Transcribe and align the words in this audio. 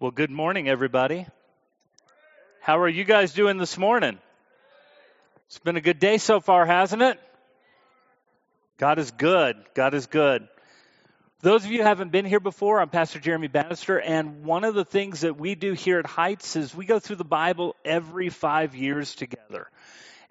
Well, 0.00 0.12
good 0.12 0.30
morning, 0.30 0.68
everybody. 0.68 1.26
How 2.60 2.78
are 2.78 2.88
you 2.88 3.02
guys 3.02 3.32
doing 3.32 3.58
this 3.58 3.76
morning? 3.76 4.16
It's 5.48 5.58
been 5.58 5.74
a 5.74 5.80
good 5.80 5.98
day 5.98 6.18
so 6.18 6.38
far, 6.38 6.64
hasn't 6.64 7.02
it? 7.02 7.18
God 8.78 9.00
is 9.00 9.10
good. 9.10 9.56
God 9.74 9.94
is 9.94 10.06
good. 10.06 10.46
Those 11.40 11.64
of 11.64 11.72
you 11.72 11.78
who 11.78 11.84
haven't 11.84 12.12
been 12.12 12.26
here 12.26 12.38
before, 12.38 12.80
I'm 12.80 12.90
Pastor 12.90 13.18
Jeremy 13.18 13.48
Bannister, 13.48 13.98
and 13.98 14.44
one 14.44 14.62
of 14.62 14.76
the 14.76 14.84
things 14.84 15.22
that 15.22 15.36
we 15.36 15.56
do 15.56 15.72
here 15.72 15.98
at 15.98 16.06
Heights 16.06 16.54
is 16.54 16.72
we 16.72 16.86
go 16.86 17.00
through 17.00 17.16
the 17.16 17.24
Bible 17.24 17.74
every 17.84 18.28
five 18.28 18.76
years 18.76 19.16
together. 19.16 19.68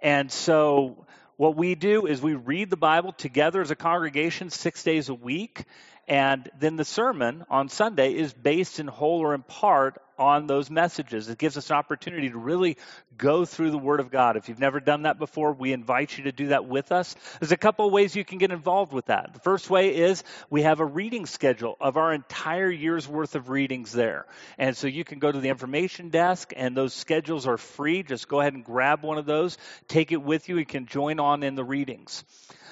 And 0.02 0.32
so 0.32 1.06
what 1.36 1.58
we 1.58 1.76
do 1.76 2.06
is 2.06 2.22
we 2.22 2.36
read 2.36 2.70
the 2.70 2.78
Bible 2.78 3.12
together 3.12 3.60
as 3.60 3.70
a 3.70 3.76
congregation 3.76 4.50
six 4.50 4.82
days 4.82 5.10
a 5.10 5.14
week, 5.14 5.66
and 6.08 6.50
then 6.60 6.76
the 6.76 6.86
sermon 6.86 7.46
on 7.50 7.70
Sunday 7.70 8.14
is 8.14 8.34
based 8.34 8.80
in 8.80 8.88
whole 8.88 9.20
or 9.20 9.34
in 9.34 9.44
part 9.44 10.02
on 10.18 10.48
those 10.48 10.70
messages. 10.70 11.30
It 11.30 11.38
gives 11.38 11.58
us 11.58 11.70
an 11.70 11.78
opportunity 11.78 12.30
to 12.30 12.38
really 12.38 12.78
go 13.18 13.46
through 13.46 13.72
the 13.72 13.78
Word 13.78 14.00
of 14.00 14.12
God. 14.12 14.38
If 14.38 14.50
you've 14.50 14.60
never 14.60 14.80
done 14.80 15.04
that 15.04 15.20
before, 15.20 15.54
we 15.54 15.74
invite 15.74 16.18
you 16.18 16.26
to 16.26 16.32
do 16.32 16.48
that 16.48 16.66
with 16.66 16.92
us. 16.92 17.16
There's 17.40 17.52
a 17.52 17.58
couple 17.58 17.86
of 17.86 17.92
ways 17.92 18.16
you 18.16 18.26
can 18.26 18.38
get 18.38 18.52
involved 18.52 18.94
with 18.94 19.08
that. 19.08 19.34
The 19.34 19.40
first 19.40 19.70
way 19.70 19.96
is 19.96 20.24
we 20.50 20.64
have 20.64 20.80
a 20.80 20.86
reading 20.86 21.26
schedule 21.26 21.78
of 21.80 21.98
our 21.98 22.14
entire 22.14 22.70
year's 22.70 23.08
worth 23.08 23.36
of 23.36 23.50
readings 23.50 23.92
there. 23.92 24.26
And 24.58 24.76
so 24.76 24.88
you 24.88 25.04
can 25.04 25.20
go 25.20 25.32
to 25.32 25.40
the 25.40 25.50
information 25.50 26.10
desk, 26.10 26.54
and 26.56 26.76
those 26.76 26.94
schedules 26.94 27.48
are 27.48 27.58
free. 27.58 28.04
Just 28.04 28.28
go 28.28 28.40
ahead 28.40 28.54
and 28.54 28.64
grab 28.64 29.04
one 29.04 29.18
of 29.18 29.26
those, 29.26 29.58
take 29.88 30.12
it 30.12 30.22
with 30.22 30.50
you. 30.50 30.58
You 30.58 30.66
can 30.66 30.86
join 30.86 31.20
on 31.20 31.44
in 31.44 31.56
the 31.56 31.64
readings. 31.64 32.24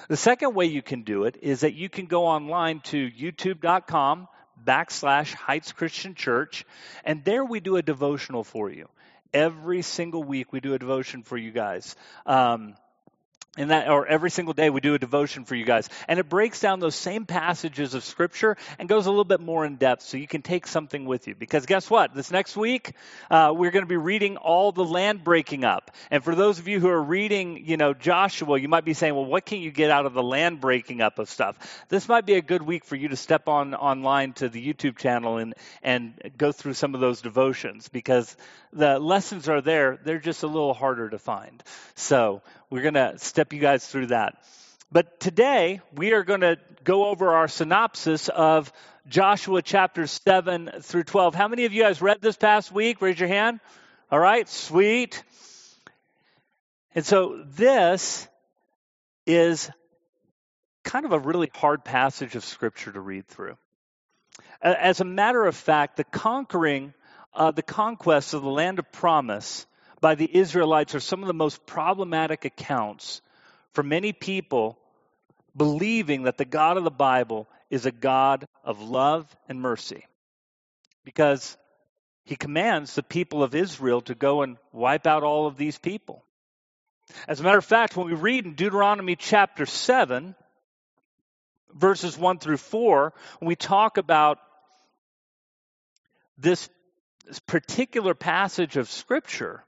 The 0.08 0.16
second 0.16 0.54
way 0.54 0.66
you 0.66 0.82
can 0.82 1.02
do 1.02 1.24
it 1.24 1.38
is 1.42 1.60
that 1.60 1.74
you 1.74 1.88
can 1.88 2.06
go 2.06 2.26
online 2.26 2.80
to 2.80 3.10
youtube.com 3.10 4.28
backslash 4.66 5.32
Heights 5.34 5.72
Christian 5.72 6.14
Church, 6.14 6.64
and 7.04 7.24
there 7.24 7.44
we 7.44 7.60
do 7.60 7.76
a 7.76 7.82
devotional 7.82 8.44
for 8.44 8.70
you. 8.70 8.88
Every 9.32 9.82
single 9.82 10.24
week 10.24 10.52
we 10.52 10.60
do 10.60 10.74
a 10.74 10.78
devotion 10.78 11.22
for 11.22 11.36
you 11.36 11.50
guys. 11.50 11.94
Um, 12.26 12.74
and 13.56 13.70
that 13.70 13.88
or 13.88 14.06
every 14.06 14.30
single 14.30 14.54
day 14.54 14.70
we 14.70 14.80
do 14.80 14.94
a 14.94 14.98
devotion 14.98 15.44
for 15.44 15.54
you 15.54 15.64
guys. 15.64 15.88
And 16.08 16.18
it 16.18 16.28
breaks 16.28 16.60
down 16.60 16.80
those 16.80 16.94
same 16.94 17.26
passages 17.26 17.94
of 17.94 18.04
scripture 18.04 18.56
and 18.78 18.88
goes 18.88 19.06
a 19.06 19.10
little 19.10 19.24
bit 19.24 19.40
more 19.40 19.64
in 19.64 19.76
depth 19.76 20.02
so 20.02 20.16
you 20.16 20.26
can 20.26 20.42
take 20.42 20.66
something 20.66 21.04
with 21.04 21.26
you. 21.26 21.34
Because 21.34 21.66
guess 21.66 21.88
what? 21.90 22.14
This 22.14 22.30
next 22.30 22.56
week 22.56 22.92
uh, 23.30 23.52
we're 23.54 23.70
going 23.70 23.84
to 23.84 23.88
be 23.88 23.96
reading 23.96 24.36
all 24.36 24.72
the 24.72 24.84
land 24.84 25.24
breaking 25.24 25.64
up. 25.64 25.90
And 26.10 26.22
for 26.22 26.34
those 26.34 26.58
of 26.58 26.68
you 26.68 26.80
who 26.80 26.88
are 26.88 27.02
reading 27.02 27.64
you 27.66 27.76
know 27.76 27.94
joshua 27.94 28.58
you 28.58 28.68
might 28.68 28.84
be 28.84 28.94
saying 28.94 29.14
well 29.14 29.24
what 29.24 29.46
can 29.46 29.60
you 29.60 29.70
get 29.70 29.90
out 29.90 30.06
of 30.06 30.14
the 30.14 30.22
land 30.22 30.60
breaking 30.60 31.00
up 31.00 31.18
of 31.18 31.28
stuff? 31.28 31.84
This 31.88 32.08
might 32.08 32.26
be 32.26 32.34
a 32.34 32.42
good 32.42 32.62
week 32.62 32.84
for 32.84 32.96
you 32.96 33.08
to 33.08 33.16
step 33.16 33.48
on 33.48 33.74
online 33.74 34.32
to 34.34 34.48
the 34.48 34.64
youtube 34.72 34.98
channel 34.98 35.38
and 35.38 35.54
and 35.82 36.14
go 36.36 36.52
through 36.52 36.74
some 36.74 36.94
of 36.94 37.00
those 37.00 37.20
devotions 37.20 37.88
because 37.88 38.36
the 38.72 38.98
lessons 38.98 39.48
are 39.48 39.60
there. 39.60 39.98
They're 40.04 40.18
just 40.18 40.42
a 40.42 40.46
little 40.46 40.74
harder 40.74 41.08
to 41.10 41.18
find. 41.18 41.62
So 41.94 42.42
we're 42.70 42.82
going 42.82 42.94
to 42.94 43.14
step 43.18 43.52
you 43.52 43.60
guys 43.60 43.86
through 43.86 44.08
that. 44.08 44.42
But 44.90 45.20
today, 45.20 45.80
we 45.94 46.12
are 46.12 46.24
going 46.24 46.40
to 46.40 46.58
go 46.84 47.06
over 47.06 47.34
our 47.34 47.48
synopsis 47.48 48.28
of 48.28 48.72
Joshua 49.08 49.62
chapters 49.62 50.20
7 50.24 50.70
through 50.80 51.04
12. 51.04 51.34
How 51.34 51.48
many 51.48 51.64
of 51.64 51.72
you 51.72 51.82
guys 51.82 52.02
read 52.02 52.20
this 52.20 52.36
past 52.36 52.72
week? 52.72 53.00
Raise 53.00 53.18
your 53.18 53.28
hand. 53.28 53.60
All 54.10 54.18
right, 54.18 54.48
sweet. 54.48 55.22
And 56.94 57.04
so 57.04 57.44
this 57.44 58.26
is 59.26 59.70
kind 60.84 61.04
of 61.04 61.12
a 61.12 61.18
really 61.18 61.50
hard 61.54 61.84
passage 61.84 62.36
of 62.36 62.44
Scripture 62.44 62.92
to 62.92 63.00
read 63.00 63.26
through. 63.28 63.56
As 64.62 65.00
a 65.00 65.04
matter 65.04 65.44
of 65.44 65.54
fact, 65.54 65.96
the 65.96 66.04
conquering, 66.04 66.94
uh, 67.34 67.50
the 67.50 67.62
conquest 67.62 68.34
of 68.34 68.42
the 68.42 68.50
land 68.50 68.78
of 68.78 68.90
promise 68.92 69.66
by 70.00 70.14
the 70.14 70.28
Israelites 70.36 70.94
are 70.94 71.00
some 71.00 71.22
of 71.22 71.26
the 71.26 71.34
most 71.34 71.66
problematic 71.66 72.44
accounts 72.44 73.22
for 73.72 73.82
many 73.82 74.12
people 74.12 74.78
believing 75.56 76.24
that 76.24 76.38
the 76.38 76.44
God 76.44 76.76
of 76.76 76.84
the 76.84 76.90
Bible 76.90 77.48
is 77.70 77.86
a 77.86 77.92
God 77.92 78.46
of 78.64 78.80
love 78.80 79.34
and 79.48 79.60
mercy. 79.60 80.06
Because 81.04 81.56
he 82.24 82.36
commands 82.36 82.94
the 82.94 83.02
people 83.02 83.42
of 83.42 83.54
Israel 83.54 84.00
to 84.02 84.14
go 84.14 84.42
and 84.42 84.56
wipe 84.72 85.06
out 85.06 85.22
all 85.22 85.46
of 85.46 85.56
these 85.56 85.78
people. 85.78 86.24
As 87.28 87.38
a 87.38 87.42
matter 87.44 87.58
of 87.58 87.64
fact, 87.64 87.96
when 87.96 88.06
we 88.06 88.14
read 88.14 88.44
in 88.44 88.54
Deuteronomy 88.54 89.14
chapter 89.14 89.64
7, 89.64 90.34
verses 91.72 92.18
1 92.18 92.38
through 92.38 92.56
4, 92.56 93.12
when 93.38 93.48
we 93.48 93.56
talk 93.56 93.96
about 93.96 94.38
this, 96.36 96.68
this 97.24 97.38
particular 97.38 98.14
passage 98.14 98.76
of 98.76 98.90
Scripture, 98.90 99.64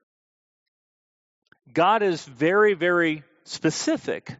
God 1.74 2.02
is 2.02 2.24
very, 2.24 2.74
very 2.74 3.22
specific 3.44 4.36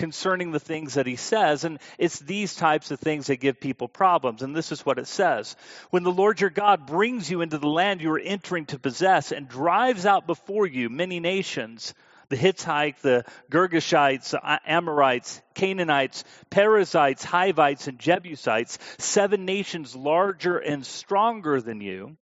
concerning 0.00 0.50
the 0.50 0.58
things 0.58 0.94
that 0.94 1.06
he 1.06 1.16
says. 1.16 1.64
And 1.64 1.78
it's 1.98 2.18
these 2.18 2.56
types 2.56 2.90
of 2.90 2.98
things 2.98 3.26
that 3.26 3.36
give 3.36 3.60
people 3.60 3.86
problems. 3.86 4.42
And 4.42 4.56
this 4.56 4.72
is 4.72 4.84
what 4.84 4.98
it 4.98 5.06
says 5.06 5.54
When 5.90 6.02
the 6.02 6.10
Lord 6.10 6.40
your 6.40 6.50
God 6.50 6.86
brings 6.86 7.30
you 7.30 7.42
into 7.42 7.58
the 7.58 7.68
land 7.68 8.00
you 8.00 8.10
are 8.12 8.18
entering 8.18 8.66
to 8.66 8.78
possess 8.78 9.30
and 9.30 9.46
drives 9.46 10.06
out 10.06 10.26
before 10.26 10.66
you 10.66 10.88
many 10.88 11.20
nations, 11.20 11.94
the 12.30 12.36
Hittites, 12.36 13.02
the 13.02 13.24
Girgashites, 13.50 14.34
Amorites, 14.66 15.42
Canaanites, 15.54 16.24
Perizzites, 16.48 17.24
Hivites, 17.24 17.86
and 17.86 17.98
Jebusites, 17.98 18.78
seven 18.98 19.44
nations 19.44 19.94
larger 19.94 20.56
and 20.56 20.86
stronger 20.86 21.60
than 21.60 21.80
you, 21.80 22.16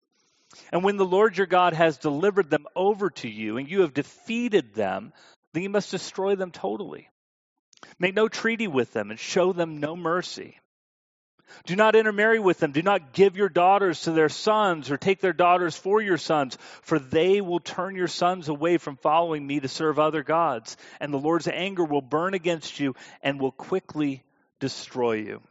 and 0.71 0.83
when 0.83 0.97
the 0.97 1.05
Lord 1.05 1.37
your 1.37 1.47
God 1.47 1.73
has 1.73 1.97
delivered 1.97 2.49
them 2.49 2.65
over 2.75 3.09
to 3.09 3.29
you 3.29 3.57
and 3.57 3.69
you 3.69 3.81
have 3.81 3.93
defeated 3.93 4.73
them, 4.73 5.13
then 5.53 5.63
you 5.63 5.69
must 5.69 5.91
destroy 5.91 6.35
them 6.35 6.51
totally. 6.51 7.09
Make 7.99 8.15
no 8.15 8.27
treaty 8.27 8.67
with 8.67 8.93
them 8.93 9.11
and 9.11 9.19
show 9.19 9.53
them 9.53 9.79
no 9.79 9.95
mercy. 9.95 10.59
Do 11.65 11.75
not 11.75 11.95
intermarry 11.95 12.39
with 12.39 12.59
them. 12.59 12.71
Do 12.71 12.81
not 12.81 13.13
give 13.13 13.37
your 13.37 13.49
daughters 13.49 14.01
to 14.01 14.11
their 14.11 14.29
sons 14.29 14.89
or 14.89 14.97
take 14.97 15.21
their 15.21 15.33
daughters 15.33 15.75
for 15.75 16.01
your 16.01 16.17
sons, 16.17 16.57
for 16.81 16.99
they 16.99 17.39
will 17.41 17.59
turn 17.59 17.95
your 17.95 18.07
sons 18.07 18.49
away 18.49 18.77
from 18.77 18.97
following 18.97 19.45
me 19.45 19.59
to 19.59 19.67
serve 19.67 19.99
other 19.99 20.23
gods. 20.23 20.75
And 20.99 21.13
the 21.13 21.19
Lord's 21.19 21.47
anger 21.47 21.83
will 21.83 22.01
burn 22.01 22.33
against 22.33 22.79
you 22.79 22.95
and 23.21 23.39
will 23.39 23.51
quickly 23.51 24.23
destroy 24.59 25.13
you. 25.17 25.41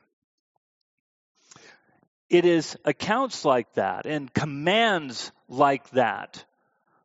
It 2.30 2.44
is 2.44 2.76
accounts 2.84 3.44
like 3.44 3.72
that 3.74 4.06
and 4.06 4.32
commands 4.32 5.30
like 5.48 5.88
that 5.90 6.44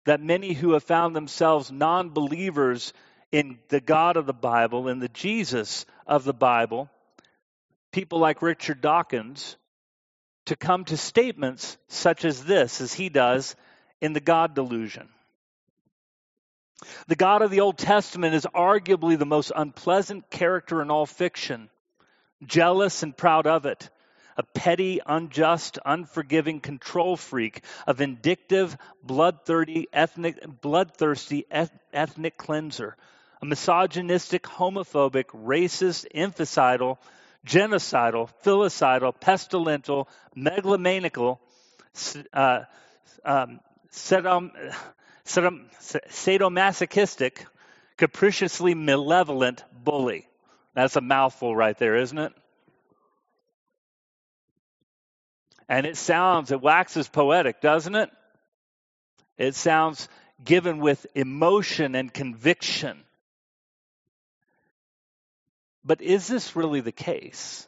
that 0.06 0.22
many 0.22 0.53
who 0.53 0.74
have 0.74 0.84
found 0.84 1.16
themselves 1.16 1.72
non 1.72 2.09
believers 2.09 2.94
in 3.31 3.59
the 3.68 3.81
God 3.81 4.18
of 4.18 4.25
the 4.25 4.34
Bible, 4.34 4.88
in 4.88 5.00
the 5.00 5.09
Jesus 5.09 5.85
of 6.07 6.24
the 6.24 6.34
Bible, 6.34 6.90
people 7.91 8.19
like 8.19 8.41
Richard 8.41 8.81
Dawkins, 8.81 9.56
to 10.46 10.56
come 10.56 10.85
to 10.85 10.97
statements 10.97 11.78
such 11.90 12.25
as 12.25 12.44
this, 12.44 12.81
as 12.81 12.94
he 12.94 13.09
does 13.09 13.56
in 14.01 14.13
The 14.13 14.19
God 14.19 14.56
Delusion. 14.56 15.09
The 17.07 17.16
God 17.16 17.41
of 17.41 17.51
the 17.51 17.59
Old 17.59 17.78
Testament 17.78 18.34
is 18.34 18.47
arguably 18.56 19.19
the 19.19 19.25
most 19.25 19.51
unpleasant 19.56 20.31
character 20.31 20.81
in 20.81 20.90
all 20.90 21.06
fiction, 21.06 21.69
jealous 22.44 23.03
and 23.03 23.16
proud 23.16 23.46
of 23.46 23.66
it 23.66 23.90
a 24.40 24.44
petty, 24.44 25.02
unjust, 25.06 25.80
unforgiving 25.86 26.62
control 26.62 27.18
freak, 27.18 27.62
a 27.86 27.94
vindictive, 27.94 28.78
bloodthirsty, 29.04 29.90
ethnic, 29.92 30.62
bloodthirsty 30.62 31.46
ethnic 31.52 32.38
cleanser, 32.38 32.96
a 33.42 33.46
misogynistic, 33.46 34.44
homophobic, 34.44 35.26
racist, 35.26 36.06
infanticidal, 36.16 36.98
genocidal, 37.46 38.30
filicidal, 38.46 39.14
pestilential, 39.14 40.08
megalomaniacal, 40.38 41.38
uh, 42.34 42.62
um, 43.25 43.60
sadom, 43.92 44.52
sadom, 45.25 45.66
sadomasochistic, 45.81 47.46
capriciously 47.98 48.74
malevolent 48.74 49.66
bully. 49.84 50.30
That's 50.75 50.96
a 50.96 51.02
mouthful 51.02 51.54
right 51.54 51.78
there, 51.78 51.98
isn't 51.98 52.18
it? 52.18 52.31
And 55.69 55.86
it 55.86 55.98
sounds, 55.98 56.51
it 56.51 56.62
waxes 56.62 57.07
poetic, 57.07 57.62
doesn't 57.62 57.94
it? 57.94 58.10
It 59.38 59.54
sounds 59.54 60.10
given 60.44 60.80
with 60.80 61.06
emotion 61.13 61.94
and 61.94 62.12
conviction. 62.12 63.04
But 65.86 66.01
is 66.01 66.27
this 66.27 66.56
really 66.56 66.81
the 66.81 66.92
case? 66.92 67.68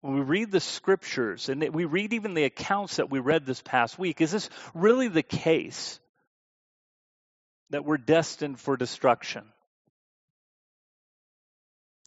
When 0.00 0.14
we 0.14 0.20
read 0.20 0.50
the 0.50 0.60
scriptures 0.60 1.48
and 1.48 1.72
we 1.72 1.84
read 1.84 2.12
even 2.12 2.34
the 2.34 2.44
accounts 2.44 2.96
that 2.96 3.10
we 3.10 3.20
read 3.20 3.46
this 3.46 3.62
past 3.62 3.98
week, 3.98 4.20
is 4.20 4.32
this 4.32 4.50
really 4.74 5.08
the 5.08 5.22
case 5.22 6.00
that 7.70 7.84
we're 7.84 7.96
destined 7.96 8.58
for 8.58 8.76
destruction? 8.76 9.44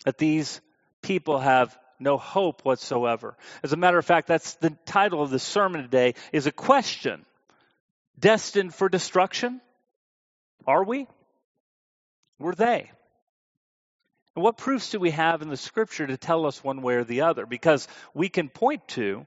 That 0.03 0.17
these 0.17 0.59
people 1.01 1.39
have 1.39 1.77
no 2.01 2.18
hope 2.18 2.65
whatsoever. 2.65 3.38
As 3.63 3.74
a 3.74 3.77
matter 3.77 3.98
of 3.98 4.06
fact, 4.06 4.27
that's 4.27 4.56
the 4.56 4.71
title 4.86 5.21
of 5.21 5.30
the 5.30 5.39
sermon 5.39 5.81
today 5.81 6.15
is 6.33 6.48
a 6.48 6.51
question. 6.51 7.25
Destined 8.19 8.74
for 8.74 8.89
destruction? 8.89 9.62
Are 10.68 10.83
we? 10.83 11.07
Were 12.39 12.56
they? 12.56 12.92
And 14.36 14.44
what 14.44 14.57
proofs 14.57 14.89
do 14.89 15.00
we 15.00 15.12
have 15.12 15.42
in 15.42 15.50
the 15.50 15.57
scripture 15.57 16.07
to 16.07 16.18
tell 16.18 16.45
us 16.45 16.63
one 16.63 16.81
way 16.81 16.95
or 16.95 17.03
the 17.03 17.21
other? 17.21 17.45
Because 17.45 17.88
we 18.13 18.30
can 18.30 18.50
point 18.50 18.88
to 18.89 19.25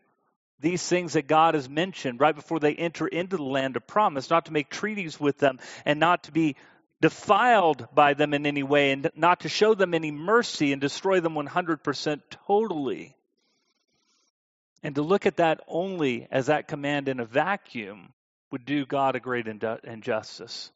these 0.61 0.87
things 0.87 1.13
that 1.13 1.27
God 1.27 1.55
has 1.55 1.69
mentioned 1.69 2.21
right 2.21 2.35
before 2.35 2.59
they 2.59 2.75
enter 2.75 3.07
into 3.07 3.37
the 3.37 3.43
land 3.43 3.77
of 3.77 3.87
promise, 3.87 4.31
not 4.31 4.47
to 4.47 4.53
make 4.53 4.71
treaties 4.71 5.21
with 5.21 5.39
them 5.39 5.59
and 5.85 6.01
not 6.01 6.25
to 6.25 6.33
be 6.33 6.57
defiled 7.05 7.87
by 7.95 8.15
them 8.15 8.33
in 8.33 8.47
any 8.47 8.63
way 8.63 8.91
and 8.91 9.11
not 9.15 9.41
to 9.41 9.49
show 9.51 9.75
them 9.75 9.93
any 9.93 10.11
mercy 10.11 10.73
and 10.73 10.81
destroy 10.81 11.21
them 11.21 11.35
100% 11.35 12.23
totally. 12.47 13.15
And 14.83 14.95
to 14.95 15.03
look 15.03 15.27
at 15.27 15.37
that 15.37 15.61
only 15.69 16.27
as 16.31 16.47
that 16.47 16.67
command 16.67 17.11
in 17.11 17.21
a 17.21 17.27
vacuum 17.27 18.15
would 18.51 18.65
do 18.65 18.87
God 18.87 19.17
a 19.17 19.21
great 19.21 19.47
injustice. 19.47 20.71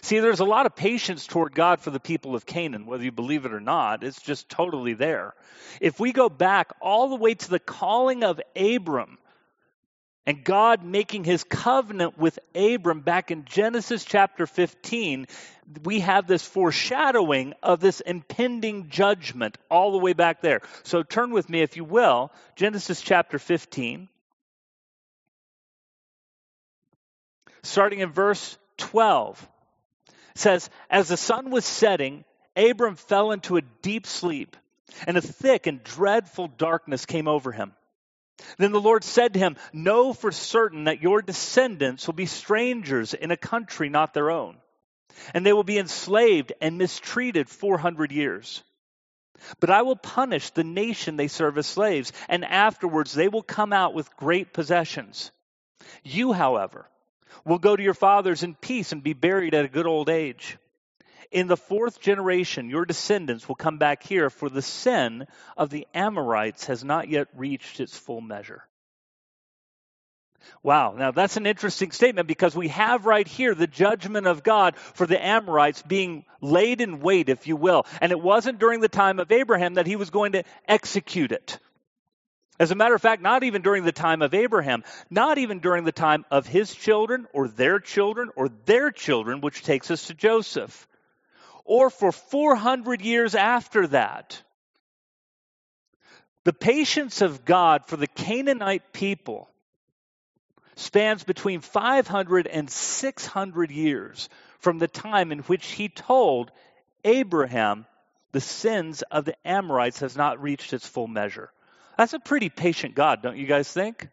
See, 0.00 0.18
there's 0.18 0.40
a 0.40 0.44
lot 0.44 0.66
of 0.66 0.74
patience 0.74 1.28
toward 1.28 1.54
God 1.54 1.78
for 1.78 1.90
the 1.90 2.00
people 2.00 2.34
of 2.34 2.44
Canaan, 2.44 2.84
whether 2.84 3.04
you 3.04 3.12
believe 3.12 3.44
it 3.44 3.52
or 3.52 3.60
not. 3.60 4.02
It's 4.02 4.20
just 4.20 4.48
totally 4.48 4.94
there. 4.94 5.34
If 5.80 6.00
we 6.00 6.10
go 6.10 6.28
back 6.28 6.72
all 6.80 7.10
the 7.10 7.14
way 7.14 7.34
to 7.34 7.48
the 7.48 7.60
calling 7.60 8.24
of 8.24 8.40
Abram 8.56 9.18
and 10.28 10.44
God 10.44 10.84
making 10.84 11.24
his 11.24 11.42
covenant 11.42 12.18
with 12.18 12.38
Abram 12.54 13.00
back 13.00 13.30
in 13.30 13.46
Genesis 13.46 14.04
chapter 14.04 14.46
15, 14.46 15.26
we 15.84 16.00
have 16.00 16.26
this 16.26 16.44
foreshadowing 16.44 17.54
of 17.62 17.80
this 17.80 18.00
impending 18.00 18.90
judgment 18.90 19.56
all 19.70 19.90
the 19.90 19.96
way 19.96 20.12
back 20.12 20.42
there. 20.42 20.60
So 20.82 21.02
turn 21.02 21.30
with 21.30 21.48
me, 21.48 21.62
if 21.62 21.78
you 21.78 21.84
will, 21.84 22.30
Genesis 22.56 23.00
chapter 23.00 23.38
15. 23.38 24.10
Starting 27.62 28.00
in 28.00 28.12
verse 28.12 28.58
12 28.76 29.48
says, 30.34 30.68
As 30.90 31.08
the 31.08 31.16
sun 31.16 31.50
was 31.50 31.64
setting, 31.64 32.26
Abram 32.54 32.96
fell 32.96 33.30
into 33.32 33.56
a 33.56 33.62
deep 33.80 34.06
sleep, 34.06 34.58
and 35.06 35.16
a 35.16 35.22
thick 35.22 35.66
and 35.66 35.82
dreadful 35.82 36.48
darkness 36.48 37.06
came 37.06 37.28
over 37.28 37.50
him. 37.50 37.72
Then 38.56 38.72
the 38.72 38.80
Lord 38.80 39.04
said 39.04 39.34
to 39.34 39.38
him, 39.38 39.56
Know 39.72 40.12
for 40.12 40.32
certain 40.32 40.84
that 40.84 41.02
your 41.02 41.22
descendants 41.22 42.06
will 42.06 42.14
be 42.14 42.26
strangers 42.26 43.14
in 43.14 43.30
a 43.30 43.36
country 43.36 43.88
not 43.88 44.14
their 44.14 44.30
own, 44.30 44.56
and 45.34 45.44
they 45.44 45.52
will 45.52 45.64
be 45.64 45.78
enslaved 45.78 46.52
and 46.60 46.78
mistreated 46.78 47.48
400 47.48 48.12
years. 48.12 48.62
But 49.60 49.70
I 49.70 49.82
will 49.82 49.96
punish 49.96 50.50
the 50.50 50.64
nation 50.64 51.16
they 51.16 51.28
serve 51.28 51.58
as 51.58 51.66
slaves, 51.66 52.12
and 52.28 52.44
afterwards 52.44 53.12
they 53.12 53.28
will 53.28 53.42
come 53.42 53.72
out 53.72 53.94
with 53.94 54.16
great 54.16 54.52
possessions. 54.52 55.30
You, 56.02 56.32
however, 56.32 56.88
will 57.44 57.58
go 57.58 57.76
to 57.76 57.82
your 57.82 57.94
fathers 57.94 58.42
in 58.42 58.54
peace 58.54 58.92
and 58.92 59.02
be 59.02 59.12
buried 59.12 59.54
at 59.54 59.64
a 59.64 59.68
good 59.68 59.86
old 59.86 60.08
age. 60.08 60.58
In 61.30 61.46
the 61.46 61.56
fourth 61.56 62.00
generation, 62.00 62.70
your 62.70 62.86
descendants 62.86 63.46
will 63.46 63.54
come 63.54 63.78
back 63.78 64.02
here, 64.02 64.30
for 64.30 64.48
the 64.48 64.62
sin 64.62 65.26
of 65.56 65.68
the 65.68 65.86
Amorites 65.92 66.66
has 66.66 66.82
not 66.82 67.08
yet 67.08 67.28
reached 67.34 67.80
its 67.80 67.96
full 67.96 68.22
measure. 68.22 68.64
Wow, 70.62 70.94
now 70.96 71.10
that's 71.10 71.36
an 71.36 71.46
interesting 71.46 71.90
statement 71.90 72.26
because 72.26 72.56
we 72.56 72.68
have 72.68 73.04
right 73.04 73.28
here 73.28 73.54
the 73.54 73.66
judgment 73.66 74.26
of 74.26 74.42
God 74.42 74.76
for 74.76 75.06
the 75.06 75.22
Amorites 75.22 75.82
being 75.82 76.24
laid 76.40 76.80
in 76.80 77.00
wait, 77.00 77.28
if 77.28 77.46
you 77.46 77.56
will. 77.56 77.84
And 78.00 78.12
it 78.12 78.20
wasn't 78.20 78.58
during 78.58 78.80
the 78.80 78.88
time 78.88 79.18
of 79.18 79.30
Abraham 79.30 79.74
that 79.74 79.86
he 79.86 79.96
was 79.96 80.10
going 80.10 80.32
to 80.32 80.44
execute 80.66 81.32
it. 81.32 81.58
As 82.58 82.70
a 82.70 82.74
matter 82.74 82.94
of 82.94 83.02
fact, 83.02 83.22
not 83.22 83.44
even 83.44 83.62
during 83.62 83.84
the 83.84 83.92
time 83.92 84.20
of 84.20 84.34
Abraham, 84.34 84.82
not 85.10 85.38
even 85.38 85.60
during 85.60 85.84
the 85.84 85.92
time 85.92 86.24
of 86.30 86.46
his 86.46 86.74
children 86.74 87.26
or 87.32 87.46
their 87.46 87.78
children 87.78 88.30
or 88.34 88.48
their 88.64 88.90
children, 88.90 89.40
which 89.40 89.62
takes 89.62 89.90
us 89.90 90.06
to 90.06 90.14
Joseph, 90.14 90.88
or 91.68 91.90
for 91.90 92.10
400 92.10 93.02
years 93.02 93.34
after 93.34 93.86
that. 93.88 94.42
The 96.44 96.54
patience 96.54 97.20
of 97.20 97.44
God 97.44 97.86
for 97.86 97.98
the 97.98 98.06
Canaanite 98.06 98.94
people 98.94 99.50
spans 100.76 101.24
between 101.24 101.60
500 101.60 102.46
and 102.46 102.70
600 102.70 103.70
years 103.70 104.30
from 104.60 104.78
the 104.78 104.88
time 104.88 105.30
in 105.30 105.40
which 105.40 105.66
he 105.66 105.90
told 105.90 106.50
Abraham 107.04 107.84
the 108.32 108.40
sins 108.40 109.02
of 109.02 109.26
the 109.26 109.34
Amorites 109.46 110.00
has 110.00 110.16
not 110.16 110.42
reached 110.42 110.72
its 110.72 110.88
full 110.88 111.06
measure. 111.06 111.52
That's 111.98 112.14
a 112.14 112.18
pretty 112.18 112.48
patient 112.48 112.94
God, 112.94 113.20
don't 113.20 113.36
you 113.36 113.46
guys 113.46 113.70
think? 113.70 114.08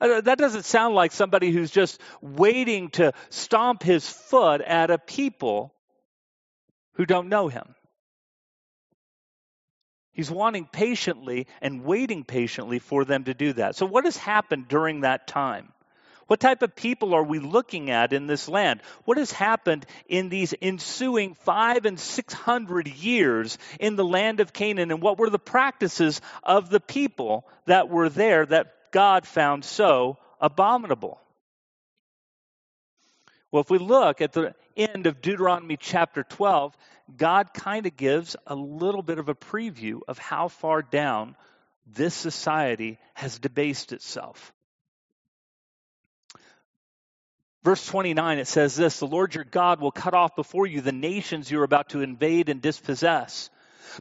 Uh, 0.00 0.20
that 0.20 0.38
doesn't 0.38 0.66
sound 0.66 0.94
like 0.94 1.10
somebody 1.10 1.50
who's 1.50 1.72
just 1.72 2.00
waiting 2.20 2.90
to 2.90 3.12
stomp 3.28 3.82
his 3.82 4.08
foot 4.08 4.60
at 4.60 4.92
a 4.92 4.98
people 4.98 5.74
who 6.98 7.06
don't 7.06 7.28
know 7.28 7.48
him. 7.48 7.74
He's 10.12 10.30
wanting 10.30 10.66
patiently 10.66 11.46
and 11.62 11.84
waiting 11.84 12.24
patiently 12.24 12.80
for 12.80 13.04
them 13.04 13.24
to 13.24 13.34
do 13.34 13.52
that. 13.54 13.76
So, 13.76 13.86
what 13.86 14.04
has 14.04 14.16
happened 14.16 14.66
during 14.68 15.02
that 15.02 15.28
time? 15.28 15.72
What 16.26 16.40
type 16.40 16.60
of 16.60 16.76
people 16.76 17.14
are 17.14 17.22
we 17.22 17.38
looking 17.38 17.90
at 17.90 18.12
in 18.12 18.26
this 18.26 18.48
land? 18.48 18.82
What 19.04 19.16
has 19.16 19.30
happened 19.30 19.86
in 20.08 20.28
these 20.28 20.54
ensuing 20.60 21.34
five 21.34 21.86
and 21.86 21.98
six 21.98 22.34
hundred 22.34 22.88
years 22.88 23.56
in 23.80 23.96
the 23.96 24.04
land 24.04 24.40
of 24.40 24.52
Canaan? 24.52 24.90
And 24.90 25.00
what 25.00 25.18
were 25.18 25.30
the 25.30 25.38
practices 25.38 26.20
of 26.42 26.68
the 26.68 26.80
people 26.80 27.46
that 27.66 27.88
were 27.88 28.08
there 28.08 28.44
that 28.44 28.74
God 28.90 29.24
found 29.24 29.64
so 29.64 30.18
abominable? 30.40 31.18
Well, 33.50 33.62
if 33.62 33.70
we 33.70 33.78
look 33.78 34.20
at 34.20 34.32
the 34.32 34.54
end 34.78 35.06
of 35.06 35.20
Deuteronomy 35.20 35.76
chapter 35.76 36.22
12, 36.22 36.76
God 37.16 37.52
kind 37.52 37.86
of 37.86 37.96
gives 37.96 38.36
a 38.46 38.54
little 38.54 39.02
bit 39.02 39.18
of 39.18 39.28
a 39.28 39.34
preview 39.34 40.00
of 40.06 40.18
how 40.18 40.48
far 40.48 40.82
down 40.82 41.36
this 41.86 42.14
society 42.14 42.98
has 43.14 43.38
debased 43.38 43.92
itself. 43.92 44.52
Verse 47.64 47.84
29, 47.86 48.38
it 48.38 48.46
says 48.46 48.76
this 48.76 49.00
The 49.00 49.06
Lord 49.06 49.34
your 49.34 49.44
God 49.44 49.80
will 49.80 49.90
cut 49.90 50.14
off 50.14 50.36
before 50.36 50.66
you 50.66 50.80
the 50.80 50.92
nations 50.92 51.50
you 51.50 51.60
are 51.60 51.64
about 51.64 51.90
to 51.90 52.02
invade 52.02 52.48
and 52.48 52.62
dispossess. 52.62 53.50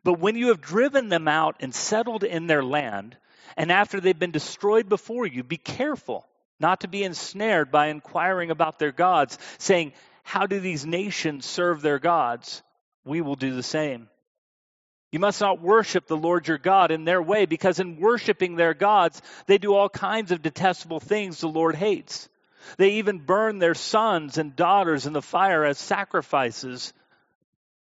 But 0.03 0.19
when 0.19 0.35
you 0.35 0.50
have 0.50 0.62
driven 0.62 1.09
them 1.09 1.27
out 1.27 1.57
and 1.59 1.74
settled 1.74 2.24
in 2.24 2.47
their 2.47 2.63
land, 2.63 3.18
and 3.55 3.72
after 3.72 4.00
they've 4.00 4.17
been 4.17 4.31
destroyed 4.31 4.89
before 4.89 5.25
you, 5.25 5.43
be 5.43 5.57
careful 5.57 6.25
not 6.60 6.81
to 6.81 6.88
be 6.88 7.03
ensnared 7.03 7.72
by 7.72 7.88
inquiring 7.88 8.51
about 8.51 8.79
their 8.79 8.91
gods, 8.91 9.38
saying, 9.57 9.93
How 10.27 10.46
do 10.46 10.60
these 10.60 10.86
nations 10.86 11.46
serve 11.46 11.81
their 11.81 12.00
gods? 12.00 12.62
We 13.05 13.22
will 13.22 13.38
do 13.38 13.55
the 13.55 13.63
same. 13.63 14.10
You 15.10 15.19
must 15.19 15.39
not 15.39 15.62
worship 15.62 16.05
the 16.05 16.17
Lord 16.17 16.50
your 16.50 16.57
God 16.57 16.91
in 16.91 17.05
their 17.05 17.22
way, 17.22 17.46
because 17.46 17.79
in 17.79 17.98
worshiping 17.98 18.57
their 18.57 18.74
gods, 18.74 19.22
they 19.46 19.57
do 19.57 19.74
all 19.74 19.88
kinds 19.88 20.34
of 20.34 20.41
detestable 20.41 21.00
things 21.00 21.39
the 21.39 21.48
Lord 21.48 21.75
hates. 21.75 22.27
They 22.77 22.96
even 22.96 23.19
burn 23.19 23.60
their 23.60 23.74
sons 23.74 24.38
and 24.38 24.53
daughters 24.53 25.05
in 25.05 25.13
the 25.13 25.22
fire 25.22 25.63
as 25.63 25.77
sacrifices 25.77 26.91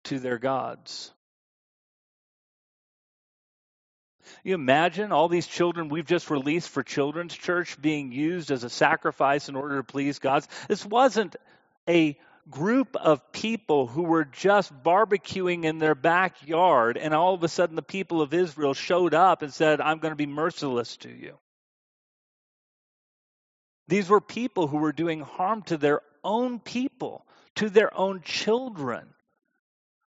to 0.05 0.19
their 0.19 0.39
gods. 0.39 1.13
You 4.43 4.55
imagine 4.55 5.13
all 5.13 5.29
these 5.29 5.47
children 5.47 5.91
we've 5.91 6.07
just 6.07 6.31
released 6.31 6.71
for 6.71 6.83
children's 6.83 7.37
church 7.37 7.79
being 7.83 8.13
used 8.13 8.51
as 8.51 8.65
a 8.65 8.71
sacrifice 8.71 9.51
in 9.51 9.57
order 9.57 9.77
to 9.77 9.85
please 9.85 10.19
God. 10.19 10.47
This 10.69 10.87
wasn't 10.87 11.37
a 11.87 12.17
group 12.51 12.97
of 12.97 13.33
people 13.33 13.87
who 13.87 14.03
were 14.03 14.25
just 14.25 14.73
barbecuing 14.83 15.65
in 15.65 15.79
their 15.79 15.95
backyard, 15.95 16.97
and 16.97 17.15
all 17.15 17.35
of 17.35 17.43
a 17.43 17.49
sudden 17.49 17.77
the 17.77 17.83
people 17.83 18.23
of 18.23 18.35
Israel 18.35 18.75
showed 18.75 19.15
up 19.15 19.43
and 19.43 19.53
said, 19.53 19.81
I'm 19.81 19.99
going 19.99 20.13
to 20.13 20.17
be 20.17 20.27
merciless 20.27 20.97
to 20.99 21.09
you. 21.09 21.39
These 23.89 24.09
were 24.09 24.21
people 24.21 24.67
who 24.67 24.79
were 24.79 24.93
doing 24.93 25.21
harm 25.21 25.63
to 25.63 25.77
their 25.77 26.01
own 26.23 26.61
people, 26.61 27.27
to 27.57 27.69
their 27.69 27.93
own 27.97 28.23
children, 28.23 29.07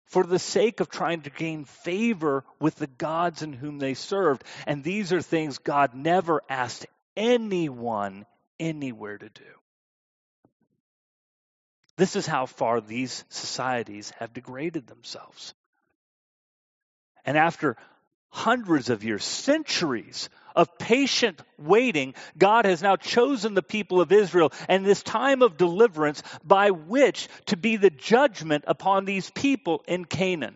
for 0.05 0.23
the 0.23 0.39
sake 0.39 0.79
of 0.79 0.89
trying 0.89 1.21
to 1.21 1.29
gain 1.29 1.65
favor 1.65 2.45
with 2.59 2.75
the 2.75 2.87
gods 2.87 3.41
in 3.41 3.51
whom 3.51 3.79
they 3.79 3.93
served. 3.93 4.43
And 4.67 4.83
these 4.83 5.11
are 5.11 5.21
things 5.21 5.57
God 5.57 5.95
never 5.95 6.41
asked 6.47 6.85
anyone 7.17 8.25
anywhere 8.59 9.17
to 9.17 9.29
do. 9.29 9.43
This 11.97 12.15
is 12.15 12.25
how 12.25 12.45
far 12.45 12.81
these 12.81 13.23
societies 13.29 14.11
have 14.19 14.33
degraded 14.33 14.87
themselves. 14.87 15.53
And 17.25 17.37
after 17.37 17.77
hundreds 18.29 18.89
of 18.89 19.03
years, 19.03 19.23
centuries 19.23 20.29
of 20.55 20.77
patient 20.79 21.39
waiting, 21.57 22.15
God 22.37 22.65
has 22.65 22.81
now 22.81 22.95
chosen 22.95 23.53
the 23.53 23.61
people 23.61 24.01
of 24.01 24.11
Israel 24.11 24.51
and 24.67 24.83
this 24.83 25.03
time 25.03 25.43
of 25.43 25.55
deliverance 25.55 26.23
by 26.43 26.71
which 26.71 27.27
to 27.47 27.57
be 27.57 27.77
the 27.77 27.91
judgment 27.91 28.63
upon 28.67 29.05
these 29.05 29.29
people 29.29 29.83
in 29.87 30.05
Canaan. 30.05 30.55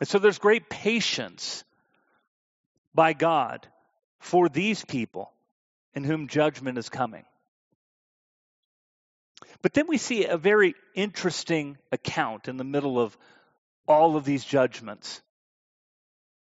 And 0.00 0.08
so 0.08 0.18
there's 0.18 0.38
great 0.38 0.68
patience 0.68 1.64
by 2.94 3.14
God 3.14 3.66
for 4.18 4.50
these 4.50 4.84
people 4.84 5.32
in 5.94 6.04
whom 6.04 6.28
judgment 6.28 6.76
is 6.76 6.90
coming. 6.90 7.24
But 9.64 9.72
then 9.72 9.86
we 9.86 9.96
see 9.96 10.26
a 10.26 10.36
very 10.36 10.74
interesting 10.94 11.78
account 11.90 12.48
in 12.48 12.58
the 12.58 12.64
middle 12.64 13.00
of 13.00 13.16
all 13.88 14.14
of 14.14 14.26
these 14.26 14.44
judgments. 14.44 15.22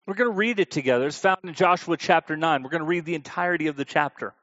We're 0.05 0.15
going 0.15 0.29
to 0.29 0.35
read 0.35 0.59
it 0.59 0.69
together. 0.69 1.07
It's 1.07 1.17
found 1.17 1.37
in 1.43 1.53
Joshua 1.53 1.95
chapter 1.95 2.35
9. 2.35 2.63
We're 2.63 2.69
going 2.69 2.81
to 2.81 2.85
read 2.85 3.05
the 3.05 3.15
entirety 3.15 3.67
of 3.67 3.77
the 3.77 3.85
chapter. 3.85 4.33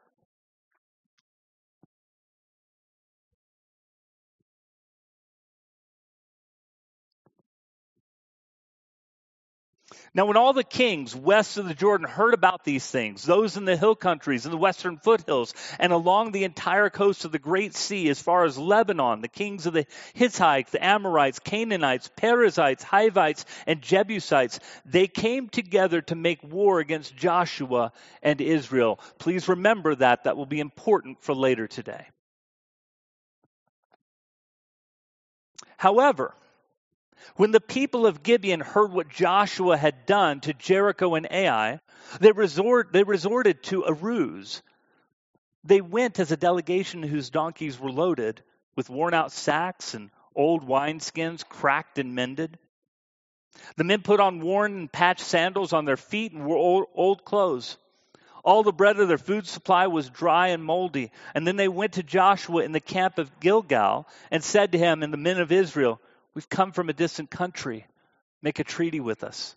Now, 10.16 10.26
when 10.26 10.37
all 10.37 10.52
the 10.52 10.62
kings 10.62 11.12
west 11.14 11.56
of 11.56 11.66
the 11.66 11.75
Jordan 11.75 12.06
heard 12.06 12.35
about 12.35 12.62
these 12.62 12.87
things, 12.87 13.25
those 13.25 13.56
in 13.56 13.64
the 13.64 13.76
hill 13.76 13.97
countries 13.97 14.44
and 14.44 14.54
the 14.54 14.59
western 14.59 14.97
foothills, 14.97 15.52
and 15.80 15.92
along 15.92 16.30
the 16.30 16.44
entire 16.44 16.88
coast 16.88 17.25
of 17.25 17.33
the 17.33 17.40
Great 17.40 17.75
Sea, 17.75 18.09
as 18.09 18.23
far 18.23 18.44
as 18.44 18.56
Lebanon, 18.56 19.23
the 19.23 19.28
kings 19.28 19.66
of 19.66 19.73
the 19.73 19.87
Hittites, 20.14 20.71
the 20.71 20.85
Amorites, 20.85 21.40
Canaanites, 21.40 22.09
Perizzites, 22.14 22.85
Hivites, 22.85 23.44
and 23.66 23.83
Jebusites, 23.83 24.61
they 24.85 25.09
came 25.09 25.49
together 25.49 26.00
to 26.02 26.14
make 26.14 26.44
war 26.44 26.78
against 26.78 27.16
Joshua 27.16 27.90
and 28.23 28.40
Israel. 28.40 29.00
Please 29.18 29.49
remember 29.49 29.97
that. 29.97 30.25
That 30.25 30.37
will 30.37 30.47
be 30.47 30.61
important 30.61 31.25
for 31.25 31.35
later 31.35 31.66
today. 31.66 32.06
However, 35.76 36.35
when 37.37 37.50
the 37.50 37.61
people 37.61 38.06
of 38.06 38.23
Gibeon 38.23 38.61
heard 38.61 38.92
what 38.92 39.09
Joshua 39.09 39.76
had 39.76 40.06
done 40.06 40.40
to 40.40 40.52
Jericho 40.52 41.14
and 41.14 41.26
Ai, 41.30 41.80
they, 42.21 42.33
resort, 42.33 42.92
they 42.92 43.02
resorted 43.02 43.62
to 43.64 43.85
a 43.85 43.92
ruse. 43.92 44.62
They 45.64 45.80
went 45.80 46.21
as 46.21 46.30
a 46.30 46.37
delegation 46.37 47.02
whose 47.02 47.30
donkeys 47.30 47.78
were 47.78 47.90
loaded 47.90 48.42
with 48.76 48.90
worn 48.90 49.14
out 49.14 49.33
sacks 49.33 49.94
and 49.94 50.11
old 50.35 50.66
wineskins 50.66 51.47
cracked 51.49 51.99
and 51.99 52.14
mended. 52.14 52.59
The 53.76 53.85
men 53.85 54.02
put 54.02 54.21
on 54.21 54.40
worn 54.40 54.76
and 54.76 54.92
patched 54.92 55.25
sandals 55.25 55.73
on 55.73 55.85
their 55.85 55.97
feet 55.97 56.33
and 56.33 56.44
wore 56.44 56.56
old, 56.56 56.87
old 56.94 57.25
clothes. 57.25 57.78
All 58.44 58.62
the 58.62 58.73
bread 58.73 58.99
of 58.99 59.09
their 59.09 59.16
food 59.16 59.47
supply 59.47 59.87
was 59.87 60.11
dry 60.11 60.49
and 60.49 60.62
moldy. 60.62 61.11
And 61.35 61.47
then 61.47 61.56
they 61.56 61.68
went 61.68 61.94
to 61.94 62.02
Joshua 62.02 62.62
in 62.62 62.73
the 62.73 62.80
camp 62.80 63.18
of 63.18 63.40
Gilgal 63.40 64.06
and 64.30 64.44
said 64.44 64.73
to 64.73 64.78
him 64.78 65.02
and 65.02 65.12
the 65.12 65.18
men 65.18 65.38
of 65.38 65.50
Israel, 65.50 66.00
We've 66.35 66.49
come 66.49 66.73
from 66.73 66.88
a 66.88 66.93
distant 66.95 67.31
country. 67.31 67.87
Make 68.43 68.59
a 68.59 68.64
treaty 68.64 69.00
with 69.00 69.25
us. 69.25 69.57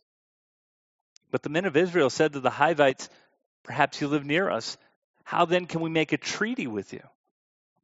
But 1.32 1.44
the 1.44 1.50
men 1.50 1.66
of 1.66 1.76
Israel 1.76 2.10
said 2.10 2.34
to 2.34 2.40
the 2.40 2.50
Hivites, 2.50 3.10
Perhaps 3.64 4.00
you 4.00 4.08
live 4.08 4.26
near 4.26 4.50
us. 4.50 4.78
How 5.24 5.46
then 5.46 5.66
can 5.66 5.82
we 5.82 5.90
make 5.90 6.14
a 6.14 6.18
treaty 6.18 6.68
with 6.68 6.94
you? 6.94 7.02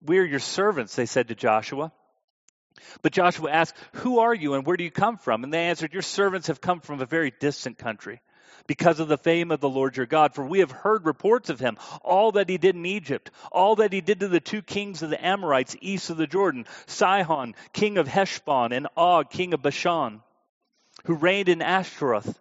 We 0.02 0.20
are 0.20 0.26
your 0.26 0.40
servants, 0.40 0.96
they 0.96 1.06
said 1.06 1.28
to 1.28 1.36
Joshua. 1.36 1.92
But 3.02 3.14
Joshua 3.14 3.52
asked, 3.52 3.76
Who 3.96 4.20
are 4.20 4.34
you 4.34 4.54
and 4.54 4.66
where 4.66 4.78
do 4.78 4.84
you 4.84 4.92
come 4.92 5.18
from? 5.18 5.44
And 5.44 5.54
they 5.54 5.68
answered, 5.68 5.94
Your 5.94 6.02
servants 6.02 6.48
have 6.48 6.62
come 6.62 6.80
from 6.80 7.02
a 7.02 7.06
very 7.06 7.34
distant 7.40 7.78
country 7.78 8.22
because 8.67 9.00
of 9.00 9.07
the 9.07 9.17
fame 9.17 9.51
of 9.51 9.60
the 9.60 9.69
Lord 9.69 9.98
your 9.98 10.05
God. 10.05 10.33
For 10.33 10.45
we 10.45 10.60
have 10.60 10.72
heard 10.72 11.05
reports 11.05 11.50
of 11.50 11.60
him, 11.60 11.77
all 12.01 12.33
that 12.33 12.50
he 12.50 12.57
did 12.57 12.75
in 12.75 12.86
Egypt, 12.86 13.31
all 13.51 13.75
that 13.77 13.93
he 13.93 14.01
did 14.01 14.19
to 14.22 14.27
the 14.27 14.39
two 14.39 14.62
kings 14.62 15.01
of 15.01 15.10
the 15.10 15.25
Amorites 15.25 15.75
east 15.81 16.10
of 16.10 16.17
the 16.17 16.27
Jordan, 16.27 16.65
Sihon, 16.86 17.55
king 17.72 17.98
of 17.98 18.07
Heshbon, 18.07 18.72
and 18.72 18.88
Og, 18.98 19.29
king 19.29 19.53
of 19.53 19.62
Bashan, 19.62 20.22
who 21.05 21.15
reigned 21.15 21.50
in 21.50 21.62
Ashtaroth. 21.62 22.39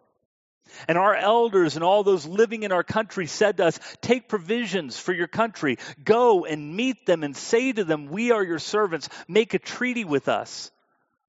And 0.89 0.99
our 0.99 1.15
elders 1.15 1.77
and 1.77 1.85
all 1.85 2.03
those 2.03 2.27
living 2.27 2.63
in 2.63 2.73
our 2.73 2.83
country 2.83 3.27
said 3.27 3.59
to 3.59 3.67
us, 3.67 3.79
Take 4.01 4.29
provisions 4.29 4.99
for 4.99 5.13
your 5.13 5.27
country. 5.27 5.79
Go 6.03 6.45
and 6.45 6.75
meet 6.75 7.07
them 7.07 7.23
and 7.23 7.37
say 7.37 7.73
to 7.73 7.85
them, 7.85 8.07
We 8.09 8.31
are 8.31 8.43
your 8.43 8.59
servants. 8.59 9.09
Make 9.29 9.55
a 9.55 9.59
treaty 9.59 10.05
with 10.05 10.29
us. 10.29 10.72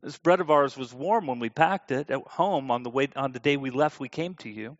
This 0.03 0.17
bread 0.17 0.41
of 0.41 0.51
ours 0.51 0.75
was 0.75 0.93
warm 0.93 1.27
when 1.27 1.39
we 1.39 1.49
packed 1.49 1.91
it 1.91 2.11
at 2.11 2.21
home 2.27 2.71
on 2.71 2.83
the 2.83 2.89
way 2.89 3.07
on 3.15 3.31
the 3.31 3.39
day 3.39 3.55
we 3.55 3.69
left 3.69 4.01
we 4.01 4.09
came 4.09 4.35
to 4.35 4.49
you. 4.49 4.77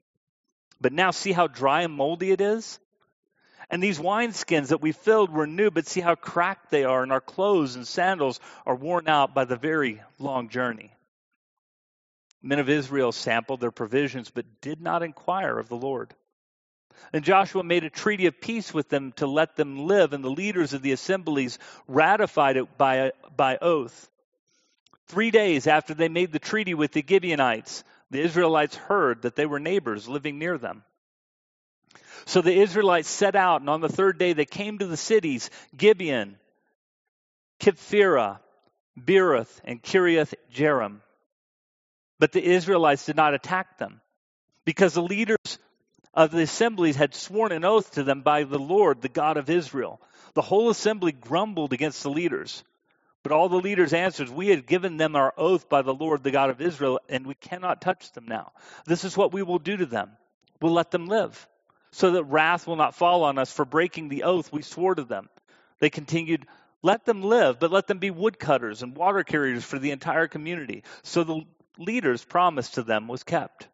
But 0.81 0.91
now 0.91 1.11
see 1.11 1.31
how 1.31 1.47
dry 1.47 1.83
and 1.83 1.93
moldy 1.93 2.31
it 2.31 2.41
is? 2.41 2.77
And 3.69 3.81
these 3.81 3.99
wineskins 3.99 4.67
that 4.67 4.81
we 4.81 4.91
filled 4.91 5.29
were 5.29 5.47
new, 5.47 5.71
but 5.71 5.87
see 5.87 6.01
how 6.01 6.15
cracked 6.15 6.71
they 6.71 6.83
are, 6.83 7.01
and 7.01 7.13
our 7.13 7.21
clothes 7.21 7.77
and 7.77 7.87
sandals 7.87 8.41
are 8.65 8.75
worn 8.75 9.07
out 9.07 9.33
by 9.33 9.45
the 9.45 9.55
very 9.55 10.01
long 10.19 10.49
journey. 10.49 10.91
Men 12.41 12.59
of 12.59 12.67
Israel 12.67 13.13
sampled 13.13 13.61
their 13.61 13.71
provisions, 13.71 14.29
but 14.29 14.59
did 14.59 14.81
not 14.81 15.03
inquire 15.03 15.57
of 15.57 15.69
the 15.69 15.77
Lord. 15.77 16.13
And 17.13 17.23
Joshua 17.23 17.63
made 17.63 17.85
a 17.85 17.89
treaty 17.89 18.25
of 18.25 18.41
peace 18.41 18.73
with 18.73 18.89
them 18.89 19.13
to 19.13 19.25
let 19.25 19.55
them 19.55 19.87
live, 19.87 20.11
and 20.11 20.21
the 20.21 20.29
leaders 20.29 20.73
of 20.73 20.81
the 20.81 20.91
assemblies 20.91 21.59
ratified 21.87 22.57
it 22.57 22.77
by, 22.77 23.13
by 23.37 23.57
oath. 23.61 24.09
Three 25.13 25.29
days 25.29 25.67
after 25.67 25.93
they 25.93 26.09
made 26.09 26.31
the 26.31 26.39
treaty 26.39 26.73
with 26.73 26.91
the 26.91 27.05
Gibeonites, 27.07 27.83
the 28.09 28.19
Israelites 28.19 28.75
heard 28.75 29.21
that 29.21 29.35
they 29.35 29.45
were 29.45 29.59
neighbors 29.59 30.07
living 30.07 30.39
near 30.39 30.57
them. 30.57 30.83
So 32.25 32.41
the 32.41 32.59
Israelites 32.59 33.09
set 33.09 33.35
out, 33.35 33.61
and 33.61 33.69
on 33.69 33.79
the 33.79 33.89
third 33.89 34.17
day 34.17 34.33
they 34.33 34.45
came 34.45 34.79
to 34.79 34.87
the 34.87 34.97
cities 34.97 35.51
Gibeon, 35.77 36.37
Kephirah, 37.59 38.39
Beeroth, 38.99 39.61
and 39.63 39.83
Kiriath 39.83 40.33
Jearim. 40.51 41.01
But 42.17 42.31
the 42.31 42.43
Israelites 42.43 43.05
did 43.05 43.15
not 43.15 43.35
attack 43.35 43.77
them, 43.77 44.01
because 44.65 44.95
the 44.95 45.03
leaders 45.03 45.59
of 46.15 46.31
the 46.31 46.41
assemblies 46.41 46.95
had 46.95 47.13
sworn 47.13 47.51
an 47.51 47.65
oath 47.65 47.91
to 47.91 48.03
them 48.03 48.23
by 48.23 48.45
the 48.45 48.57
Lord, 48.57 49.03
the 49.03 49.09
God 49.09 49.37
of 49.37 49.51
Israel. 49.51 50.01
The 50.33 50.41
whole 50.41 50.71
assembly 50.71 51.11
grumbled 51.11 51.71
against 51.71 52.01
the 52.01 52.09
leaders. 52.09 52.63
But 53.23 53.31
all 53.31 53.47
the 53.47 53.55
leaders 53.55 53.93
answered, 53.93 54.29
We 54.29 54.49
had 54.49 54.67
given 54.67 54.97
them 54.97 55.15
our 55.15 55.33
oath 55.37 55.69
by 55.69 55.81
the 55.81 55.93
Lord, 55.93 56.23
the 56.23 56.31
God 56.31 56.49
of 56.49 56.59
Israel, 56.59 56.99
and 57.07 57.25
we 57.25 57.35
cannot 57.35 57.81
touch 57.81 58.11
them 58.11 58.25
now. 58.27 58.51
This 58.85 59.05
is 59.05 59.15
what 59.15 59.31
we 59.31 59.41
will 59.41 59.59
do 59.59 59.77
to 59.77 59.85
them. 59.85 60.11
We'll 60.61 60.73
let 60.73 60.91
them 60.91 61.07
live, 61.07 61.47
so 61.91 62.11
that 62.11 62.25
wrath 62.25 62.67
will 62.67 62.75
not 62.75 62.95
fall 62.95 63.23
on 63.23 63.37
us 63.37 63.51
for 63.51 63.63
breaking 63.63 64.09
the 64.09 64.23
oath 64.23 64.51
we 64.51 64.61
swore 64.61 64.95
to 64.95 65.03
them. 65.03 65.29
They 65.79 65.89
continued, 65.89 66.45
Let 66.81 67.05
them 67.05 67.21
live, 67.23 67.59
but 67.59 67.71
let 67.71 67.87
them 67.87 67.99
be 67.99 68.11
woodcutters 68.11 68.83
and 68.83 68.95
water 68.95 69.23
carriers 69.23 69.63
for 69.63 69.79
the 69.79 69.91
entire 69.91 70.27
community. 70.27 70.83
So 71.03 71.23
the 71.23 71.45
leaders' 71.77 72.25
promise 72.25 72.71
to 72.71 72.83
them 72.83 73.07
was 73.07 73.23
kept. 73.23 73.69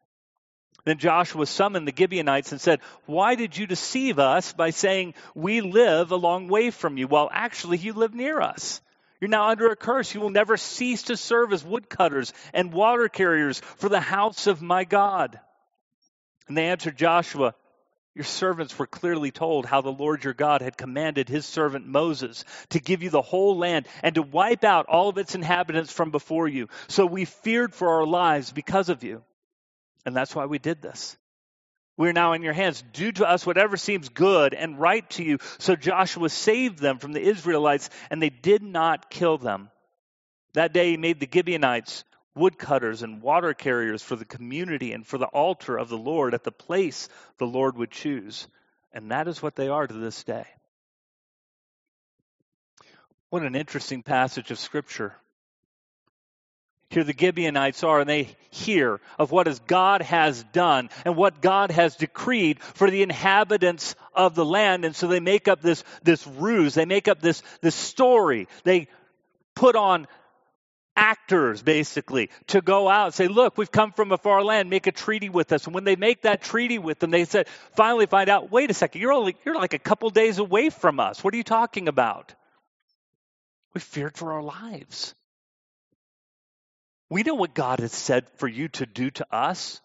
Then 0.85 0.99
Joshua 0.99 1.45
summoned 1.45 1.87
the 1.87 1.93
Gibeonites 1.95 2.51
and 2.51 2.61
said, 2.61 2.81
Why 3.05 3.33
did 3.33 3.57
you 3.57 3.65
deceive 3.65 4.19
us 4.19 4.53
by 4.53 4.69
saying, 4.69 5.15
We 5.33 5.61
live 5.61 6.11
a 6.11 6.15
long 6.15 6.47
way 6.47 6.69
from 6.69 6.97
you, 6.97 7.07
while 7.07 7.29
actually 7.31 7.77
you 7.77 7.93
live 7.93 8.13
near 8.13 8.39
us? 8.39 8.81
You're 9.19 9.29
now 9.29 9.49
under 9.49 9.67
a 9.67 9.75
curse. 9.75 10.13
You 10.13 10.21
will 10.21 10.29
never 10.29 10.55
cease 10.55 11.03
to 11.03 11.17
serve 11.17 11.51
as 11.51 11.63
woodcutters 11.63 12.33
and 12.53 12.73
water 12.73 13.09
carriers 13.09 13.59
for 13.59 13.89
the 13.89 13.99
house 13.99 14.47
of 14.47 14.61
my 14.61 14.85
God. 14.85 15.39
And 16.47 16.57
they 16.57 16.67
answered 16.67 16.97
Joshua, 16.97 17.53
Your 18.15 18.23
servants 18.23 18.79
were 18.79 18.87
clearly 18.87 19.31
told 19.31 19.65
how 19.65 19.81
the 19.81 19.91
Lord 19.91 20.23
your 20.23 20.33
God 20.33 20.61
had 20.61 20.77
commanded 20.77 21.27
his 21.27 21.45
servant 21.45 21.85
Moses 21.85 22.45
to 22.69 22.79
give 22.79 23.03
you 23.03 23.09
the 23.09 23.21
whole 23.21 23.57
land 23.57 23.87
and 24.03 24.15
to 24.15 24.21
wipe 24.21 24.63
out 24.63 24.85
all 24.87 25.09
of 25.09 25.17
its 25.17 25.35
inhabitants 25.35 25.91
from 25.91 26.11
before 26.11 26.47
you. 26.47 26.69
So 26.87 27.05
we 27.05 27.25
feared 27.25 27.73
for 27.73 27.89
our 27.95 28.05
lives 28.05 28.51
because 28.53 28.89
of 28.89 29.03
you. 29.03 29.21
And 30.05 30.15
that's 30.15 30.33
why 30.33 30.45
we 30.45 30.59
did 30.59 30.81
this. 30.81 31.17
We 31.99 32.07
are 32.07 32.13
now 32.13 32.31
in 32.31 32.43
your 32.43 32.53
hands. 32.53 32.81
Do 32.93 33.11
to 33.11 33.29
us 33.29 33.45
whatever 33.45 33.75
seems 33.75 34.07
good 34.07 34.53
and 34.53 34.79
right 34.79 35.07
to 35.11 35.23
you. 35.23 35.39
So 35.57 35.75
Joshua 35.75 36.29
saved 36.29 36.79
them 36.79 36.97
from 36.97 37.11
the 37.11 37.21
Israelites, 37.21 37.89
and 38.09 38.21
they 38.21 38.29
did 38.29 38.63
not 38.63 39.11
kill 39.11 39.37
them. 39.37 39.69
That 40.53 40.71
day 40.71 40.91
he 40.91 40.97
made 40.97 41.19
the 41.19 41.27
Gibeonites 41.29 42.05
woodcutters 42.35 43.03
and 43.03 43.21
water 43.21 43.53
carriers 43.53 44.01
for 44.01 44.15
the 44.15 44.23
community 44.23 44.93
and 44.93 45.05
for 45.05 45.17
the 45.17 45.25
altar 45.25 45.75
of 45.75 45.89
the 45.89 45.97
Lord 45.97 46.33
at 46.33 46.45
the 46.45 46.53
place 46.53 47.09
the 47.37 47.45
Lord 47.45 47.75
would 47.75 47.91
choose. 47.91 48.47
And 48.93 49.11
that 49.11 49.27
is 49.27 49.43
what 49.43 49.57
they 49.57 49.67
are 49.67 49.85
to 49.85 49.93
this 49.93 50.23
day. 50.23 50.45
What 53.29 53.43
an 53.43 53.55
interesting 53.55 54.03
passage 54.03 54.51
of 54.51 54.57
Scripture. 54.57 55.15
Here 56.89 57.03
the 57.03 57.15
Gibeonites 57.17 57.83
are, 57.83 57.99
and 57.99 58.09
they 58.09 58.35
hear 58.49 58.99
of 59.19 59.31
what 59.31 59.67
God 59.67 60.01
has 60.01 60.43
done 60.45 60.89
and 61.05 61.15
what 61.15 61.39
God 61.39 61.69
has 61.69 61.95
decreed 61.95 62.59
for 62.61 62.89
the 62.89 63.03
inhabitants 63.03 63.93
of 64.15 64.33
the 64.33 64.45
land. 64.45 64.85
And 64.85 64.95
so 64.95 65.07
they 65.07 65.19
make 65.19 65.47
up 65.47 65.61
this, 65.61 65.83
this 66.01 66.25
ruse. 66.25 66.73
They 66.73 66.85
make 66.85 67.07
up 67.07 67.21
this, 67.21 67.43
this 67.61 67.75
story. 67.75 68.47
They 68.63 68.87
put 69.55 69.75
on 69.75 70.07
actors, 70.95 71.61
basically, 71.61 72.31
to 72.47 72.59
go 72.59 72.89
out 72.89 73.05
and 73.05 73.13
say, 73.13 73.27
Look, 73.27 73.55
we've 73.55 73.71
come 73.71 73.91
from 73.91 74.11
a 74.11 74.17
far 74.17 74.43
land, 74.43 74.71
make 74.71 74.87
a 74.87 74.91
treaty 74.91 75.29
with 75.29 75.51
us. 75.53 75.65
And 75.65 75.75
when 75.75 75.83
they 75.83 75.95
make 75.95 76.23
that 76.23 76.41
treaty 76.41 76.79
with 76.79 76.97
them, 76.97 77.11
they 77.11 77.25
said, 77.25 77.47
finally 77.75 78.07
find 78.07 78.29
out, 78.29 78.51
wait 78.51 78.71
a 78.71 78.73
second, 78.73 78.99
you're 78.99 79.13
only 79.13 79.35
you're 79.45 79.55
like 79.55 79.73
a 79.73 79.79
couple 79.79 80.09
days 80.09 80.39
away 80.39 80.71
from 80.71 80.99
us. 80.99 81.23
What 81.23 81.35
are 81.35 81.37
you 81.37 81.43
talking 81.43 81.87
about? 81.87 82.33
We 83.75 83.81
feared 83.81 84.17
for 84.17 84.33
our 84.33 84.41
lives. 84.41 85.13
We 87.09 87.23
know 87.23 87.35
what 87.35 87.53
God 87.53 87.79
has 87.79 87.91
said 87.91 88.27
for 88.37 88.47
you 88.47 88.67
to 88.69 88.85
do 88.85 89.09
to 89.11 89.25
us. 89.35 89.81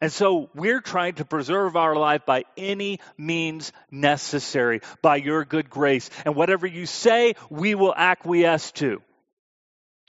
And 0.00 0.12
so 0.12 0.50
we're 0.54 0.80
trying 0.80 1.14
to 1.14 1.24
preserve 1.24 1.76
our 1.76 1.96
life 1.96 2.26
by 2.26 2.44
any 2.56 3.00
means 3.16 3.72
necessary, 3.90 4.80
by 5.02 5.16
your 5.16 5.44
good 5.44 5.70
grace. 5.70 6.10
And 6.24 6.34
whatever 6.34 6.66
you 6.66 6.86
say, 6.86 7.34
we 7.48 7.74
will 7.74 7.94
acquiesce 7.94 8.72
to. 8.72 9.00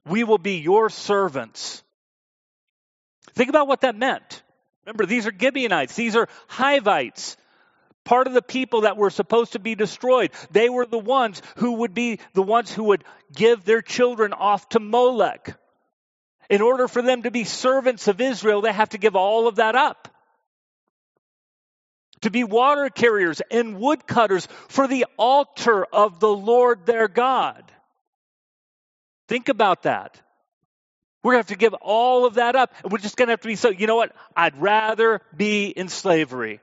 We 0.06 0.24
will 0.24 0.38
be 0.38 0.58
your 0.58 0.90
servants. 0.90 1.84
Think 3.34 3.50
about 3.50 3.68
what 3.68 3.82
that 3.82 3.96
meant. 3.96 4.44
Remember, 4.86 5.06
these 5.06 5.28
are 5.28 5.34
Gibeonites, 5.38 5.96
these 5.96 6.16
are 6.16 6.30
Hivites, 6.48 7.38
part 8.04 8.28
of 8.28 8.34
the 8.34 8.42
people 8.42 8.82
that 8.82 8.98
were 8.98 9.10
supposed 9.10 9.54
to 9.54 9.60
be 9.60 9.76
destroyed. 9.76 10.32
They 10.52 10.70
were 10.70 10.86
the 10.86 11.00
ones 11.00 11.42
who 11.58 11.74
would 11.78 11.94
be 11.94 12.20
the 12.34 12.44
ones 12.44 12.72
who 12.72 12.84
would 12.86 13.04
give 13.34 13.66
their 13.66 13.82
children 13.82 14.32
off 14.32 14.70
to 14.70 14.80
Molech. 14.80 15.58
In 16.50 16.62
order 16.62 16.88
for 16.88 17.02
them 17.02 17.24
to 17.24 17.32
be 17.32 17.44
servants 17.44 18.08
of 18.08 18.22
Israel, 18.22 18.62
they 18.62 18.72
have 18.72 18.90
to 18.90 18.98
give 18.98 19.16
all 19.16 19.48
of 19.48 19.56
that 19.56 19.76
up. 19.76 20.08
To 22.22 22.32
be 22.32 22.44
water 22.44 22.90
carriers 22.90 23.42
and 23.52 23.80
woodcutters 23.80 24.48
for 24.68 24.88
the 24.88 25.06
altar 25.18 25.86
of 25.86 26.20
the 26.20 26.30
Lord 26.30 26.86
their 26.86 27.08
God. 27.08 27.64
Think 29.28 29.50
about 29.50 29.84
that. 29.84 30.22
We're 31.24 31.34
going 31.34 31.44
to 31.44 31.50
have 31.50 31.58
to 31.58 31.60
give 31.60 31.74
all 31.74 32.26
of 32.26 32.36
that 32.36 32.56
up. 32.56 32.72
And 32.84 32.92
we're 32.92 33.00
just 33.00 33.18
going 33.18 33.28
to 33.28 33.34
have 33.34 33.42
to 33.42 33.48
be 33.48 33.56
so, 33.56 33.70
you 33.70 33.88
know 33.88 33.96
what? 33.96 34.16
I'd 34.36 34.58
rather 34.58 35.22
be 35.36 35.68
in 35.68 35.88
slavery 35.88 36.60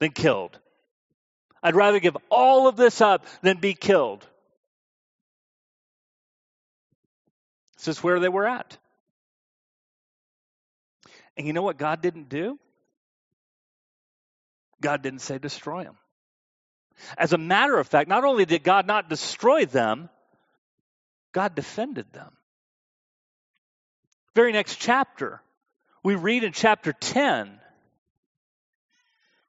than 0.00 0.10
killed. 0.10 0.58
I'd 1.62 1.74
rather 1.74 1.98
give 1.98 2.16
all 2.30 2.68
of 2.68 2.76
this 2.76 3.00
up 3.00 3.24
than 3.42 3.58
be 3.58 3.72
killed. 3.72 4.26
This 7.78 7.88
is 7.88 8.02
where 8.02 8.20
they 8.20 8.28
were 8.28 8.46
at. 8.46 8.76
And 11.36 11.46
you 11.46 11.52
know 11.52 11.62
what 11.62 11.76
God 11.76 12.00
didn't 12.00 12.28
do? 12.28 12.58
God 14.80 15.02
didn't 15.02 15.20
say 15.20 15.38
destroy 15.38 15.84
them. 15.84 15.96
As 17.18 17.32
a 17.32 17.38
matter 17.38 17.78
of 17.78 17.86
fact, 17.86 18.08
not 18.08 18.24
only 18.24 18.44
did 18.44 18.62
God 18.62 18.86
not 18.86 19.08
destroy 19.08 19.66
them, 19.66 20.08
God 21.32 21.54
defended 21.54 22.10
them. 22.12 22.32
Very 24.34 24.52
next 24.52 24.76
chapter, 24.76 25.40
we 26.02 26.14
read 26.14 26.44
in 26.44 26.52
chapter 26.52 26.92
10, 26.92 27.58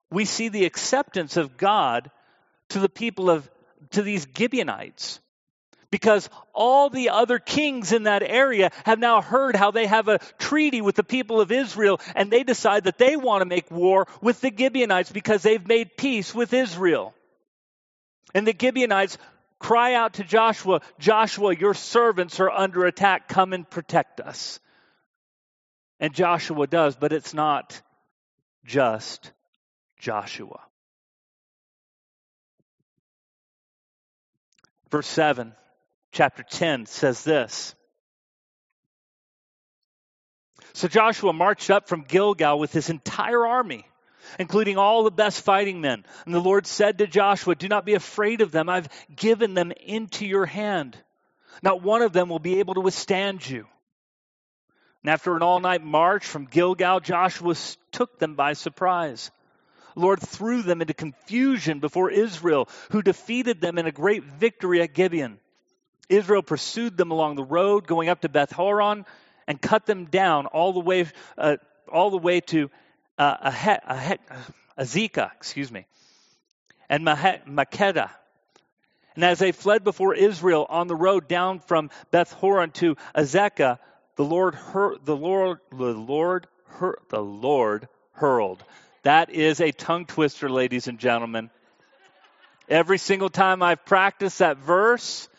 we 0.10 0.26
see 0.26 0.50
the 0.50 0.66
acceptance 0.66 1.38
of 1.38 1.58
God 1.58 2.10
to 2.70 2.80
the 2.80 2.90
people 2.90 3.30
of, 3.30 3.50
to 3.92 4.02
these 4.02 4.28
Gibeonites. 4.38 5.20
Because 5.90 6.30
all 6.54 6.90
the 6.90 7.10
other 7.10 7.40
kings 7.40 7.94
in 7.94 8.04
that 8.04 8.22
area 8.22 8.72
have 8.86 9.00
now 9.00 9.22
heard 9.22 9.56
how 9.56 9.72
they 9.72 9.86
have 9.86 10.10
a 10.10 10.20
treaty 10.38 10.82
with 10.82 10.96
the 10.96 11.04
people 11.04 11.40
of 11.40 11.52
Israel, 11.52 12.02
and 12.16 12.30
they 12.30 12.44
decide 12.44 12.84
that 12.86 12.98
they 12.98 13.16
want 13.16 13.42
to 13.42 13.46
make 13.46 13.72
war 13.72 14.08
with 14.22 14.42
the 14.42 14.54
Gibeonites 14.56 15.12
because 15.12 15.44
they've 15.44 15.66
made 15.66 15.96
peace 15.96 16.36
with 16.36 16.54
Israel. 16.54 17.14
And 18.36 18.46
the 18.46 18.56
Gibeonites 18.60 19.18
Cry 19.60 19.96
out 19.96 20.16
to 20.16 20.24
Joshua, 20.24 20.82
Joshua, 21.00 21.56
your 21.56 21.74
servants 21.74 22.40
are 22.40 22.50
under 22.50 22.86
attack. 22.86 23.28
Come 23.28 23.54
and 23.54 23.68
protect 23.68 24.20
us. 24.20 24.60
And 26.00 26.14
Joshua 26.14 26.68
does, 26.68 26.96
but 26.96 27.12
it's 27.12 27.34
not 27.34 27.82
just 28.66 29.32
Joshua. 30.00 30.60
Verse 34.92 35.08
7, 35.08 35.54
chapter 36.12 36.44
10 36.44 36.86
says 36.86 37.24
this. 37.24 37.76
So 40.74 40.88
Joshua 40.88 41.34
marched 41.34 41.70
up 41.70 41.88
from 41.88 42.04
Gilgal 42.04 42.60
with 42.60 42.72
his 42.72 42.90
entire 42.90 43.46
army 43.46 43.86
including 44.40 44.78
all 44.78 45.04
the 45.04 45.12
best 45.12 45.42
fighting 45.42 45.82
men. 45.82 46.04
And 46.26 46.34
the 46.34 46.40
Lord 46.40 46.68
said 46.68 46.98
to 46.98 47.08
Joshua, 47.08 47.56
Do 47.56 47.68
not 47.68 47.86
be 47.86 47.94
afraid 47.94 48.42
of 48.42 48.52
them. 48.52 48.70
I've 48.70 48.90
given 49.16 49.54
them 49.54 49.72
into 49.72 50.26
your 50.26 50.46
hand. 50.46 50.98
Not 51.64 51.82
one 51.82 52.02
of 52.02 52.14
them 52.14 52.30
will 52.30 52.40
be 52.40 52.60
able 52.60 52.76
to 52.76 52.82
withstand 52.82 53.48
you. 53.48 53.66
And 55.04 55.12
after 55.12 55.36
an 55.36 55.44
all 55.44 55.60
night 55.60 55.84
march 55.84 56.26
from 56.26 56.46
Gilgal, 56.46 57.00
Joshua 57.00 57.56
took 57.92 58.20
them 58.20 58.36
by 58.36 58.54
surprise. 58.54 59.32
The 59.96 60.02
Lord 60.02 60.20
threw 60.22 60.62
them 60.62 60.82
into 60.82 60.94
confusion 60.94 61.80
before 61.80 62.12
Israel, 62.12 62.70
who 62.92 63.02
defeated 63.02 63.62
them 63.62 63.78
in 63.78 63.88
a 63.88 63.92
great 63.92 64.24
victory 64.24 64.82
at 64.82 64.94
Gibeon. 64.94 65.40
Israel 66.10 66.42
pursued 66.42 66.98
them 66.98 67.12
along 67.12 67.36
the 67.36 67.44
road 67.44 67.88
going 67.88 68.10
up 68.10 68.22
to 68.22 68.30
Beth 68.30 68.52
Horon 68.52 69.06
and 69.48 69.62
cut 69.62 69.86
them 69.86 70.06
down 70.06 70.46
all 70.46 70.74
the 70.74 70.80
way, 70.80 71.06
uh, 71.38 71.58
all 71.92 72.10
the 72.10 72.18
way 72.18 72.42
to 72.42 72.70
uh, 73.18 73.52
Azekah, 74.78 75.32
excuse 75.36 75.72
me, 75.72 75.86
and 76.90 77.06
Makkedah. 77.06 78.10
And 79.16 79.24
as 79.24 79.40
they 79.40 79.52
fled 79.52 79.84
before 79.84 80.14
Israel 80.14 80.68
on 80.70 80.88
the 80.88 80.96
road 80.96 81.28
down 81.28 81.60
from 81.60 81.90
Beth 82.12 82.32
Horon 82.34 82.72
to 82.72 82.96
Azekah, 83.16 83.80
the 84.16 84.24
Lord, 84.24 84.54
hur- 84.54 84.98
the 85.04 85.16
Lord, 85.16 85.60
the 85.72 85.94
Lord, 85.94 86.48
hur- 86.66 87.00
the 87.10 87.22
Lord 87.22 87.88
hurled. 88.12 88.64
That 89.04 89.32
is 89.32 89.60
a 89.60 89.72
tongue 89.72 90.06
twister, 90.06 90.50
ladies 90.50 90.88
and 90.88 91.00
gentlemen. 91.00 91.50
Every 92.70 92.98
single 92.98 93.30
time 93.30 93.64
I've 93.64 93.86
practiced 93.86 94.40
that 94.40 94.58
verse, 94.58 95.30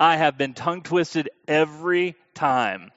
I 0.00 0.16
have 0.16 0.38
been 0.38 0.54
tongue 0.54 0.80
twisted 0.80 1.28
every 1.46 2.16
time. 2.34 2.90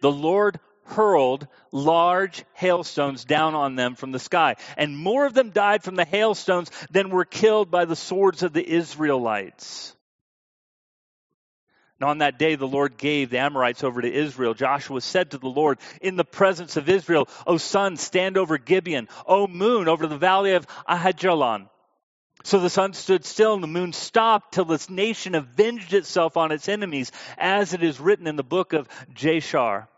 The 0.00 0.10
Lord 0.10 0.58
hurled 0.86 1.46
large 1.72 2.44
hailstones 2.54 3.26
down 3.26 3.54
on 3.54 3.76
them 3.76 3.96
from 3.96 4.12
the 4.12 4.18
sky. 4.18 4.56
And 4.78 4.96
more 4.96 5.26
of 5.26 5.34
them 5.34 5.50
died 5.50 5.82
from 5.82 5.94
the 5.94 6.06
hailstones 6.06 6.70
than 6.90 7.10
were 7.10 7.26
killed 7.26 7.70
by 7.70 7.84
the 7.84 7.96
swords 7.96 8.42
of 8.42 8.54
the 8.54 8.66
Israelites. 8.66 9.94
And 12.00 12.08
on 12.08 12.18
that 12.18 12.38
day, 12.38 12.54
the 12.56 12.66
Lord 12.66 12.96
gave 12.96 13.28
the 13.28 13.38
Amorites 13.38 13.84
over 13.84 14.00
to 14.00 14.12
Israel. 14.12 14.54
Joshua 14.54 15.00
said 15.02 15.30
to 15.30 15.38
the 15.38 15.48
Lord 15.48 15.78
in 16.00 16.16
the 16.16 16.24
presence 16.24 16.76
of 16.76 16.88
Israel, 16.88 17.28
O 17.46 17.58
sun, 17.58 17.98
stand 17.98 18.36
over 18.36 18.56
Gibeon. 18.56 19.08
O 19.26 19.46
moon, 19.46 19.86
over 19.86 20.06
the 20.06 20.18
valley 20.18 20.54
of 20.54 20.66
Aijalon. 20.88 21.68
So 22.44 22.60
the 22.60 22.70
sun 22.70 22.92
stood 22.92 23.24
still 23.24 23.54
and 23.54 23.62
the 23.62 23.68
moon 23.68 23.94
stopped 23.94 24.52
till 24.52 24.66
this 24.66 24.90
nation 24.90 25.34
avenged 25.34 25.94
itself 25.94 26.36
on 26.36 26.52
its 26.52 26.68
enemies, 26.68 27.10
as 27.38 27.72
it 27.72 27.82
is 27.82 27.98
written 27.98 28.26
in 28.26 28.36
the 28.36 28.44
book 28.44 28.74
of 28.74 28.86
Jashar. 29.14 29.88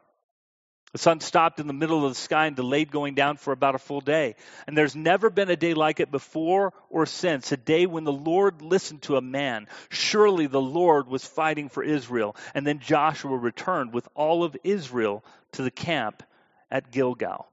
The 0.93 0.99
sun 0.99 1.19
stopped 1.21 1.59
in 1.59 1.67
the 1.67 1.73
middle 1.73 2.07
of 2.07 2.13
the 2.13 2.19
sky 2.19 2.47
and 2.47 2.55
delayed 2.55 2.93
going 2.93 3.15
down 3.17 3.37
for 3.37 3.53
about 3.53 3.75
a 3.75 3.79
full 3.79 4.01
day. 4.01 4.37
And 4.67 4.79
there's 4.79 4.95
never 4.95 5.29
been 5.29 5.51
a 5.51 5.57
day 5.57 5.75
like 5.75 5.99
it 5.99 6.13
before 6.13 6.73
or 6.89 7.05
since, 7.05 7.51
a 7.51 7.57
day 7.57 7.85
when 7.85 8.05
the 8.05 8.13
Lord 8.13 8.63
listened 8.63 9.03
to 9.03 9.17
a 9.17 9.21
man. 9.21 9.67
Surely 9.89 10.47
the 10.47 10.61
Lord 10.61 11.09
was 11.09 11.27
fighting 11.27 11.69
for 11.69 11.83
Israel. 11.83 12.37
And 12.55 12.65
then 12.65 12.79
Joshua 12.79 13.37
returned 13.37 13.93
with 13.93 14.09
all 14.15 14.45
of 14.45 14.57
Israel 14.63 15.25
to 15.53 15.63
the 15.63 15.71
camp 15.73 16.23
at 16.71 16.93
Gilgal. 16.93 17.47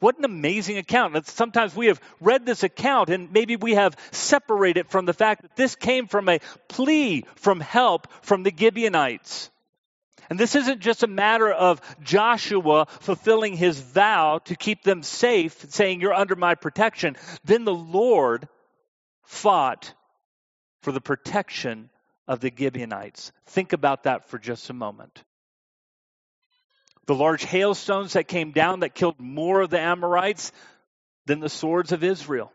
What 0.00 0.18
an 0.18 0.24
amazing 0.24 0.78
account. 0.78 1.26
Sometimes 1.26 1.74
we 1.74 1.86
have 1.86 2.00
read 2.20 2.46
this 2.46 2.62
account 2.62 3.10
and 3.10 3.32
maybe 3.32 3.56
we 3.56 3.74
have 3.74 3.96
separated 4.12 4.88
from 4.88 5.06
the 5.06 5.12
fact 5.12 5.42
that 5.42 5.56
this 5.56 5.74
came 5.74 6.06
from 6.06 6.28
a 6.28 6.40
plea 6.68 7.24
from 7.34 7.58
help 7.60 8.06
from 8.22 8.44
the 8.44 8.54
Gibeonites. 8.56 9.50
And 10.30 10.38
this 10.38 10.54
isn't 10.54 10.80
just 10.80 11.02
a 11.02 11.08
matter 11.08 11.50
of 11.50 11.80
Joshua 12.02 12.86
fulfilling 13.00 13.56
his 13.56 13.80
vow 13.80 14.38
to 14.44 14.56
keep 14.56 14.82
them 14.82 15.02
safe, 15.02 15.70
saying, 15.70 16.00
You're 16.00 16.14
under 16.14 16.36
my 16.36 16.54
protection. 16.54 17.16
Then 17.44 17.64
the 17.64 17.74
Lord 17.74 18.46
fought 19.24 19.94
for 20.82 20.92
the 20.92 21.00
protection 21.00 21.90
of 22.26 22.40
the 22.40 22.52
Gibeonites. 22.56 23.32
Think 23.46 23.72
about 23.72 24.04
that 24.04 24.28
for 24.28 24.38
just 24.38 24.68
a 24.68 24.74
moment. 24.74 25.24
The 27.08 27.14
large 27.14 27.42
hailstones 27.42 28.12
that 28.12 28.28
came 28.28 28.52
down 28.52 28.80
that 28.80 28.94
killed 28.94 29.18
more 29.18 29.62
of 29.62 29.70
the 29.70 29.80
Amorites 29.80 30.52
than 31.24 31.40
the 31.40 31.48
swords 31.48 31.90
of 31.92 32.04
Israel. 32.04 32.52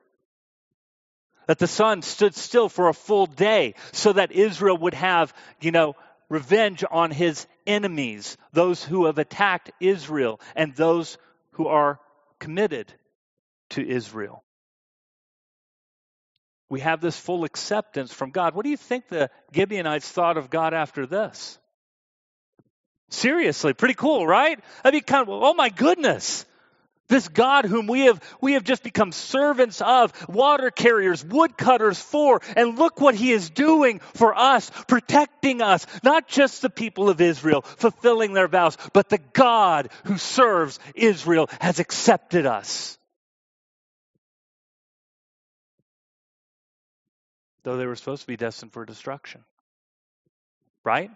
That 1.48 1.58
the 1.58 1.68
sun 1.68 2.04
stood 2.04 2.36
still 2.36 2.70
for 2.70 2.88
a 2.88 2.94
full 2.94 3.26
day 3.26 3.74
so 3.94 4.14
that 4.14 4.32
Israel 4.32 4.78
would 4.78 4.94
have, 4.94 5.34
you 5.60 5.72
know, 5.72 5.96
revenge 6.30 6.84
on 6.90 7.10
his 7.10 7.48
enemies, 7.66 8.38
those 8.52 8.84
who 8.84 9.08
have 9.08 9.18
attacked 9.18 9.72
Israel, 9.80 10.40
and 10.56 10.76
those 10.76 11.18
who 11.54 11.66
are 11.66 12.00
committed 12.38 12.94
to 13.72 13.84
Israel. 13.84 14.44
We 16.70 16.82
have 16.82 17.02
this 17.02 17.18
full 17.18 17.44
acceptance 17.44 18.14
from 18.14 18.30
God. 18.30 18.54
What 18.54 18.66
do 18.66 18.70
you 18.70 18.78
think 18.78 19.08
the 19.08 19.32
Gibeonites 19.52 20.08
thought 20.08 20.38
of 20.38 20.52
God 20.52 20.76
after 20.76 21.08
this? 21.08 21.58
Seriously, 23.14 23.74
pretty 23.74 23.94
cool, 23.94 24.26
right? 24.26 24.60
I 24.84 24.90
mean, 24.90 25.04
kind 25.04 25.22
of, 25.22 25.30
oh 25.30 25.54
my 25.54 25.70
goodness. 25.70 26.46
This 27.10 27.28
God 27.28 27.66
whom 27.66 27.86
we 27.86 28.06
have, 28.06 28.20
we 28.42 28.54
have 28.54 28.64
just 28.64 28.82
become 28.82 29.12
servants 29.12 29.82
of, 29.82 30.28
water 30.28 30.72
carriers, 30.72 31.24
woodcutters 31.24 32.00
for, 32.00 32.42
and 32.58 32.80
look 32.80 33.00
what 33.00 33.14
he 33.14 33.32
is 33.32 33.52
doing 33.52 34.00
for 34.16 34.36
us, 34.36 34.72
protecting 34.88 35.62
us, 35.62 35.86
not 36.04 36.28
just 36.28 36.64
the 36.64 36.72
people 36.72 37.08
of 37.08 37.22
Israel, 37.22 37.62
fulfilling 37.62 38.34
their 38.34 38.48
vows, 38.48 38.78
but 38.94 39.10
the 39.10 39.20
God 39.34 39.90
who 40.06 40.18
serves 40.18 40.80
Israel 40.96 41.50
has 41.62 41.80
accepted 41.80 42.48
us. 42.48 42.98
Though 47.64 47.78
they 47.78 47.86
were 47.86 47.96
supposed 47.96 48.22
to 48.22 48.28
be 48.28 48.38
destined 48.38 48.74
for 48.74 48.86
destruction. 48.86 49.44
Right? 50.84 51.12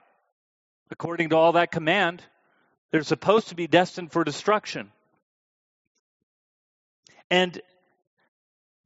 According 0.89 1.29
to 1.29 1.35
all 1.37 1.53
that 1.53 1.71
command, 1.71 2.23
they're 2.91 3.03
supposed 3.03 3.49
to 3.49 3.55
be 3.55 3.67
destined 3.67 4.11
for 4.11 4.23
destruction. 4.23 4.91
And 7.29 7.61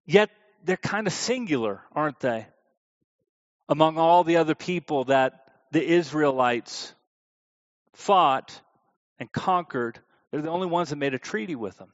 yet 0.05 0.29
they're 0.63 0.77
kind 0.77 1.07
of 1.07 1.13
singular, 1.13 1.81
aren't 1.93 2.19
they? 2.19 2.47
Among 3.69 3.97
all 3.97 4.23
the 4.23 4.37
other 4.37 4.55
people 4.55 5.05
that 5.05 5.47
the 5.71 5.83
Israelites 5.83 6.93
fought 7.93 8.59
and 9.19 9.31
conquered, 9.31 9.99
they're 10.31 10.41
the 10.41 10.49
only 10.49 10.67
ones 10.67 10.89
that 10.89 10.95
made 10.95 11.13
a 11.13 11.19
treaty 11.19 11.55
with 11.55 11.77
them. 11.77 11.93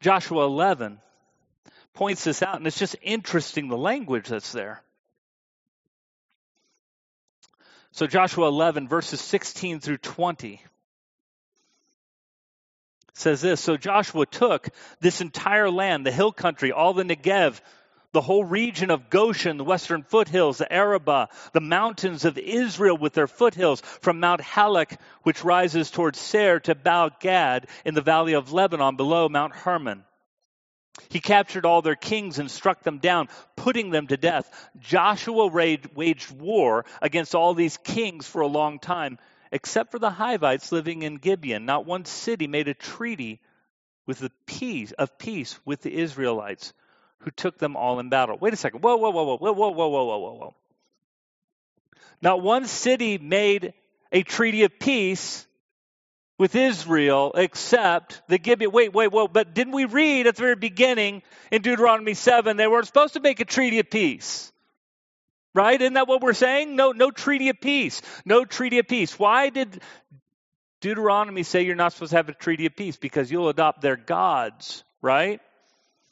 Joshua 0.00 0.44
11 0.44 1.00
points 1.94 2.24
this 2.24 2.42
out, 2.42 2.56
and 2.56 2.66
it's 2.66 2.78
just 2.78 2.96
interesting 3.02 3.68
the 3.68 3.76
language 3.76 4.28
that's 4.28 4.52
there. 4.52 4.82
So, 7.96 8.06
Joshua 8.06 8.48
11, 8.48 8.88
verses 8.88 9.22
16 9.22 9.80
through 9.80 9.96
20 9.96 10.60
says 13.14 13.40
this 13.40 13.58
So 13.58 13.78
Joshua 13.78 14.26
took 14.26 14.68
this 15.00 15.22
entire 15.22 15.70
land, 15.70 16.04
the 16.04 16.12
hill 16.12 16.30
country, 16.30 16.72
all 16.72 16.92
the 16.92 17.04
Negev, 17.04 17.58
the 18.12 18.20
whole 18.20 18.44
region 18.44 18.90
of 18.90 19.08
Goshen, 19.08 19.56
the 19.56 19.64
western 19.64 20.02
foothills, 20.02 20.58
the 20.58 20.70
Arabah, 20.70 21.28
the 21.54 21.62
mountains 21.62 22.26
of 22.26 22.36
Israel 22.36 22.98
with 22.98 23.14
their 23.14 23.26
foothills, 23.26 23.80
from 24.02 24.20
Mount 24.20 24.42
Halak, 24.42 24.98
which 25.22 25.42
rises 25.42 25.90
towards 25.90 26.18
Seir, 26.18 26.60
to 26.60 26.74
Baal 26.74 27.08
Gad 27.18 27.66
in 27.86 27.94
the 27.94 28.02
valley 28.02 28.34
of 28.34 28.52
Lebanon 28.52 28.96
below 28.96 29.30
Mount 29.30 29.54
Hermon. 29.54 30.04
He 31.08 31.20
captured 31.20 31.64
all 31.64 31.82
their 31.82 31.96
kings 31.96 32.38
and 32.38 32.50
struck 32.50 32.82
them 32.82 32.98
down, 32.98 33.28
putting 33.54 33.90
them 33.90 34.06
to 34.08 34.16
death. 34.16 34.50
Joshua 34.80 35.46
waged 35.46 36.30
war 36.32 36.84
against 37.00 37.34
all 37.34 37.54
these 37.54 37.76
kings 37.76 38.26
for 38.26 38.40
a 38.40 38.46
long 38.46 38.78
time 38.78 39.18
except 39.52 39.90
for 39.90 39.98
the 39.98 40.10
Hivites 40.10 40.72
living 40.72 41.02
in 41.02 41.16
Gibeon. 41.16 41.64
Not 41.66 41.86
one 41.86 42.04
city 42.04 42.46
made 42.46 42.68
a 42.68 42.74
treaty 42.74 43.40
with 44.06 44.18
the 44.18 44.30
peace 44.46 44.92
of 44.92 45.18
peace 45.18 45.58
with 45.64 45.82
the 45.82 45.92
Israelites, 45.92 46.72
who 47.20 47.30
took 47.30 47.58
them 47.58 47.76
all 47.76 47.98
in 47.98 48.08
battle. 48.08 48.36
Wait 48.38 48.52
a 48.52 48.56
second. 48.56 48.82
Whoa, 48.82 48.96
whoa, 48.96 49.10
whoa, 49.10 49.24
whoa, 49.24 49.36
whoa, 49.36 49.52
whoa, 49.52 49.70
whoa, 49.70 49.88
whoa, 49.88 50.18
whoa, 50.18 50.34
whoa. 50.34 50.54
Not 52.22 52.42
one 52.42 52.66
city 52.66 53.18
made 53.18 53.74
a 54.12 54.22
treaty 54.22 54.62
of 54.64 54.78
peace 54.78 55.45
with 56.38 56.54
Israel 56.54 57.32
except 57.34 58.22
the 58.28 58.38
Gibeon. 58.38 58.72
Wait, 58.72 58.92
wait, 58.92 59.12
wait. 59.12 59.32
But 59.32 59.54
didn't 59.54 59.72
we 59.72 59.84
read 59.84 60.26
at 60.26 60.36
the 60.36 60.42
very 60.42 60.56
beginning 60.56 61.22
in 61.50 61.62
Deuteronomy 61.62 62.14
7 62.14 62.56
they 62.56 62.66
weren't 62.66 62.86
supposed 62.86 63.14
to 63.14 63.20
make 63.20 63.40
a 63.40 63.44
treaty 63.44 63.78
of 63.78 63.90
peace? 63.90 64.52
Right? 65.54 65.80
Isn't 65.80 65.94
that 65.94 66.06
what 66.06 66.20
we're 66.20 66.34
saying? 66.34 66.76
No, 66.76 66.92
no 66.92 67.10
treaty 67.10 67.48
of 67.48 67.60
peace. 67.60 68.02
No 68.26 68.44
treaty 68.44 68.78
of 68.78 68.86
peace. 68.88 69.18
Why 69.18 69.48
did 69.48 69.80
Deuteronomy 70.82 71.44
say 71.44 71.62
you're 71.62 71.74
not 71.74 71.94
supposed 71.94 72.10
to 72.10 72.16
have 72.16 72.28
a 72.28 72.34
treaty 72.34 72.66
of 72.66 72.76
peace? 72.76 72.98
Because 72.98 73.30
you'll 73.30 73.48
adopt 73.48 73.80
their 73.80 73.96
gods, 73.96 74.84
right? 75.00 75.40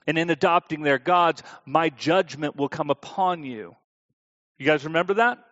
And 0.06 0.16
in 0.16 0.30
adopting 0.30 0.82
their 0.82 0.98
gods, 0.98 1.42
my 1.66 1.90
judgment 1.90 2.56
will 2.56 2.70
come 2.70 2.88
upon 2.88 3.42
you. 3.42 3.76
You 4.56 4.64
guys 4.64 4.84
remember 4.84 5.14
that? 5.14 5.44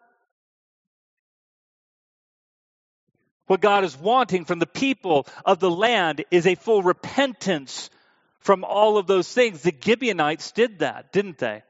What 3.47 3.61
God 3.61 3.85
is 3.85 3.97
wanting 3.97 4.45
from 4.45 4.59
the 4.59 4.67
people 4.67 5.27
of 5.45 5.59
the 5.59 5.71
land 5.71 6.25
is 6.31 6.47
a 6.47 6.55
full 6.55 6.83
repentance 6.83 7.91
from 8.41 8.65
all 8.65 8.99
of 8.99 9.07
those 9.07 9.33
things. 9.33 9.63
The 9.63 9.75
Gibeonites 9.79 10.53
did 10.53 10.81
that, 10.81 11.13
didn't 11.13 11.39
they? 11.39 11.63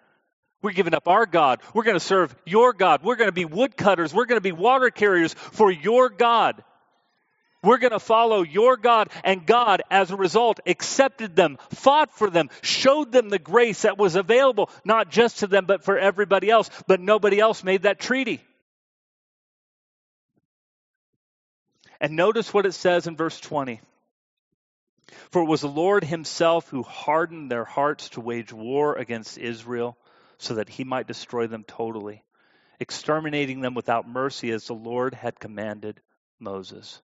We're 0.62 0.72
giving 0.72 0.94
up 0.94 1.08
our 1.08 1.26
God. 1.26 1.60
We're 1.74 1.82
going 1.82 1.98
to 1.98 2.00
serve 2.00 2.34
your 2.46 2.72
God. 2.72 3.02
We're 3.02 3.16
going 3.16 3.28
to 3.28 3.32
be 3.32 3.44
woodcutters. 3.44 4.14
We're 4.14 4.26
going 4.26 4.36
to 4.36 4.42
be 4.42 4.52
water 4.52 4.90
carriers 4.90 5.34
for 5.34 5.70
your 5.70 6.08
God. 6.08 6.62
We're 7.64 7.78
going 7.78 7.92
to 7.92 8.00
follow 8.00 8.42
your 8.42 8.76
God. 8.76 9.08
And 9.24 9.46
God, 9.46 9.82
as 9.90 10.10
a 10.10 10.16
result, 10.16 10.60
accepted 10.66 11.34
them, 11.36 11.58
fought 11.70 12.12
for 12.12 12.30
them, 12.30 12.48
showed 12.60 13.12
them 13.12 13.28
the 13.28 13.38
grace 13.38 13.82
that 13.82 13.98
was 13.98 14.14
available, 14.14 14.70
not 14.84 15.10
just 15.10 15.40
to 15.40 15.46
them, 15.46 15.64
but 15.66 15.84
for 15.84 15.98
everybody 15.98 16.50
else. 16.50 16.70
But 16.86 17.00
nobody 17.00 17.40
else 17.40 17.64
made 17.64 17.82
that 17.82 18.00
treaty. 18.00 18.40
And 22.02 22.16
notice 22.16 22.52
what 22.52 22.66
it 22.66 22.72
says 22.72 23.06
in 23.06 23.16
verse 23.16 23.38
20. 23.38 23.80
For 25.30 25.42
it 25.42 25.48
was 25.48 25.60
the 25.60 25.68
Lord 25.68 26.02
Himself 26.02 26.68
who 26.68 26.82
hardened 26.82 27.48
their 27.48 27.64
hearts 27.64 28.08
to 28.10 28.20
wage 28.20 28.52
war 28.52 28.96
against 28.96 29.38
Israel 29.38 29.96
so 30.36 30.54
that 30.54 30.68
he 30.68 30.82
might 30.82 31.06
destroy 31.06 31.46
them 31.46 31.62
totally, 31.62 32.24
exterminating 32.80 33.60
them 33.60 33.74
without 33.74 34.08
mercy 34.08 34.50
as 34.50 34.66
the 34.66 34.74
Lord 34.74 35.14
had 35.14 35.38
commanded 35.38 36.00
Moses. 36.40 37.00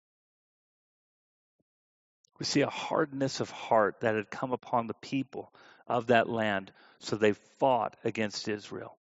We 2.39 2.45
see 2.45 2.61
a 2.61 2.69
hardness 2.69 3.39
of 3.39 3.51
heart 3.51 3.99
that 4.01 4.15
had 4.15 4.31
come 4.31 4.51
upon 4.51 4.87
the 4.87 4.95
people 4.95 5.53
of 5.85 6.07
that 6.07 6.27
land, 6.27 6.71
so 6.97 7.15
they 7.15 7.33
fought 7.59 7.95
against 8.03 8.47
Israel. 8.47 8.96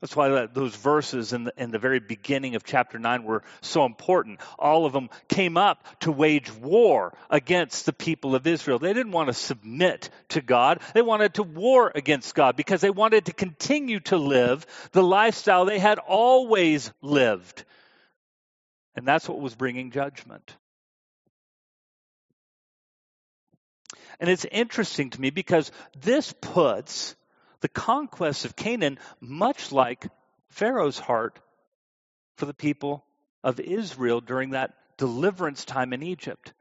That's 0.00 0.14
why 0.14 0.46
those 0.46 0.76
verses 0.76 1.32
in 1.32 1.44
the, 1.44 1.52
in 1.56 1.72
the 1.72 1.78
very 1.80 1.98
beginning 1.98 2.54
of 2.54 2.62
chapter 2.62 3.00
9 3.00 3.24
were 3.24 3.42
so 3.62 3.84
important. 3.84 4.38
All 4.56 4.86
of 4.86 4.92
them 4.92 5.10
came 5.26 5.56
up 5.56 5.84
to 6.00 6.12
wage 6.12 6.52
war 6.52 7.12
against 7.28 7.84
the 7.84 7.92
people 7.92 8.36
of 8.36 8.46
Israel. 8.46 8.78
They 8.78 8.92
didn't 8.92 9.10
want 9.10 9.26
to 9.26 9.34
submit 9.34 10.10
to 10.30 10.40
God. 10.40 10.80
They 10.94 11.02
wanted 11.02 11.34
to 11.34 11.42
war 11.42 11.90
against 11.92 12.36
God 12.36 12.54
because 12.54 12.80
they 12.80 12.90
wanted 12.90 13.26
to 13.26 13.32
continue 13.32 13.98
to 14.00 14.18
live 14.18 14.64
the 14.92 15.02
lifestyle 15.02 15.64
they 15.64 15.80
had 15.80 15.98
always 15.98 16.92
lived. 17.02 17.64
And 18.94 19.06
that's 19.06 19.28
what 19.28 19.40
was 19.40 19.56
bringing 19.56 19.90
judgment. 19.90 20.56
And 24.20 24.30
it's 24.30 24.44
interesting 24.44 25.10
to 25.10 25.20
me 25.20 25.30
because 25.30 25.72
this 26.00 26.32
puts 26.40 27.16
the 27.60 27.68
conquest 27.68 28.44
of 28.44 28.56
Canaan 28.56 28.98
much 29.20 29.72
like 29.72 30.06
Pharaoh's 30.50 30.98
heart 30.98 31.38
for 32.36 32.46
the 32.46 32.54
people 32.54 33.04
of 33.42 33.60
Israel 33.60 34.20
during 34.20 34.50
that 34.50 34.74
deliverance 34.96 35.64
time 35.64 35.92
in 35.92 36.02
Egypt. 36.02 36.52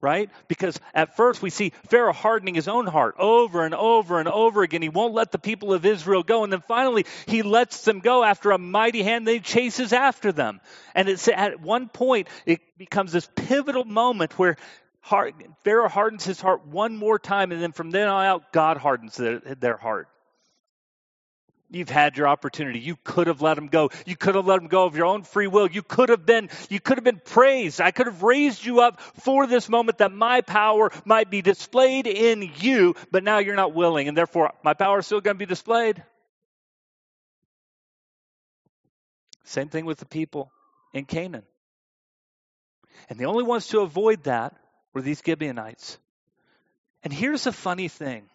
Right? 0.00 0.28
Because 0.48 0.78
at 0.92 1.16
first 1.16 1.40
we 1.40 1.48
see 1.48 1.72
Pharaoh 1.88 2.12
hardening 2.12 2.54
his 2.54 2.68
own 2.68 2.86
heart 2.86 3.14
over 3.18 3.64
and 3.64 3.74
over 3.74 4.18
and 4.18 4.28
over 4.28 4.62
again. 4.62 4.82
He 4.82 4.90
won't 4.90 5.14
let 5.14 5.32
the 5.32 5.38
people 5.38 5.72
of 5.72 5.86
Israel 5.86 6.22
go. 6.22 6.44
And 6.44 6.52
then 6.52 6.60
finally 6.68 7.06
he 7.24 7.40
lets 7.40 7.82
them 7.84 8.00
go 8.00 8.22
after 8.22 8.50
a 8.50 8.58
mighty 8.58 9.02
hand. 9.02 9.26
Then 9.26 9.36
he 9.36 9.40
chases 9.40 9.94
after 9.94 10.30
them. 10.30 10.60
And 10.94 11.08
it's 11.08 11.26
at 11.28 11.58
one 11.62 11.88
point 11.88 12.28
it 12.44 12.60
becomes 12.76 13.12
this 13.12 13.26
pivotal 13.34 13.86
moment 13.86 14.38
where 14.38 14.56
Pharaoh 15.04 15.88
hardens 15.88 16.24
his 16.24 16.40
heart 16.40 16.66
one 16.66 16.96
more 16.96 17.18
time, 17.18 17.52
and 17.52 17.62
then 17.62 17.72
from 17.72 17.90
then 17.90 18.08
on 18.08 18.24
out, 18.24 18.52
God 18.52 18.78
hardens 18.78 19.16
their, 19.16 19.38
their 19.38 19.76
heart. 19.76 20.08
You've 21.70 21.90
had 21.90 22.16
your 22.16 22.28
opportunity. 22.28 22.78
You 22.78 22.96
could 23.04 23.26
have 23.26 23.42
let 23.42 23.58
him 23.58 23.66
go. 23.66 23.90
You 24.06 24.16
could 24.16 24.34
have 24.34 24.46
let 24.46 24.60
him 24.60 24.68
go 24.68 24.84
of 24.84 24.96
your 24.96 25.06
own 25.06 25.22
free 25.22 25.46
will. 25.46 25.68
You 25.68 25.82
could 25.82 26.08
have 26.08 26.24
been, 26.24 26.48
you 26.70 26.80
could 26.80 26.98
have 26.98 27.04
been 27.04 27.20
praised. 27.22 27.80
I 27.80 27.90
could 27.90 28.06
have 28.06 28.22
raised 28.22 28.64
you 28.64 28.80
up 28.80 29.00
for 29.00 29.46
this 29.46 29.68
moment 29.68 29.98
that 29.98 30.12
my 30.12 30.40
power 30.40 30.90
might 31.04 31.30
be 31.30 31.42
displayed 31.42 32.06
in 32.06 32.50
you, 32.58 32.94
but 33.10 33.24
now 33.24 33.38
you're 33.38 33.56
not 33.56 33.74
willing, 33.74 34.08
and 34.08 34.16
therefore 34.16 34.52
my 34.62 34.74
power 34.74 35.00
is 35.00 35.06
still 35.06 35.20
going 35.20 35.34
to 35.34 35.38
be 35.38 35.46
displayed. 35.46 36.02
Same 39.44 39.68
thing 39.68 39.84
with 39.84 39.98
the 39.98 40.06
people 40.06 40.50
in 40.92 41.04
Canaan. 41.04 41.44
And 43.10 43.18
the 43.18 43.26
only 43.26 43.44
ones 43.44 43.68
to 43.68 43.80
avoid 43.80 44.24
that 44.24 44.56
were 44.94 45.02
these 45.02 45.22
Gibeonites. 45.24 45.98
And 47.02 47.12
here's 47.12 47.46
a 47.46 47.52
funny 47.52 47.88
thing 47.88 48.30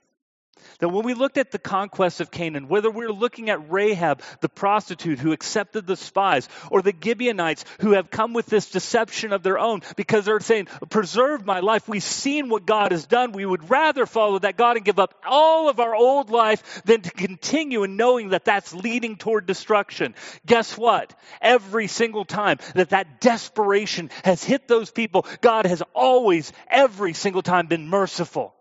That 0.79 0.89
when 0.89 1.05
we 1.05 1.13
looked 1.13 1.37
at 1.37 1.51
the 1.51 1.59
conquest 1.59 2.21
of 2.21 2.31
Canaan, 2.31 2.67
whether 2.67 2.89
we 2.89 3.05
are 3.05 3.11
looking 3.11 3.49
at 3.49 3.71
Rahab, 3.71 4.21
the 4.41 4.49
prostitute 4.49 5.19
who 5.19 5.31
accepted 5.31 5.85
the 5.85 5.95
spies, 5.95 6.47
or 6.71 6.81
the 6.81 6.93
Gibeonites 6.93 7.65
who 7.81 7.91
have 7.91 8.09
come 8.09 8.33
with 8.33 8.45
this 8.47 8.69
deception 8.69 9.33
of 9.33 9.43
their 9.43 9.59
own 9.59 9.81
because 9.95 10.25
they're 10.25 10.39
saying, 10.39 10.67
Preserve 10.89 11.45
my 11.45 11.59
life. 11.59 11.87
We've 11.87 12.03
seen 12.03 12.49
what 12.49 12.65
God 12.65 12.91
has 12.91 13.05
done. 13.05 13.31
We 13.31 13.45
would 13.45 13.69
rather 13.69 14.05
follow 14.05 14.39
that 14.39 14.57
God 14.57 14.77
and 14.77 14.85
give 14.85 14.99
up 14.99 15.13
all 15.25 15.69
of 15.69 15.79
our 15.79 15.95
old 15.95 16.29
life 16.29 16.83
than 16.85 17.01
to 17.01 17.11
continue 17.11 17.83
in 17.83 17.97
knowing 17.97 18.29
that 18.29 18.45
that's 18.45 18.73
leading 18.73 19.15
toward 19.15 19.45
destruction. 19.45 20.15
Guess 20.45 20.77
what? 20.77 21.13
Every 21.41 21.87
single 21.87 22.25
time 22.25 22.57
that 22.75 22.89
that 22.89 23.21
desperation 23.21 24.09
has 24.23 24.43
hit 24.43 24.67
those 24.67 24.91
people, 24.91 25.25
God 25.41 25.65
has 25.65 25.83
always, 25.93 26.51
every 26.67 27.13
single 27.13 27.41
time 27.41 27.67
been 27.67 27.87
merciful. 27.87 28.53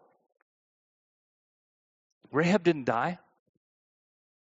Rahab 2.33 2.65
didn't 2.65 2.85
die. 2.85 3.19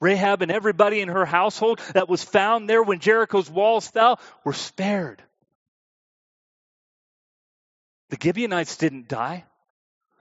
Rahab 0.01 0.41
and 0.41 0.51
everybody 0.51 1.01
in 1.01 1.09
her 1.09 1.25
household 1.25 1.79
that 1.93 2.07
was 2.07 2.23
found 2.23 2.69
there 2.69 2.81
when 2.81 2.99
Jericho's 2.99 3.49
walls 3.49 3.87
fell 3.87 4.19
were 4.45 4.53
spared. 4.53 5.21
The 8.09 8.17
Gibeonites 8.21 8.77
didn't 8.77 9.07
die. 9.07 9.45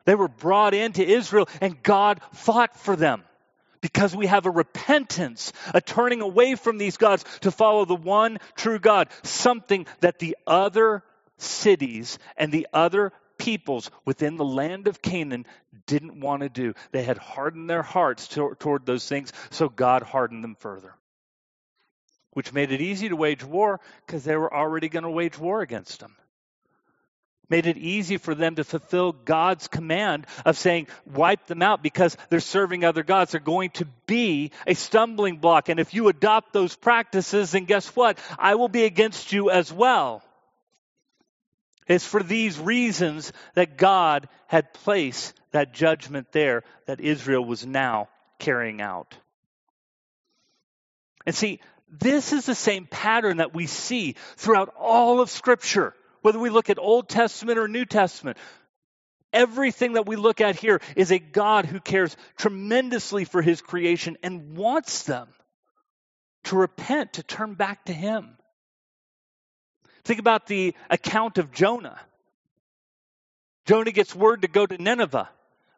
They 0.04 0.14
were 0.14 0.28
brought 0.28 0.74
into 0.74 1.06
Israel 1.06 1.48
and 1.60 1.82
God 1.82 2.20
fought 2.32 2.76
for 2.76 2.96
them 2.96 3.22
because 3.80 4.16
we 4.16 4.26
have 4.26 4.46
a 4.46 4.50
repentance, 4.50 5.52
a 5.72 5.80
turning 5.80 6.20
away 6.20 6.54
from 6.56 6.78
these 6.78 6.96
gods 6.96 7.24
to 7.40 7.50
follow 7.50 7.84
the 7.84 7.94
one 7.94 8.38
true 8.56 8.78
God, 8.78 9.08
something 9.22 9.86
that 10.00 10.18
the 10.18 10.36
other 10.46 11.04
cities 11.36 12.18
and 12.36 12.50
the 12.50 12.66
other 12.72 13.12
peoples 13.38 13.90
within 14.04 14.36
the 14.36 14.44
land 14.44 14.88
of 14.88 15.00
Canaan 15.00 15.46
didn't 15.86 16.20
want 16.20 16.42
to 16.42 16.48
do. 16.48 16.74
They 16.92 17.02
had 17.02 17.18
hardened 17.18 17.70
their 17.70 17.82
hearts 17.82 18.28
to, 18.28 18.54
toward 18.58 18.84
those 18.84 19.08
things, 19.08 19.32
so 19.50 19.68
God 19.68 20.02
hardened 20.02 20.44
them 20.44 20.56
further. 20.56 20.94
Which 22.32 22.52
made 22.52 22.72
it 22.72 22.80
easy 22.80 23.08
to 23.08 23.16
wage 23.16 23.42
war 23.42 23.80
because 24.06 24.24
they 24.24 24.36
were 24.36 24.52
already 24.52 24.88
going 24.88 25.04
to 25.04 25.10
wage 25.10 25.38
war 25.38 25.62
against 25.62 26.00
them. 26.00 26.14
Made 27.50 27.66
it 27.66 27.78
easy 27.78 28.18
for 28.18 28.34
them 28.34 28.56
to 28.56 28.64
fulfill 28.64 29.12
God's 29.12 29.68
command 29.68 30.26
of 30.44 30.58
saying, 30.58 30.86
wipe 31.06 31.46
them 31.46 31.62
out 31.62 31.82
because 31.82 32.14
they're 32.28 32.40
serving 32.40 32.84
other 32.84 33.02
gods. 33.02 33.32
They're 33.32 33.40
going 33.40 33.70
to 33.70 33.86
be 34.06 34.50
a 34.66 34.74
stumbling 34.74 35.38
block. 35.38 35.70
And 35.70 35.80
if 35.80 35.94
you 35.94 36.08
adopt 36.08 36.52
those 36.52 36.76
practices, 36.76 37.52
then 37.52 37.64
guess 37.64 37.88
what? 37.96 38.18
I 38.38 38.56
will 38.56 38.68
be 38.68 38.84
against 38.84 39.32
you 39.32 39.48
as 39.50 39.72
well. 39.72 40.22
It's 41.88 42.06
for 42.06 42.22
these 42.22 42.58
reasons 42.58 43.32
that 43.54 43.78
God 43.78 44.28
had 44.46 44.72
placed 44.74 45.34
that 45.52 45.72
judgment 45.72 46.30
there 46.32 46.62
that 46.86 47.00
Israel 47.00 47.44
was 47.44 47.66
now 47.66 48.08
carrying 48.38 48.80
out. 48.80 49.16
And 51.26 51.34
see, 51.34 51.60
this 51.90 52.32
is 52.32 52.46
the 52.46 52.54
same 52.54 52.86
pattern 52.86 53.38
that 53.38 53.54
we 53.54 53.66
see 53.66 54.16
throughout 54.36 54.74
all 54.78 55.20
of 55.20 55.30
Scripture, 55.30 55.94
whether 56.22 56.38
we 56.38 56.50
look 56.50 56.70
at 56.70 56.78
Old 56.78 57.08
Testament 57.08 57.58
or 57.58 57.68
New 57.68 57.86
Testament. 57.86 58.36
Everything 59.32 59.94
that 59.94 60.06
we 60.06 60.16
look 60.16 60.40
at 60.40 60.56
here 60.56 60.80
is 60.96 61.10
a 61.10 61.18
God 61.18 61.66
who 61.66 61.80
cares 61.80 62.16
tremendously 62.36 63.24
for 63.24 63.42
his 63.42 63.60
creation 63.60 64.16
and 64.22 64.56
wants 64.56 65.02
them 65.02 65.28
to 66.44 66.56
repent, 66.56 67.14
to 67.14 67.22
turn 67.22 67.54
back 67.54 67.84
to 67.86 67.92
him. 67.92 68.37
Think 70.08 70.20
about 70.20 70.46
the 70.46 70.74
account 70.88 71.36
of 71.36 71.52
Jonah. 71.52 72.00
Jonah 73.66 73.90
gets 73.90 74.14
word 74.14 74.40
to 74.40 74.48
go 74.48 74.64
to 74.64 74.82
Nineveh. 74.82 75.28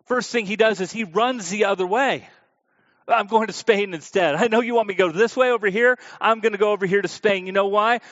First 0.05 0.31
thing 0.31 0.47
he 0.47 0.55
does 0.55 0.81
is 0.81 0.93
he 0.93 1.03
runs 1.03 1.51
the 1.51 1.65
other 1.65 1.85
way. 1.85 2.29
I'm 3.09 3.27
going 3.27 3.49
to 3.49 3.53
Spain 3.53 3.93
instead. 3.93 4.37
I 4.37 4.47
know 4.47 4.61
you 4.61 4.77
want 4.77 4.87
me 4.87 4.95
to 4.95 4.99
go 4.99 5.11
this 5.11 5.37
way 5.37 5.51
over 5.51 5.67
here. 5.67 5.99
I'm 6.21 6.39
going 6.39 6.53
to 6.53 6.59
go 6.59 6.71
over 6.71 6.87
here 6.87 7.03
to 7.03 7.09
Spain. 7.09 7.47
You 7.47 7.51
know 7.51 7.67
why? 7.67 8.03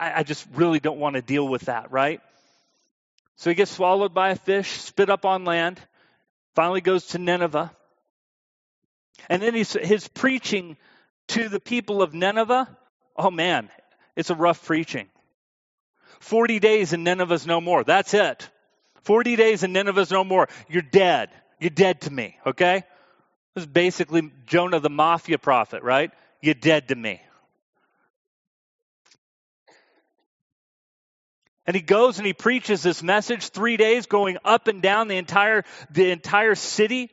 I, 0.00 0.18
I 0.18 0.22
just 0.24 0.44
really 0.52 0.80
don't 0.80 0.98
want 0.98 1.14
to 1.14 1.22
deal 1.22 1.46
with 1.46 1.66
that, 1.66 1.92
right? 1.92 2.20
So 3.36 3.50
he 3.50 3.54
gets 3.54 3.70
swallowed 3.70 4.12
by 4.12 4.30
a 4.30 4.36
fish, 4.36 4.80
spit 4.80 5.10
up 5.10 5.24
on 5.24 5.44
land, 5.44 5.80
finally 6.56 6.80
goes 6.80 7.06
to 7.06 7.18
Nineveh. 7.18 7.70
And 9.28 9.40
then 9.40 9.54
he's, 9.54 9.74
his 9.74 10.08
preaching 10.08 10.76
to 11.28 11.48
the 11.48 11.60
people 11.60 12.02
of 12.02 12.14
Nineveh, 12.14 12.68
oh 13.16 13.30
man, 13.30 13.70
it's 14.16 14.30
a 14.30 14.34
rough 14.34 14.66
preaching. 14.66 15.06
40 16.20 16.58
days 16.58 16.92
and 16.92 17.04
Nineveh's 17.04 17.46
no 17.46 17.60
more. 17.60 17.82
That's 17.84 18.14
it. 18.14 18.48
40 19.02 19.36
days 19.36 19.62
and 19.62 19.72
Nineveh's 19.72 20.10
no 20.10 20.22
more. 20.24 20.48
You're 20.68 20.82
dead. 20.82 21.30
You're 21.58 21.70
dead 21.70 22.02
to 22.02 22.10
me, 22.12 22.36
okay? 22.46 22.84
This 23.54 23.64
is 23.64 23.70
basically 23.70 24.30
Jonah 24.46 24.80
the 24.80 24.90
mafia 24.90 25.38
prophet, 25.38 25.82
right? 25.82 26.10
You're 26.40 26.54
dead 26.54 26.88
to 26.88 26.94
me. 26.94 27.20
And 31.66 31.76
he 31.76 31.82
goes 31.82 32.18
and 32.18 32.26
he 32.26 32.32
preaches 32.32 32.82
this 32.82 33.02
message 33.02 33.50
three 33.50 33.76
days, 33.76 34.06
going 34.06 34.38
up 34.44 34.66
and 34.66 34.82
down 34.82 35.08
the 35.08 35.16
entire, 35.16 35.64
the 35.90 36.10
entire 36.10 36.54
city. 36.54 37.10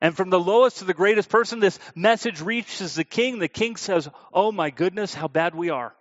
And 0.00 0.16
from 0.16 0.30
the 0.30 0.40
lowest 0.40 0.78
to 0.78 0.84
the 0.84 0.94
greatest 0.94 1.28
person, 1.28 1.60
this 1.60 1.78
message 1.94 2.40
reaches 2.40 2.94
the 2.94 3.04
king. 3.04 3.38
The 3.38 3.48
king 3.48 3.76
says, 3.76 4.08
Oh 4.32 4.52
my 4.52 4.70
goodness, 4.70 5.14
how 5.14 5.28
bad 5.28 5.54
we 5.54 5.70
are. 5.70 5.94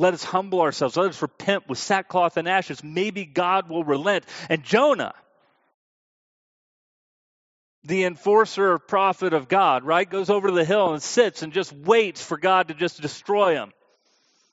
Let 0.00 0.14
us 0.14 0.24
humble 0.24 0.62
ourselves. 0.62 0.96
Let 0.96 1.10
us 1.10 1.20
repent 1.20 1.68
with 1.68 1.76
sackcloth 1.76 2.38
and 2.38 2.48
ashes. 2.48 2.82
Maybe 2.82 3.26
God 3.26 3.68
will 3.68 3.84
relent. 3.84 4.24
And 4.48 4.64
Jonah, 4.64 5.12
the 7.84 8.04
enforcer 8.04 8.78
prophet 8.78 9.34
of 9.34 9.46
God, 9.46 9.84
right, 9.84 10.08
goes 10.08 10.30
over 10.30 10.48
to 10.48 10.54
the 10.54 10.64
hill 10.64 10.94
and 10.94 11.02
sits 11.02 11.42
and 11.42 11.52
just 11.52 11.74
waits 11.74 12.24
for 12.24 12.38
God 12.38 12.68
to 12.68 12.74
just 12.74 13.02
destroy 13.02 13.56
him. 13.56 13.74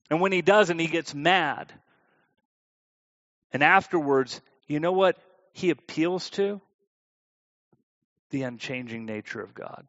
And 0.10 0.19
when 0.19 0.33
he 0.33 0.41
doesn't, 0.41 0.79
he 0.79 0.88
gets 0.88 1.15
mad. 1.15 1.71
And 3.53 3.63
afterwards, 3.63 4.41
you 4.67 4.81
know 4.81 4.91
what 4.91 5.17
he 5.53 5.69
appeals 5.69 6.29
to? 6.31 6.60
The 8.31 8.43
unchanging 8.43 9.05
nature 9.05 9.39
of 9.39 9.53
God. 9.53 9.88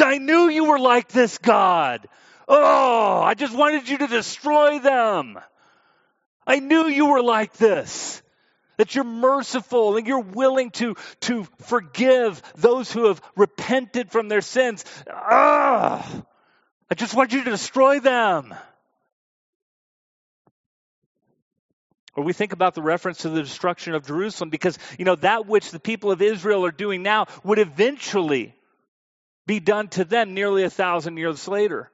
I 0.00 0.18
knew 0.18 0.48
you 0.48 0.64
were 0.64 0.80
like 0.80 1.06
this, 1.06 1.38
God. 1.38 2.08
Oh, 2.48 3.22
I 3.22 3.34
just 3.34 3.54
wanted 3.54 3.88
you 3.88 3.98
to 3.98 4.06
destroy 4.06 4.78
them. 4.78 5.38
I 6.46 6.60
knew 6.60 6.86
you 6.86 7.06
were 7.06 7.22
like 7.22 7.54
this. 7.54 8.22
That 8.76 8.94
you're 8.94 9.04
merciful 9.04 9.96
and 9.96 10.06
you're 10.06 10.20
willing 10.20 10.70
to, 10.72 10.96
to 11.22 11.44
forgive 11.62 12.42
those 12.56 12.92
who 12.92 13.06
have 13.06 13.22
repented 13.34 14.10
from 14.10 14.28
their 14.28 14.42
sins. 14.42 14.84
Ah, 15.10 16.22
I 16.90 16.94
just 16.94 17.14
want 17.14 17.32
you 17.32 17.42
to 17.42 17.50
destroy 17.50 18.00
them. 18.00 18.54
Or 22.14 22.22
we 22.22 22.32
think 22.32 22.52
about 22.52 22.74
the 22.74 22.82
reference 22.82 23.18
to 23.18 23.30
the 23.30 23.42
destruction 23.42 23.94
of 23.94 24.06
Jerusalem 24.06 24.50
because, 24.50 24.78
you 24.98 25.04
know, 25.04 25.16
that 25.16 25.46
which 25.46 25.70
the 25.70 25.80
people 25.80 26.10
of 26.10 26.22
Israel 26.22 26.64
are 26.64 26.70
doing 26.70 27.02
now 27.02 27.26
would 27.44 27.58
eventually 27.58 28.54
be 29.46 29.58
done 29.58 29.88
to 29.88 30.04
them 30.04 30.34
nearly 30.34 30.64
a 30.64 30.70
thousand 30.70 31.16
years 31.16 31.48
later 31.48 31.90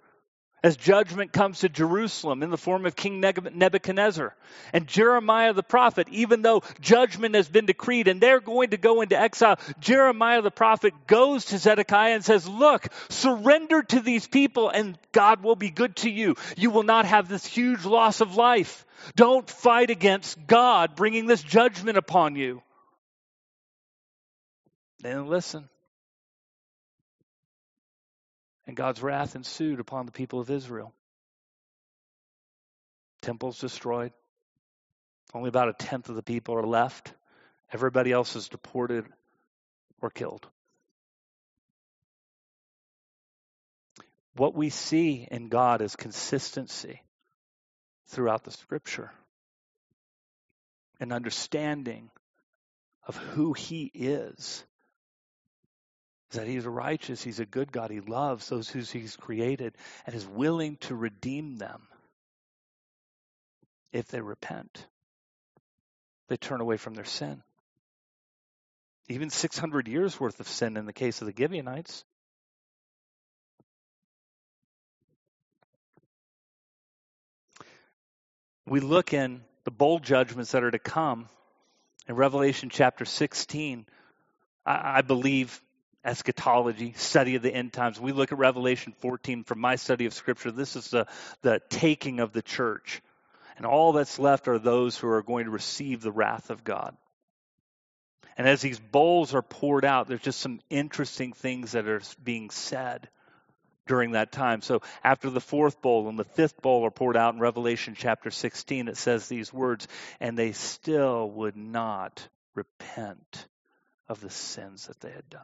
as 0.62 0.76
judgment 0.76 1.32
comes 1.32 1.60
to 1.60 1.68
Jerusalem 1.68 2.42
in 2.42 2.50
the 2.50 2.56
form 2.56 2.86
of 2.86 2.94
King 2.94 3.20
Nebuchadnezzar. 3.20 4.34
And 4.72 4.86
Jeremiah 4.86 5.52
the 5.52 5.62
prophet, 5.62 6.08
even 6.10 6.42
though 6.42 6.62
judgment 6.80 7.34
has 7.34 7.48
been 7.48 7.66
decreed 7.66 8.08
and 8.08 8.20
they're 8.20 8.40
going 8.40 8.70
to 8.70 8.76
go 8.76 9.00
into 9.00 9.18
exile, 9.18 9.58
Jeremiah 9.80 10.42
the 10.42 10.50
prophet 10.50 10.94
goes 11.06 11.46
to 11.46 11.58
Zedekiah 11.58 12.14
and 12.14 12.24
says, 12.24 12.46
Look, 12.48 12.88
surrender 13.08 13.82
to 13.82 14.00
these 14.00 14.26
people 14.26 14.68
and 14.68 14.96
God 15.10 15.42
will 15.42 15.56
be 15.56 15.70
good 15.70 15.96
to 15.96 16.10
you. 16.10 16.36
You 16.56 16.70
will 16.70 16.84
not 16.84 17.06
have 17.06 17.28
this 17.28 17.44
huge 17.44 17.84
loss 17.84 18.20
of 18.20 18.36
life. 18.36 18.86
Don't 19.16 19.48
fight 19.48 19.90
against 19.90 20.46
God 20.46 20.94
bringing 20.94 21.26
this 21.26 21.42
judgment 21.42 21.98
upon 21.98 22.36
you. 22.36 22.62
Then 25.00 25.26
listen. 25.26 25.68
And 28.66 28.76
God's 28.76 29.02
wrath 29.02 29.34
ensued 29.34 29.80
upon 29.80 30.06
the 30.06 30.12
people 30.12 30.40
of 30.40 30.50
Israel. 30.50 30.92
Temples 33.20 33.58
destroyed. 33.58 34.12
Only 35.34 35.48
about 35.48 35.68
a 35.68 35.72
tenth 35.72 36.08
of 36.08 36.16
the 36.16 36.22
people 36.22 36.54
are 36.56 36.66
left. 36.66 37.12
Everybody 37.72 38.12
else 38.12 38.36
is 38.36 38.48
deported 38.48 39.06
or 40.00 40.10
killed. 40.10 40.46
What 44.36 44.54
we 44.54 44.70
see 44.70 45.26
in 45.30 45.48
God 45.48 45.82
is 45.82 45.96
consistency 45.96 47.02
throughout 48.08 48.44
the 48.44 48.50
scripture, 48.50 49.10
an 51.00 51.12
understanding 51.12 52.10
of 53.06 53.16
who 53.16 53.52
He 53.52 53.90
is 53.92 54.64
is 56.32 56.38
that 56.38 56.46
he's 56.46 56.64
righteous, 56.66 57.22
he's 57.22 57.40
a 57.40 57.46
good 57.46 57.70
God, 57.70 57.90
he 57.90 58.00
loves 58.00 58.48
those 58.48 58.68
who 58.68 58.80
he's 58.80 59.16
created, 59.16 59.74
and 60.06 60.14
is 60.16 60.26
willing 60.26 60.76
to 60.76 60.94
redeem 60.94 61.58
them 61.58 61.82
if 63.92 64.08
they 64.08 64.20
repent. 64.20 64.86
They 66.28 66.38
turn 66.38 66.62
away 66.62 66.78
from 66.78 66.94
their 66.94 67.04
sin. 67.04 67.42
even 69.08 69.28
600 69.28 69.88
years 69.88 70.18
worth 70.18 70.40
of 70.40 70.48
sin 70.48 70.78
in 70.78 70.86
the 70.86 70.92
case 70.94 71.20
of 71.20 71.26
the 71.26 71.34
Gibeonites. 71.36 72.02
We 78.64 78.80
look 78.80 79.12
in 79.12 79.42
the 79.64 79.70
bold 79.70 80.02
judgments 80.02 80.52
that 80.52 80.64
are 80.64 80.70
to 80.70 80.78
come 80.78 81.28
in 82.08 82.16
Revelation 82.16 82.70
chapter 82.70 83.04
16. 83.04 83.84
I, 84.64 84.98
I 84.98 85.02
believe 85.02 85.60
eschatology, 86.04 86.94
study 86.96 87.36
of 87.36 87.42
the 87.42 87.54
end 87.54 87.72
times. 87.72 88.00
We 88.00 88.12
look 88.12 88.32
at 88.32 88.38
Revelation 88.38 88.92
14 88.98 89.44
from 89.44 89.60
my 89.60 89.76
study 89.76 90.06
of 90.06 90.14
Scripture. 90.14 90.50
This 90.50 90.76
is 90.76 90.88
the, 90.88 91.06
the 91.42 91.60
taking 91.68 92.20
of 92.20 92.32
the 92.32 92.42
church. 92.42 93.02
And 93.56 93.66
all 93.66 93.92
that's 93.92 94.18
left 94.18 94.48
are 94.48 94.58
those 94.58 94.96
who 94.96 95.08
are 95.08 95.22
going 95.22 95.44
to 95.44 95.50
receive 95.50 96.00
the 96.00 96.12
wrath 96.12 96.50
of 96.50 96.64
God. 96.64 96.96
And 98.36 98.48
as 98.48 98.62
these 98.62 98.80
bowls 98.80 99.34
are 99.34 99.42
poured 99.42 99.84
out, 99.84 100.08
there's 100.08 100.22
just 100.22 100.40
some 100.40 100.60
interesting 100.70 101.32
things 101.32 101.72
that 101.72 101.86
are 101.86 102.00
being 102.22 102.50
said 102.50 103.08
during 103.86 104.12
that 104.12 104.32
time. 104.32 104.62
So 104.62 104.80
after 105.04 105.28
the 105.28 105.40
fourth 105.40 105.82
bowl 105.82 106.08
and 106.08 106.18
the 106.18 106.24
fifth 106.24 106.62
bowl 106.62 106.84
are 106.86 106.90
poured 106.90 107.16
out 107.16 107.34
in 107.34 107.40
Revelation 107.40 107.94
chapter 107.96 108.30
16, 108.30 108.88
it 108.88 108.96
says 108.96 109.28
these 109.28 109.52
words, 109.52 109.86
and 110.18 110.36
they 110.36 110.52
still 110.52 111.30
would 111.30 111.56
not 111.56 112.26
repent 112.54 113.46
of 114.08 114.20
the 114.20 114.30
sins 114.30 114.86
that 114.86 115.00
they 115.00 115.10
had 115.10 115.28
done 115.28 115.42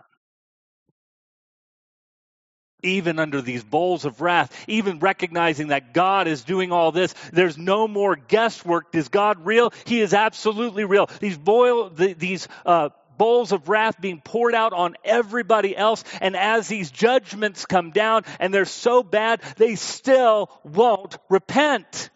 even 2.82 3.18
under 3.18 3.40
these 3.40 3.64
bowls 3.64 4.04
of 4.04 4.20
wrath, 4.20 4.52
even 4.68 4.98
recognizing 5.00 5.68
that 5.68 5.92
God 5.92 6.28
is 6.28 6.44
doing 6.44 6.72
all 6.72 6.92
this. 6.92 7.14
There's 7.32 7.58
no 7.58 7.88
more 7.88 8.16
guesswork. 8.16 8.94
Is 8.94 9.08
God 9.08 9.44
real? 9.44 9.72
He 9.84 10.00
is 10.00 10.14
absolutely 10.14 10.84
real. 10.84 11.10
These 11.20 11.38
boil, 11.38 11.90
the, 11.90 12.12
these 12.12 12.46
uh, 12.64 12.90
bowls 13.16 13.52
of 13.52 13.68
wrath 13.68 14.00
being 14.00 14.20
poured 14.20 14.54
out 14.54 14.72
on 14.72 14.94
everybody 15.04 15.76
else, 15.76 16.04
and 16.20 16.36
as 16.36 16.68
these 16.68 16.90
judgments 16.90 17.66
come 17.66 17.90
down 17.90 18.24
and 18.38 18.54
they're 18.54 18.64
so 18.64 19.02
bad, 19.02 19.42
they 19.56 19.74
still 19.74 20.50
won't 20.62 21.18
repent. 21.28 22.10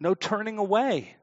No 0.00 0.14
turning 0.14 0.58
away. 0.58 1.16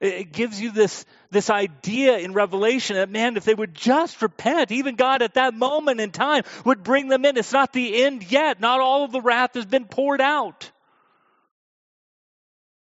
It 0.00 0.32
gives 0.32 0.60
you 0.60 0.70
this, 0.70 1.04
this 1.30 1.50
idea 1.50 2.18
in 2.18 2.32
Revelation 2.32 2.96
that, 2.96 3.10
man, 3.10 3.36
if 3.36 3.44
they 3.44 3.54
would 3.54 3.74
just 3.74 4.22
repent, 4.22 4.70
even 4.70 4.94
God 4.94 5.22
at 5.22 5.34
that 5.34 5.54
moment 5.54 6.00
in 6.00 6.12
time 6.12 6.44
would 6.64 6.84
bring 6.84 7.08
them 7.08 7.24
in. 7.24 7.36
It's 7.36 7.52
not 7.52 7.72
the 7.72 8.04
end 8.04 8.30
yet. 8.30 8.60
Not 8.60 8.80
all 8.80 9.04
of 9.04 9.10
the 9.10 9.20
wrath 9.20 9.54
has 9.54 9.66
been 9.66 9.86
poured 9.86 10.20
out. 10.20 10.70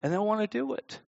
And 0.03 0.13
they 0.13 0.17
want 0.17 0.41
to 0.41 0.47
do 0.47 0.73
it. 0.73 0.99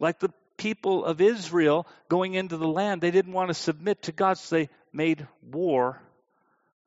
Like 0.00 0.18
the 0.18 0.32
people 0.56 1.04
of 1.04 1.20
Israel 1.20 1.86
going 2.08 2.34
into 2.34 2.56
the 2.56 2.68
land, 2.68 3.00
they 3.00 3.12
didn't 3.12 3.32
want 3.32 3.48
to 3.48 3.54
submit 3.54 4.02
to 4.02 4.12
God, 4.12 4.36
so 4.38 4.56
they 4.56 4.68
made 4.92 5.26
war 5.42 6.02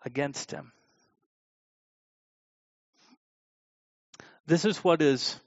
against 0.03 0.51
Him. 0.51 0.73
This 4.47 4.65
is 4.65 4.83
what 4.83 5.01
is 5.01 5.39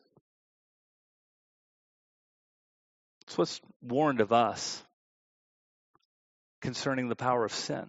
It's 3.32 3.38
what's 3.38 3.62
warned 3.80 4.20
of 4.20 4.30
us 4.30 4.82
concerning 6.60 7.08
the 7.08 7.16
power 7.16 7.46
of 7.46 7.54
sin. 7.54 7.86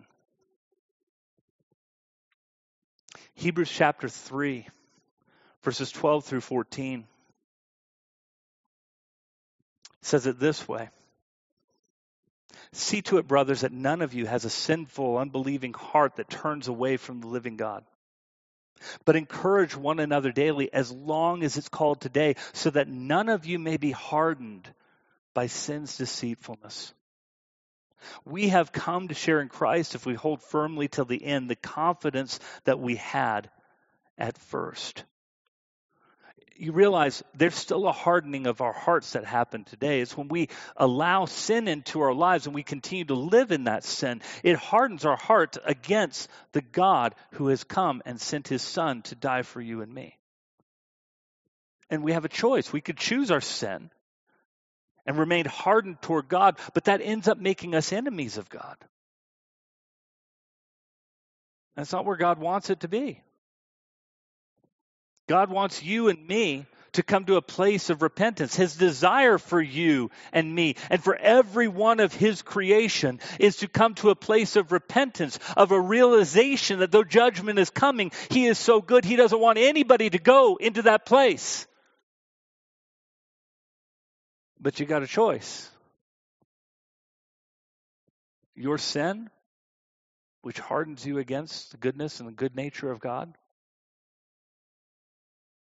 Hebrews 3.34 3.69
chapter 3.69 4.08
3, 4.08 4.65
verses 5.63 5.91
12 5.91 6.23
through 6.23 6.39
14 6.39 7.03
says 10.01 10.27
it 10.27 10.39
this 10.39 10.65
way 10.65 10.88
See 12.71 13.01
to 13.01 13.17
it, 13.17 13.27
brothers, 13.27 13.62
that 13.62 13.73
none 13.73 14.01
of 14.01 14.13
you 14.13 14.25
has 14.25 14.45
a 14.45 14.49
sinful, 14.49 15.17
unbelieving 15.17 15.73
heart 15.73 16.15
that 16.15 16.29
turns 16.29 16.69
away 16.69 16.95
from 16.95 17.19
the 17.19 17.27
living 17.27 17.58
God. 17.58 17.84
But 19.03 19.17
encourage 19.17 19.75
one 19.75 19.99
another 19.99 20.32
daily 20.32 20.71
as 20.71 20.89
long 20.89 21.43
as 21.43 21.58
it's 21.58 21.67
called 21.67 21.99
today, 21.99 22.38
so 22.53 22.69
that 22.69 22.88
none 22.88 23.27
of 23.27 23.45
you 23.45 23.60
may 23.60 23.75
be 23.75 23.91
hardened 23.91 24.73
by 25.34 25.48
sin's 25.48 25.98
deceitfulness. 25.98 26.93
We 28.26 28.50
have 28.50 28.72
come 28.72 29.08
to 29.08 29.13
share 29.13 29.41
in 29.41 29.50
Christ 29.50 29.96
if 29.96 30.06
we 30.06 30.13
hold 30.13 30.41
firmly 30.41 30.88
till 30.88 31.06
the 31.06 31.24
end 31.24 31.50
the 31.50 31.56
confidence 31.56 32.39
that 32.65 32.80
we 32.80 32.96
had 32.96 33.50
at 34.17 34.38
first. 34.38 35.04
You 36.56 36.72
realize 36.72 37.24
there's 37.34 37.56
still 37.56 37.88
a 37.88 37.91
hardening 37.91 38.46
of 38.46 38.62
our 38.62 38.74
hearts 38.74 39.13
that 39.13 39.26
happen 39.26 39.63
today. 39.63 40.02
It's 40.02 40.15
when 40.15 40.28
we 40.28 40.50
allow 40.78 41.26
sin 41.26 41.67
into 41.67 42.02
our 42.02 42.13
lives 42.13 42.46
and 42.46 42.54
we 42.54 42.62
continue 42.62 43.06
to 43.06 43.15
live 43.15 43.52
in 43.52 43.63
that 43.63 43.84
sin, 43.84 44.22
it 44.43 44.56
hardens 44.56 45.04
our 45.04 45.17
heart 45.17 45.58
against 45.65 46.30
the 46.52 46.62
God 46.62 47.15
who 47.34 47.48
has 47.48 47.63
come 47.63 48.04
and 48.06 48.22
sent 48.22 48.48
his 48.48 48.62
Son 48.62 49.02
to 49.04 49.15
die 49.15 49.41
for 49.41 49.62
you 49.62 49.82
and 49.82 49.91
me. 49.91 50.17
And 51.89 52.04
we 52.04 52.13
have 52.13 52.26
a 52.26 52.30
choice. 52.30 52.72
We 52.72 52.82
could 52.82 52.98
choose 52.98 53.32
our 53.32 53.41
sin 53.41 53.89
and 55.05 55.17
remained 55.17 55.47
hardened 55.47 56.01
toward 56.01 56.27
God, 56.27 56.57
but 56.73 56.85
that 56.85 57.01
ends 57.01 57.27
up 57.27 57.37
making 57.37 57.75
us 57.75 57.91
enemies 57.91 58.37
of 58.37 58.49
God. 58.49 58.77
That's 61.75 61.91
not 61.91 62.05
where 62.05 62.17
God 62.17 62.39
wants 62.39 62.69
it 62.69 62.81
to 62.81 62.87
be. 62.87 63.21
God 65.27 65.49
wants 65.49 65.81
you 65.81 66.09
and 66.09 66.27
me 66.27 66.65
to 66.93 67.03
come 67.03 67.25
to 67.25 67.37
a 67.37 67.41
place 67.41 67.89
of 67.89 68.01
repentance. 68.01 68.55
His 68.55 68.75
desire 68.75 69.37
for 69.37 69.61
you 69.61 70.11
and 70.31 70.53
me 70.53 70.75
and 70.89 71.03
for 71.03 71.15
every 71.15 71.67
one 71.67 71.99
of 71.99 72.13
His 72.13 72.41
creation 72.41 73.19
is 73.39 73.57
to 73.57 73.67
come 73.67 73.95
to 73.95 74.09
a 74.09 74.15
place 74.15 74.55
of 74.55 74.71
repentance, 74.71 75.39
of 75.57 75.71
a 75.71 75.79
realization 75.79 76.79
that 76.79 76.91
though 76.91 77.03
judgment 77.03 77.57
is 77.57 77.69
coming, 77.69 78.11
He 78.29 78.45
is 78.45 78.59
so 78.59 78.81
good, 78.81 79.05
He 79.05 79.15
doesn't 79.15 79.39
want 79.39 79.57
anybody 79.57 80.09
to 80.09 80.19
go 80.19 80.57
into 80.57 80.83
that 80.83 81.05
place. 81.05 81.67
But 84.63 84.80
you 84.80 84.86
got 84.86 85.04
a 85.04 85.08
choice. 85.08 85.69
Your 88.56 88.78
sin, 88.78 89.30
which 90.41 90.58
hardens 90.58 91.06
you 91.06 91.17
against 91.17 91.71
the 91.71 91.78
goodness 91.78 92.21
and 92.21 92.30
the 92.30 92.34
good 92.34 92.56
nature 92.56 92.89
of 92.89 93.02
God, 93.02 93.34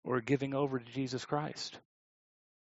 or 0.05 0.21
giving 0.21 0.55
over 0.55 0.79
to 0.79 0.93
Jesus 0.93 1.25
Christ 1.25 1.79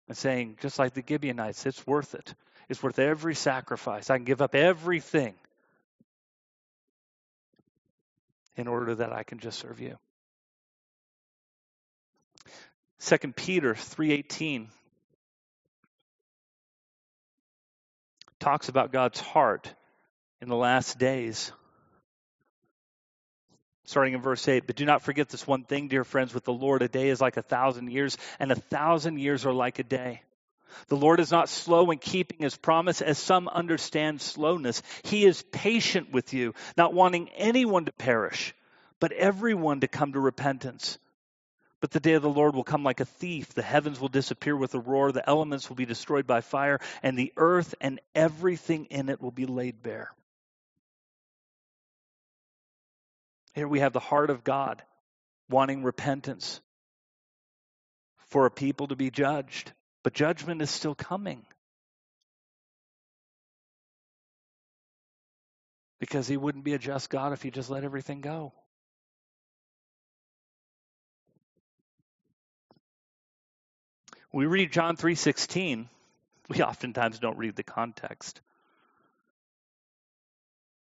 and 0.07 0.17
saying, 0.17 0.59
just 0.61 0.79
like 0.79 0.93
the 0.93 1.03
Gibeonites, 1.07 1.65
it's 1.65 1.87
worth 1.87 2.15
it. 2.15 2.35
It's 2.69 2.83
worth 2.83 2.99
every 2.99 3.35
sacrifice. 3.35 4.11
I 4.11 4.19
can 4.19 4.25
give 4.25 4.43
up 4.43 4.55
everything 4.55 5.35
in 8.55 8.69
order 8.69 8.97
that 8.97 9.15
I 9.15 9.23
can 9.23 9.39
just 9.39 9.59
serve 9.59 9.81
you. 9.81 9.97
2 13.01 13.33
Peter 13.35 13.75
3:18 13.75 14.69
talks 18.43 18.69
about 18.69 18.93
God's 18.93 19.21
heart 19.21 19.73
in 20.41 20.49
the 20.49 20.57
last 20.57 20.99
days. 20.99 21.53
Starting 23.85 24.15
in 24.15 24.21
verse 24.21 24.47
8, 24.47 24.67
but 24.67 24.77
do 24.77 24.85
not 24.85 25.03
forget 25.03 25.29
this 25.29 25.47
one 25.47 25.63
thing, 25.63 25.89
dear 25.89 26.03
friends, 26.03 26.35
with 26.35 26.45
the 26.45 26.53
Lord, 26.53 26.83
a 26.83 26.89
day 26.89 27.09
is 27.09 27.21
like 27.21 27.37
a 27.37 27.43
thousand 27.43 27.91
years, 27.91 28.19
and 28.41 28.51
a 28.51 28.57
thousand 28.57 29.19
years 29.19 29.47
are 29.47 29.53
like 29.53 29.79
a 29.79 29.85
day. 29.85 30.23
The 30.89 30.97
Lord 30.97 31.21
is 31.21 31.31
not 31.31 31.49
slow 31.49 31.91
in 31.91 31.99
keeping 31.99 32.39
his 32.41 32.57
promise, 32.57 33.01
as 33.01 33.19
some 33.19 33.47
understand 33.47 34.21
slowness. 34.21 34.83
He 35.05 35.25
is 35.25 35.45
patient 35.53 36.13
with 36.13 36.35
you, 36.35 36.55
not 36.77 36.95
wanting 36.95 37.29
anyone 37.37 37.85
to 37.85 37.93
perish, 37.93 38.55
but 38.99 39.13
everyone 39.13 39.81
to 39.81 39.89
come 39.89 40.15
to 40.15 40.21
repentance. 40.21 40.99
But 41.83 41.91
the 41.91 42.01
day 42.01 42.13
of 42.13 42.23
the 42.23 42.31
Lord 42.31 42.55
will 42.55 42.63
come 42.63 42.85
like 42.85 43.01
a 43.01 43.05
thief. 43.05 43.55
The 43.55 43.61
heavens 43.61 43.99
will 43.99 44.09
disappear 44.09 44.57
with 44.57 44.73
a 44.75 44.79
roar, 44.79 45.11
the 45.11 45.29
elements 45.29 45.69
will 45.69 45.75
be 45.75 45.85
destroyed 45.85 46.29
by 46.29 46.41
fire, 46.41 46.79
and 47.03 47.19
the 47.19 47.33
earth 47.37 47.75
and 47.81 48.01
everything 48.15 48.85
in 48.85 49.09
it 49.09 49.21
will 49.21 49.33
be 49.33 49.47
laid 49.47 49.83
bare. 49.83 50.13
Here 53.55 53.67
we 53.67 53.81
have 53.81 53.93
the 53.93 53.99
heart 53.99 54.31
of 54.31 54.45
God 54.45 54.81
wanting 55.51 55.83
repentance 55.83 56.61
for 58.29 58.47
a 58.47 58.51
people 58.51 58.87
to 58.87 58.97
be 58.97 59.11
judged, 59.11 59.73
but 60.05 60.15
judgment 60.15 60.63
is 60.63 60.71
still 60.71 60.95
coming. 60.95 61.45
Because 65.99 66.29
he 66.29 66.37
wouldn't 66.37 66.65
be 66.65 66.75
a 66.75 66.79
just 66.79 67.11
God 67.11 67.33
if 67.33 67.43
he 67.43 67.51
just 67.51 67.71
let 67.71 67.83
everything 67.83 68.21
go. 68.21 68.53
We 74.33 74.47
read 74.47 74.73
John 74.73 74.97
3:16, 74.97 75.89
we 76.49 76.63
oftentimes 76.63 77.19
don't 77.19 77.39
read 77.39 77.57
the 77.57 77.63
context. 77.63 78.41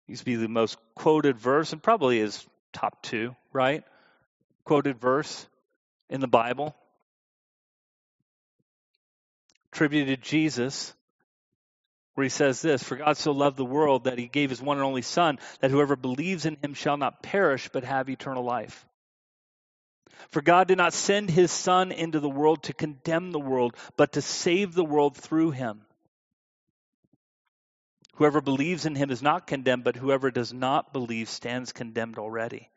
It 0.07 0.13
used 0.13 0.21
to 0.21 0.27
be 0.27 0.37
the 0.37 0.49
most 0.49 0.79
quoted 0.95 1.39
verse 1.39 1.73
and 1.73 1.83
probably 1.83 2.19
is 2.19 2.47
top 2.73 3.03
2, 3.03 3.35
right? 3.53 3.85
Quoted 4.65 5.01
verse 5.01 5.47
in 6.09 6.21
the 6.21 6.29
Bible. 6.29 6.75
attributed 9.81 10.23
to 10.23 10.29
Jesus, 10.29 10.93
where 12.15 12.25
he 12.25 12.29
says 12.29 12.61
this 12.61 12.83
For 12.83 12.97
God 12.97 13.17
so 13.17 13.33
loved 13.33 13.57
the 13.57 13.65
world 13.65 14.05
that 14.05 14.19
he 14.19 14.27
gave 14.27 14.51
his 14.51 14.61
one 14.61 14.77
and 14.77 14.85
only 14.85 15.03
Son, 15.03 15.39
that 15.61 15.71
whoever 15.71 15.97
believes 15.97 16.45
in 16.45 16.59
him 16.63 16.75
shall 16.75 16.97
not 16.97 17.23
perish, 17.23 17.71
but 17.73 17.85
have 17.85 18.11
eternal 18.11 18.45
life. 18.45 18.87
For 20.29 20.43
God 20.43 20.69
did 20.69 20.79
not 20.79 20.93
send 20.93 21.31
his 21.31 21.51
Son 21.51 21.93
into 21.93 22.21
the 22.21 22.29
world 22.29 22.65
to 22.65 22.73
condemn 22.73 23.33
the 23.33 23.41
world, 23.41 23.77
but 23.97 24.13
to 24.13 24.23
save 24.23 24.75
the 24.75 24.85
world 24.85 25.17
through 25.17 25.53
him. 25.53 25.83
Whoever 28.15 28.41
believes 28.41 28.85
in 28.85 28.95
him 28.95 29.11
is 29.11 29.23
not 29.23 29.47
condemned, 29.47 29.85
but 29.85 29.97
whoever 29.97 30.31
does 30.31 30.53
not 30.53 30.93
believe 30.93 31.29
stands 31.29 31.73
condemned 31.73 32.19
already, 32.19 32.69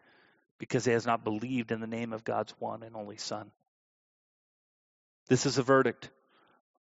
because 0.57 0.85
he 0.85 0.93
has 0.93 1.05
not 1.05 1.25
believed 1.25 1.71
in 1.71 1.81
the 1.81 1.87
name 1.87 2.13
of 2.13 2.23
God's 2.23 2.53
one 2.59 2.81
and 2.81 2.95
only 2.95 3.17
Son. 3.17 3.51
This 5.27 5.45
is 5.45 5.57
a 5.57 5.63
verdict. 5.63 6.09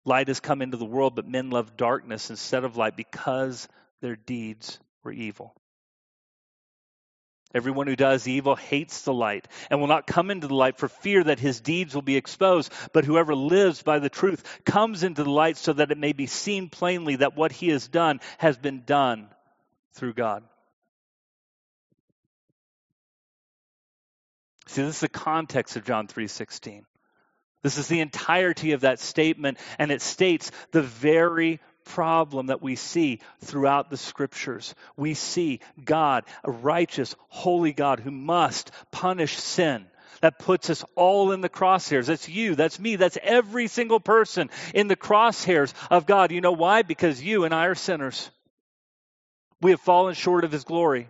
Light 0.06 0.28
has 0.28 0.40
come 0.40 0.62
into 0.62 0.78
the 0.78 0.86
world, 0.86 1.16
but 1.16 1.28
men 1.28 1.50
love 1.50 1.78
darkness 1.78 2.30
instead 2.30 2.64
of 2.64 2.78
light 2.78 2.98
because 2.98 3.68
their 4.02 4.16
deeds 4.16 4.80
were 5.04 5.12
evil. 5.12 5.56
Everyone 7.54 7.88
who 7.88 7.96
does 7.96 8.28
evil 8.28 8.56
hates 8.56 9.02
the 9.02 9.14
light 9.14 9.48
and 9.70 9.80
will 9.80 9.88
not 9.88 10.06
come 10.06 10.30
into 10.30 10.48
the 10.48 10.54
light 10.54 10.78
for 10.78 10.88
fear 10.88 11.24
that 11.24 11.40
his 11.40 11.62
deeds 11.62 11.96
will 11.96 12.04
be 12.04 12.16
exposed. 12.16 12.72
But 12.94 13.06
whoever 13.06 13.34
lives 13.34 13.82
by 13.82 13.98
the 13.98 14.10
truth 14.10 14.44
comes 14.66 15.04
into 15.04 15.24
the 15.24 15.32
light 15.32 15.58
so 15.58 15.74
that 15.74 15.92
it 15.92 15.98
may 15.98 16.14
be 16.14 16.28
seen 16.28 16.70
plainly 16.70 17.16
that 17.18 17.36
what 17.36 17.52
he 17.52 17.70
has 17.70 17.88
done 17.88 18.20
has 18.38 18.58
been 18.58 18.84
done 18.86 19.30
through 19.94 20.14
God. 20.14 20.44
See, 24.68 24.84
this 24.84 24.96
is 24.96 25.02
the 25.02 25.10
context 25.10 25.76
of 25.76 25.86
John 25.86 26.08
3:16. 26.08 26.86
This 27.64 27.80
is 27.80 27.88
the 27.88 28.00
entirety 28.00 28.74
of 28.74 28.82
that 28.82 29.00
statement 29.00 29.58
and 29.80 29.92
it 29.92 30.04
states 30.04 30.52
the 30.72 30.84
very 30.84 31.60
problem 31.90 32.48
that 32.48 32.62
we 32.62 32.76
see 32.76 33.20
throughout 33.42 33.90
the 33.90 33.98
scriptures. 33.98 34.76
We 34.96 35.14
see 35.16 35.60
God, 35.84 36.24
a 36.44 36.52
righteous, 36.52 37.16
holy 37.28 37.74
God 37.74 38.00
who 38.00 38.12
must 38.12 38.72
punish 38.92 39.38
sin. 39.38 39.86
That 40.22 40.38
puts 40.38 40.70
us 40.70 40.84
all 40.96 41.32
in 41.32 41.42
the 41.42 41.50
crosshairs. 41.50 42.08
That's 42.08 42.28
you, 42.28 42.56
that's 42.56 42.80
me, 42.80 42.98
that's 42.98 43.18
every 43.24 43.68
single 43.68 44.00
person 44.00 44.50
in 44.74 44.88
the 44.88 44.98
crosshairs 44.98 45.74
of 45.90 46.06
God. 46.06 46.32
You 46.32 46.42
know 46.42 46.52
why? 46.52 46.82
Because 46.82 47.24
you 47.24 47.46
and 47.46 47.54
I 47.54 47.66
are 47.66 47.76
sinners. 47.76 48.30
We 49.62 49.72
have 49.72 49.82
fallen 49.82 50.16
short 50.16 50.44
of 50.44 50.52
His 50.52 50.66
glory. 50.66 51.10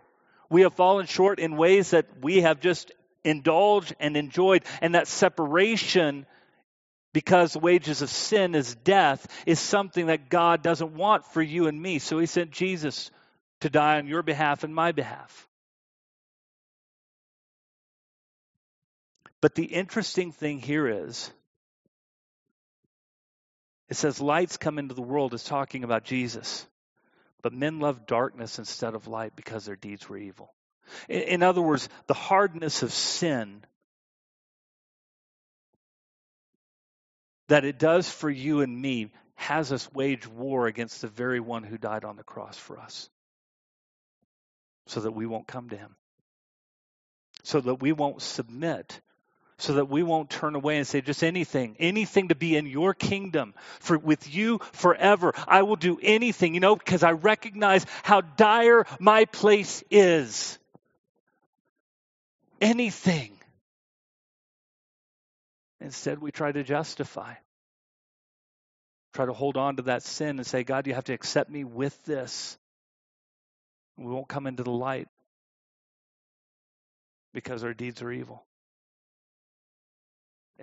We 0.50 0.62
have 0.62 0.74
fallen 0.74 1.08
short 1.08 1.40
in 1.40 1.58
ways 1.58 1.92
that 1.92 2.06
we 2.22 2.42
have 2.42 2.60
just 2.60 2.92
indulged 3.24 3.96
and 4.00 4.16
enjoyed, 4.16 4.64
and 4.82 4.96
that 4.96 5.08
separation 5.08 6.26
because 7.14 7.54
the 7.54 7.60
wages 7.60 8.02
of 8.02 8.10
sin 8.10 8.56
is 8.56 8.76
death 8.76 9.28
is 9.46 9.60
something 9.60 10.08
that 10.08 10.30
God 10.30 10.62
doesn't 10.62 10.96
want 10.96 11.26
for 11.26 11.42
you 11.42 11.68
and 11.68 11.82
me. 11.82 12.00
So 12.00 12.20
he 12.20 12.26
sent 12.26 12.52
Jesus 12.52 13.12
to 13.62 13.70
die 13.70 13.98
on 13.98 14.08
your 14.08 14.24
behalf 14.24 14.64
and 14.64 14.74
my 14.74 14.92
behalf. 14.92 15.48
But 19.42 19.56
the 19.56 19.66
interesting 19.66 20.32
thing 20.32 20.60
here 20.60 20.88
is 20.88 21.32
it 23.88 23.96
says 23.96 24.22
lights 24.22 24.58
come 24.58 24.78
into 24.78 24.94
the 24.94 25.02
world 25.02 25.34
is 25.34 25.44
talking 25.44 25.84
about 25.84 26.04
Jesus. 26.04 26.68
But 27.42 27.54
men 27.54 27.80
love 27.80 28.06
darkness 28.06 28.60
instead 28.60 28.94
of 28.94 29.08
light 29.08 29.36
because 29.36 29.66
their 29.66 29.78
deeds 29.78 30.08
were 30.08 30.18
evil. 30.18 30.54
In 31.08 31.42
other 31.42 31.62
words, 31.62 31.88
the 32.08 32.14
hardness 32.14 32.84
of 32.84 32.92
sin 32.92 33.64
that 37.50 37.66
it 37.66 37.78
does 37.78 38.10
for 38.10 38.30
you 38.30 38.62
and 38.62 38.82
me 38.82 39.12
has 39.36 39.72
us 39.72 39.92
wage 39.94 40.28
war 40.28 40.68
against 40.68 41.02
the 41.02 41.08
very 41.08 41.40
one 41.40 41.64
who 41.64 41.78
died 41.78 42.06
on 42.06 42.16
the 42.16 42.24
cross 42.24 42.58
for 42.58 42.80
us 42.80 43.10
so 44.88 45.02
that 45.02 45.12
we 45.12 45.26
won't 45.26 45.48
come 45.48 45.70
to 45.70 45.78
him, 45.78 45.96
so 47.44 47.60
that 47.60 47.76
we 47.76 47.92
won't 47.92 48.22
submit. 48.22 49.00
So 49.62 49.74
that 49.74 49.90
we 49.90 50.04
won't 50.04 50.30
turn 50.30 50.56
away 50.56 50.78
and 50.78 50.88
say 50.88 51.02
just 51.02 51.22
anything, 51.22 51.76
anything 51.80 52.30
to 52.30 52.36
be 52.36 52.56
in 52.56 52.66
your 52.66 52.94
kingdom 52.94 53.54
for 53.82 53.98
with 53.98 54.34
you 54.34 54.60
forever. 54.72 55.34
I 55.50 55.64
will 55.64 55.76
do 55.76 56.00
anything, 56.02 56.54
you 56.54 56.62
know, 56.62 56.78
because 56.78 57.04
I 57.04 57.12
recognize 57.12 57.86
how 58.04 58.22
dire 58.22 58.86
my 59.02 59.26
place 59.26 59.84
is. 59.92 60.58
Anything. 62.62 63.39
Instead, 65.82 66.20
we 66.20 66.32
try 66.32 66.52
to 66.52 66.64
justify. 66.64 67.34
Try 69.14 69.26
to 69.26 69.34
hold 69.34 69.58
on 69.58 69.78
to 69.78 69.84
that 69.84 70.04
sin 70.04 70.38
and 70.38 70.46
say, 70.46 70.64
God, 70.64 70.88
you 70.88 70.94
have 70.94 71.06
to 71.06 71.14
accept 71.14 71.50
me 71.50 71.64
with 71.64 72.04
this. 72.06 72.58
We 73.98 74.12
won't 74.12 74.28
come 74.28 74.48
into 74.48 74.64
the 74.64 74.72
light 74.72 75.08
because 77.34 77.64
our 77.64 77.74
deeds 77.74 78.02
are 78.02 78.12
evil. 78.12 78.46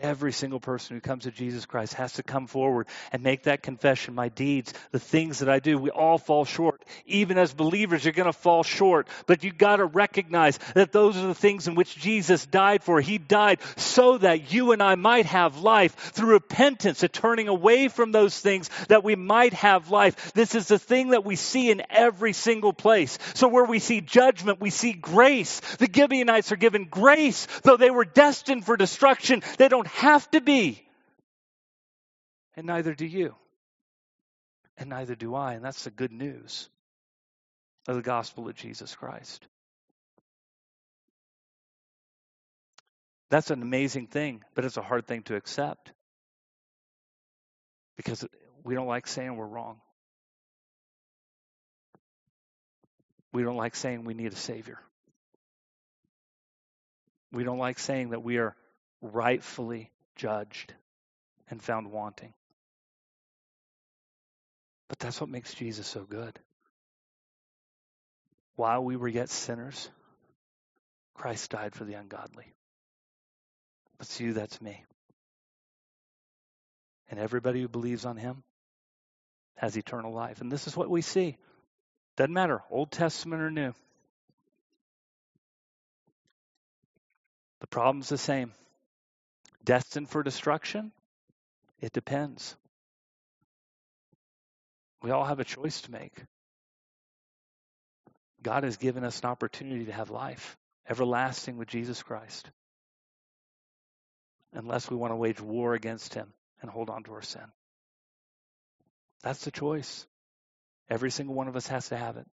Every 0.02 0.32
single 0.32 0.60
person 0.60 0.94
who 0.94 1.00
comes 1.00 1.24
to 1.24 1.30
Jesus 1.30 1.64
Christ 1.64 1.94
has 1.94 2.12
to 2.14 2.22
come 2.22 2.46
forward 2.46 2.86
and 3.12 3.22
make 3.22 3.44
that 3.44 3.62
confession. 3.62 4.14
My 4.14 4.28
deeds, 4.28 4.74
the 4.92 4.98
things 4.98 5.38
that 5.38 5.48
I 5.48 5.58
do, 5.58 5.78
we 5.78 5.88
all 5.88 6.18
fall 6.18 6.44
short. 6.44 6.84
Even 7.06 7.38
as 7.38 7.54
believers, 7.54 8.04
you're 8.04 8.12
going 8.12 8.26
to 8.26 8.32
fall 8.34 8.62
short. 8.62 9.08
But 9.26 9.42
you've 9.42 9.56
got 9.56 9.76
to 9.76 9.86
recognize 9.86 10.58
that 10.74 10.92
those 10.92 11.16
are 11.16 11.26
the 11.26 11.34
things 11.34 11.66
in 11.66 11.76
which 11.76 11.96
Jesus 11.96 12.44
died 12.44 12.84
for. 12.84 13.00
He 13.00 13.16
died 13.16 13.60
so 13.76 14.18
that 14.18 14.52
you 14.52 14.72
and 14.72 14.82
I 14.82 14.96
might 14.96 15.24
have 15.24 15.60
life 15.60 15.94
through 15.94 16.32
repentance, 16.32 17.02
a 17.02 17.08
turning 17.08 17.48
away 17.48 17.88
from 17.88 18.12
those 18.12 18.38
things 18.38 18.68
that 18.88 19.02
we 19.02 19.16
might 19.16 19.54
have 19.54 19.90
life. 19.90 20.32
This 20.34 20.54
is 20.54 20.68
the 20.68 20.78
thing 20.78 21.10
that 21.10 21.24
we 21.24 21.36
see 21.36 21.70
in 21.70 21.82
every 21.88 22.34
single 22.34 22.74
place. 22.74 23.18
So 23.32 23.48
where 23.48 23.64
we 23.64 23.78
see 23.78 24.02
judgment, 24.02 24.60
we 24.60 24.70
see 24.70 24.92
grace. 24.92 25.60
The 25.78 25.88
Gibeonites 25.90 26.52
are 26.52 26.56
given 26.56 26.84
grace, 26.84 27.46
though 27.62 27.78
they 27.78 27.90
were 27.90 28.04
destined 28.04 28.66
for 28.66 28.76
destruction. 28.76 29.42
They 29.56 29.68
don't 29.68 29.85
don't 29.86 29.94
have 30.02 30.30
to 30.32 30.40
be. 30.40 30.82
And 32.56 32.66
neither 32.66 32.94
do 32.94 33.06
you. 33.06 33.34
And 34.78 34.90
neither 34.90 35.14
do 35.14 35.34
I. 35.34 35.54
And 35.54 35.64
that's 35.64 35.84
the 35.84 35.90
good 35.90 36.12
news 36.12 36.68
of 37.86 37.96
the 37.96 38.02
gospel 38.02 38.48
of 38.48 38.56
Jesus 38.56 38.94
Christ. 38.94 39.46
That's 43.30 43.50
an 43.50 43.62
amazing 43.62 44.06
thing, 44.06 44.42
but 44.54 44.64
it's 44.64 44.76
a 44.76 44.82
hard 44.82 45.06
thing 45.06 45.22
to 45.24 45.36
accept 45.36 45.92
because 47.96 48.24
we 48.62 48.74
don't 48.74 48.86
like 48.86 49.06
saying 49.06 49.36
we're 49.36 49.46
wrong. 49.46 49.80
We 53.32 53.42
don't 53.42 53.56
like 53.56 53.74
saying 53.74 54.04
we 54.04 54.14
need 54.14 54.32
a 54.32 54.36
Savior. 54.36 54.78
We 57.32 57.44
don't 57.44 57.58
like 57.58 57.78
saying 57.78 58.10
that 58.10 58.22
we 58.22 58.38
are 58.38 58.54
rightfully 59.00 59.90
judged 60.16 60.72
and 61.48 61.62
found 61.62 61.90
wanting. 61.90 62.32
But 64.88 64.98
that's 64.98 65.20
what 65.20 65.30
makes 65.30 65.52
Jesus 65.54 65.86
so 65.86 66.04
good. 66.04 66.38
While 68.54 68.84
we 68.84 68.96
were 68.96 69.08
yet 69.08 69.28
sinners, 69.28 69.90
Christ 71.14 71.50
died 71.50 71.74
for 71.74 71.84
the 71.84 71.94
ungodly. 71.94 72.52
That's 73.98 74.20
you, 74.20 74.34
that's 74.34 74.60
me. 74.60 74.84
And 77.10 77.18
everybody 77.20 77.60
who 77.60 77.68
believes 77.68 78.04
on 78.04 78.16
him 78.16 78.42
has 79.56 79.76
eternal 79.76 80.12
life. 80.12 80.40
And 80.40 80.50
this 80.50 80.66
is 80.66 80.76
what 80.76 80.90
we 80.90 81.02
see. 81.02 81.36
Doesn't 82.16 82.32
matter, 82.32 82.62
Old 82.70 82.90
Testament 82.90 83.42
or 83.42 83.50
New. 83.50 83.74
The 87.60 87.66
problem's 87.66 88.08
the 88.08 88.18
same 88.18 88.52
destined 89.66 90.08
for 90.08 90.22
destruction? 90.22 90.92
It 91.80 91.92
depends. 91.92 92.56
We 95.02 95.10
all 95.10 95.24
have 95.24 95.40
a 95.40 95.44
choice 95.44 95.82
to 95.82 95.92
make. 95.92 96.24
God 98.42 98.64
has 98.64 98.78
given 98.78 99.04
us 99.04 99.20
an 99.20 99.26
opportunity 99.28 99.84
to 99.86 99.92
have 99.92 100.08
life, 100.08 100.56
everlasting 100.88 101.58
with 101.58 101.68
Jesus 101.68 102.02
Christ. 102.02 102.50
Unless 104.54 104.90
we 104.90 104.96
want 104.96 105.10
to 105.10 105.16
wage 105.16 105.40
war 105.40 105.74
against 105.74 106.14
Him 106.14 106.32
and 106.62 106.70
hold 106.70 106.88
on 106.88 107.02
to 107.04 107.12
our 107.12 107.22
sin. 107.22 107.42
That's 109.22 109.44
the 109.44 109.50
choice. 109.50 110.06
Every 110.88 111.10
single 111.10 111.34
one 111.34 111.48
of 111.48 111.56
us 111.56 111.66
has 111.66 111.88
to 111.88 111.96
have 111.96 112.16
it. 112.16 112.26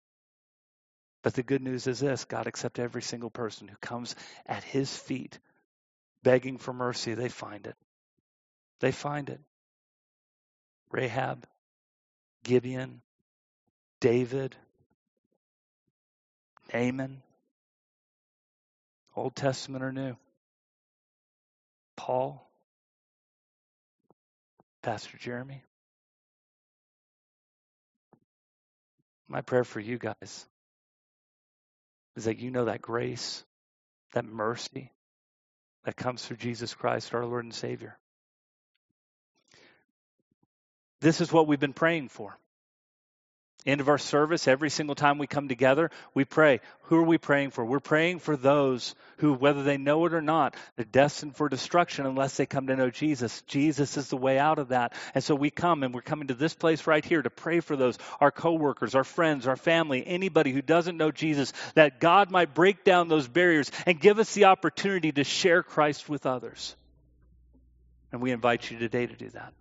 But 1.24 1.34
the 1.36 1.44
good 1.44 1.62
news 1.62 1.88
is 1.88 2.00
this 2.00 2.26
God 2.26 2.48
accepts 2.48 2.80
every 2.80 3.02
single 3.02 3.30
person 3.30 3.68
who 3.68 3.78
comes 3.78 4.16
at 4.46 4.64
His 4.64 4.96
feet 4.96 5.40
begging 6.24 6.58
for 6.58 6.74
mercy, 6.74 7.14
they 7.14 7.30
find 7.30 7.68
it. 7.68 7.76
They 8.80 8.92
find 8.92 9.30
it. 9.30 9.40
Rahab, 10.92 11.46
Gibeon, 12.44 13.02
David, 14.00 14.56
Naaman, 16.74 17.22
Old 19.16 19.36
Testament 19.36 19.84
or 19.84 19.92
New, 19.92 20.16
Paul, 21.96 22.50
Pastor 24.82 25.18
Jeremy. 25.18 25.64
My 29.28 29.42
prayer 29.42 29.64
for 29.64 29.80
you 29.80 29.98
guys 29.98 30.46
is 32.16 32.26
that 32.26 32.40
you 32.40 32.52
know 32.52 32.66
that 32.66 32.82
grace, 32.82 33.44
that 34.14 34.26
mercy, 34.26 34.92
that 35.84 35.96
comes 35.96 36.26
through 36.26 36.38
Jesus 36.38 36.74
Christ, 36.74 37.14
our 37.14 37.26
Lord 37.26 37.44
and 37.44 37.54
Savior. 37.54 37.98
This 41.02 41.22
is 41.22 41.32
what 41.32 41.48
we've 41.48 41.60
been 41.60 41.74
praying 41.74 42.10
for 42.10 42.38
end 43.66 43.82
of 43.82 43.90
our 43.90 43.98
service, 43.98 44.48
every 44.48 44.70
single 44.70 44.96
time 44.96 45.18
we 45.18 45.28
come 45.28 45.48
together, 45.48 45.92
we 46.14 46.26
pray. 46.26 46.62
Who 46.84 46.98
are 46.98 47.04
we 47.04 47.18
praying 47.18 47.52
for? 47.52 47.64
We're 47.64 47.80
praying 47.80 48.20
for 48.20 48.36
those 48.36 48.96
who, 49.18 49.34
whether 49.34 49.64
they 49.64 49.78
know 49.78 50.06
it 50.06 50.14
or 50.14 50.22
not, 50.22 50.56
they're 50.76 50.86
destined 50.86 51.36
for 51.36 51.48
destruction 51.48 52.06
unless 52.06 52.38
they 52.38 52.46
come 52.46 52.68
to 52.68 52.76
know 52.76 52.90
Jesus. 52.90 53.42
Jesus 53.44 53.98
is 53.98 54.10
the 54.10 54.18
way 54.18 54.40
out 54.40 54.58
of 54.58 54.70
that. 54.70 54.94
And 55.14 55.24
so 55.24 55.36
we 55.36 55.52
come 55.52 55.84
and 55.84 55.94
we're 55.94 56.02
coming 56.02 56.30
to 56.30 56.34
this 56.34 56.56
place 56.56 56.88
right 56.88 57.06
here 57.06 57.22
to 57.22 57.30
pray 57.30 57.60
for 57.60 57.76
those, 57.76 57.98
our 58.20 58.32
coworkers, 58.32 58.96
our 58.96 59.04
friends, 59.04 59.48
our 59.48 59.56
family, 59.56 60.06
anybody 60.06 60.52
who 60.52 60.62
doesn't 60.62 60.98
know 60.98 61.12
Jesus, 61.12 61.54
that 61.76 62.00
God 62.00 62.32
might 62.32 62.56
break 62.56 62.84
down 62.84 63.10
those 63.10 63.28
barriers 63.28 63.72
and 63.86 64.00
give 64.00 64.18
us 64.18 64.34
the 64.34 64.46
opportunity 64.46 65.12
to 65.12 65.24
share 65.24 65.62
Christ 65.62 66.10
with 66.10 66.26
others. 66.26 66.76
And 68.12 68.22
we 68.22 68.32
invite 68.32 68.70
you 68.70 68.80
today 68.80 69.06
to 69.06 69.16
do 69.16 69.30
that. 69.30 69.54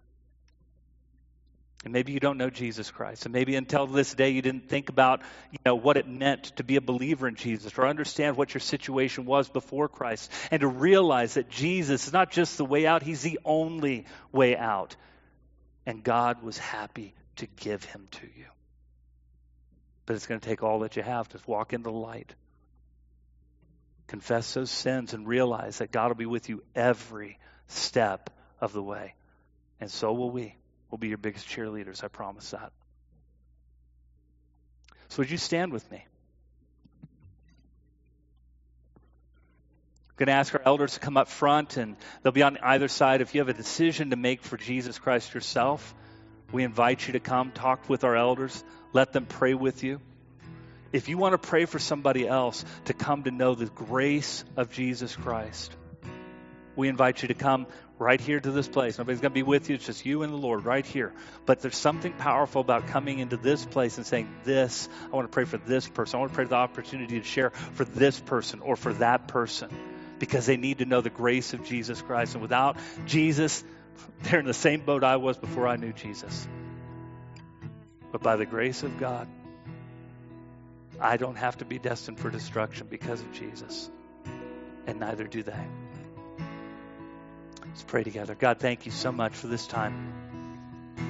And 1.83 1.95
maybe 1.95 2.13
you 2.13 2.21
don't 2.21 2.37
know 2.37 2.51
Jesus 2.51 2.91
Christ. 2.91 3.25
And 3.25 3.33
maybe 3.33 3.57
until 3.57 3.87
this 3.87 4.13
day 4.13 4.31
you 4.31 4.43
didn't 4.43 4.69
think 4.69 4.91
about, 4.91 5.23
you 5.51 5.59
know, 5.65 5.75
what 5.75 5.97
it 5.97 6.07
meant 6.07 6.45
to 6.57 6.65
be 6.65 6.77
a 6.77 6.81
believer 6.81 7.27
in 7.27 7.37
Jesus 7.37 7.73
or 7.79 7.87
understand 7.87 8.37
what 8.37 8.53
your 8.53 8.61
situation 8.61 9.25
was 9.25 9.49
before 9.49 9.89
Christ 9.89 10.31
and 10.51 10.61
to 10.61 10.69
realize 10.69 11.35
that 11.35 11.49
Jesus 11.49 12.07
is 12.07 12.13
not 12.13 12.31
just 12.31 12.59
the 12.59 12.67
way 12.67 12.87
out, 12.87 13.03
he's 13.03 13.23
the 13.23 13.41
only 13.47 14.05
way 14.31 14.57
out. 14.57 14.95
And 15.87 16.05
God 16.05 16.43
was 16.43 16.59
happy 16.59 17.15
to 17.37 17.47
give 17.47 17.83
him 17.85 18.07
to 18.11 18.27
you. 18.27 18.47
But 20.05 20.17
it's 20.17 20.27
going 20.27 20.41
to 20.41 20.47
take 20.47 20.63
all 20.63 20.81
that 20.81 20.97
you 20.97 21.03
have 21.03 21.29
to 21.31 21.39
walk 21.47 21.73
in 21.73 21.83
the 21.83 21.91
light. 21.91 22.35
Confess 24.07 24.53
those 24.53 24.71
sins 24.71 25.15
and 25.15 25.27
realize 25.27 25.79
that 25.79 25.93
God 25.93 26.09
will 26.09 26.17
be 26.17 26.27
with 26.27 26.51
you 26.51 26.63
every 26.75 27.39
step 27.69 28.29
of 28.61 28.75
the 28.75 28.83
way. 28.83 29.15
And 29.81 29.91
so 29.91 30.13
will 30.13 30.31
we. 30.31 30.57
We'll 30.91 30.99
be 30.99 31.09
your 31.09 31.19
biggest 31.19 31.49
cheerleaders, 31.49 32.03
I 32.03 32.09
promise 32.09 32.51
that. 32.51 32.73
So, 35.09 35.19
would 35.19 35.31
you 35.31 35.39
stand 35.39 35.73
with 35.73 35.91
me? 35.91 36.05
Going 40.17 40.27
to 40.27 40.33
ask 40.33 40.55
our 40.55 40.61
elders 40.65 40.95
to 40.95 41.01
come 41.01 41.17
up 41.17 41.29
front, 41.29 41.79
and 41.79 41.97
they'll 42.23 42.33
be 42.33 42.43
on 42.43 42.59
either 42.59 42.89
side. 42.89 43.23
If 43.23 43.35
you 43.35 43.41
have 43.41 43.49
a 43.49 43.55
decision 43.55 44.11
to 44.11 44.17
make 44.17 44.43
for 44.43 44.59
Jesus 44.59 44.99
Christ 44.99 45.33
yourself, 45.33 45.95
we 46.53 46.63
invite 46.63 47.07
you 47.07 47.15
to 47.15 47.21
come 47.21 47.53
talk 47.53 47.89
with 47.89 48.05
our 48.05 48.15
elders. 48.15 48.63
Let 48.93 49.13
them 49.13 49.25
pray 49.25 49.55
with 49.55 49.83
you. 49.83 50.01
If 50.93 51.09
you 51.09 51.17
want 51.17 51.33
to 51.33 51.39
pray 51.39 51.65
for 51.65 51.79
somebody 51.79 52.29
else 52.29 52.65
to 52.87 52.93
come 52.93 53.23
to 53.23 53.31
know 53.31 53.55
the 53.55 53.67
grace 53.67 54.45
of 54.57 54.71
Jesus 54.71 55.17
Christ, 55.17 55.75
we 56.81 56.89
invite 56.89 57.23
you 57.23 57.29
to 57.29 57.35
come 57.35 57.67
right 57.99 58.21
here 58.21 58.41
to 58.41 58.51
this 58.51 58.67
place. 58.67 58.99
Nobody's 58.99 59.21
going 59.21 59.31
to 59.31 59.35
be 59.35 59.43
with 59.43 59.69
you. 59.69 59.77
It's 59.77 59.87
just 59.87 60.05
you 60.05 60.23
and 60.23 60.33
the 60.33 60.37
Lord 60.37 60.65
right 60.65 60.85
here. 60.85 61.13
But 61.47 61.61
there's 61.61 61.77
something 61.77 62.13
powerful 62.15 62.61
about 62.61 62.89
coming 62.89 63.19
into 63.19 63.37
this 63.37 63.65
place 63.65 63.99
and 63.99 64.07
saying, 64.07 64.29
This, 64.45 64.89
I 65.13 65.17
want 65.17 65.31
to 65.31 65.33
pray 65.33 65.45
for 65.45 65.59
this 65.59 65.87
person. 65.87 66.17
I 66.17 66.21
want 66.21 66.33
to 66.33 66.35
pray 66.35 66.45
for 66.47 66.51
the 66.51 66.57
opportunity 66.57 67.21
to 67.21 67.25
share 67.25 67.51
for 67.51 67.85
this 67.85 68.19
person 68.19 68.61
or 68.61 68.75
for 68.75 68.93
that 68.95 69.29
person 69.29 69.71
because 70.19 70.47
they 70.47 70.57
need 70.57 70.79
to 70.79 70.85
know 70.85 71.01
the 71.01 71.11
grace 71.11 71.53
of 71.55 71.65
Jesus 71.65 72.01
Christ. 72.03 72.35
And 72.35 72.43
without 72.43 72.79
Jesus, 73.07 73.63
they're 74.23 74.41
in 74.41 74.47
the 74.47 74.55
same 74.55 74.81
boat 74.81 75.05
I 75.05 75.17
was 75.17 75.37
before 75.37 75.69
I 75.69 75.77
knew 75.77 75.93
Jesus. 75.93 76.49
But 78.13 78.23
by 78.23 78.37
the 78.37 78.47
grace 78.47 78.83
of 78.83 78.99
God, 78.99 79.29
I 81.01 81.17
don't 81.17 81.37
have 81.37 81.59
to 81.59 81.65
be 81.65 81.79
destined 81.79 82.19
for 82.19 82.31
destruction 82.31 82.87
because 82.91 83.21
of 83.21 83.33
Jesus. 83.33 83.91
And 84.87 85.01
neither 85.01 85.25
do 85.25 85.43
they. 85.43 85.67
Let's 87.71 87.85
pray 87.85 88.03
together. 88.03 88.35
God, 88.35 88.59
thank 88.59 88.85
you 88.85 88.91
so 88.91 89.13
much 89.13 89.33
for 89.33 89.47
this 89.47 89.65
time 89.65 90.13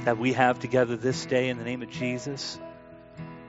that 0.04 0.18
we 0.18 0.34
have 0.34 0.60
together 0.60 0.94
this 0.94 1.24
day 1.24 1.48
in 1.48 1.56
the 1.56 1.64
name 1.64 1.82
of 1.82 1.88
Jesus 1.88 2.60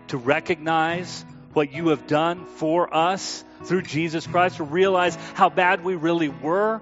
to 0.07 0.17
recognize 0.17 1.25
what 1.51 1.73
you 1.73 1.89
have 1.89 2.07
done 2.07 2.45
for 2.45 2.93
us 2.95 3.43
through 3.65 3.81
Jesus 3.81 4.25
Christ, 4.25 4.57
to 4.57 4.63
realize 4.63 5.17
how 5.33 5.49
bad 5.49 5.83
we 5.83 5.95
really 5.95 6.29
were 6.29 6.81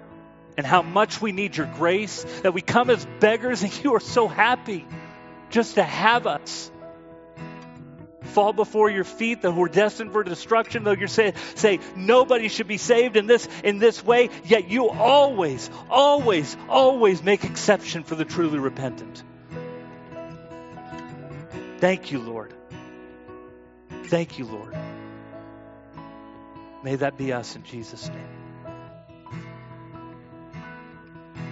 and 0.55 0.67
how 0.67 0.83
much 0.83 1.19
we 1.19 1.31
need 1.31 1.57
your 1.57 1.65
grace, 1.65 2.23
that 2.43 2.53
we 2.53 2.61
come 2.61 2.91
as 2.91 3.03
beggars 3.19 3.63
and 3.63 3.73
you 3.83 3.95
are 3.95 3.99
so 3.99 4.27
happy 4.27 4.85
just 5.49 5.75
to 5.75 5.83
have 5.83 6.27
us 6.27 6.69
fall 8.29 8.53
before 8.53 8.89
your 8.89 9.03
feet, 9.03 9.41
that 9.41 9.51
we're 9.51 9.67
destined 9.67 10.11
for 10.11 10.23
destruction, 10.23 10.83
though 10.83 10.91
you're 10.91 11.07
saying, 11.07 11.33
say 11.55 11.79
nobody 11.95 12.47
should 12.47 12.67
be 12.67 12.77
saved 12.77 13.17
in 13.17 13.27
this 13.27 13.47
in 13.63 13.79
this 13.79 14.03
way, 14.03 14.29
yet 14.45 14.69
you 14.69 14.89
always, 14.89 15.69
always, 15.89 16.55
always 16.67 17.21
make 17.23 17.43
exception 17.43 18.03
for 18.03 18.15
the 18.15 18.25
truly 18.25 18.59
repentant. 18.59 19.23
Thank 21.79 22.11
you, 22.11 22.19
Lord. 22.19 22.53
Thank 24.05 24.39
you, 24.39 24.45
Lord. 24.45 24.75
May 26.83 26.95
that 26.95 27.17
be 27.17 27.33
us 27.33 27.55
in 27.55 27.63
Jesus' 27.63 28.09
name. 28.09 28.38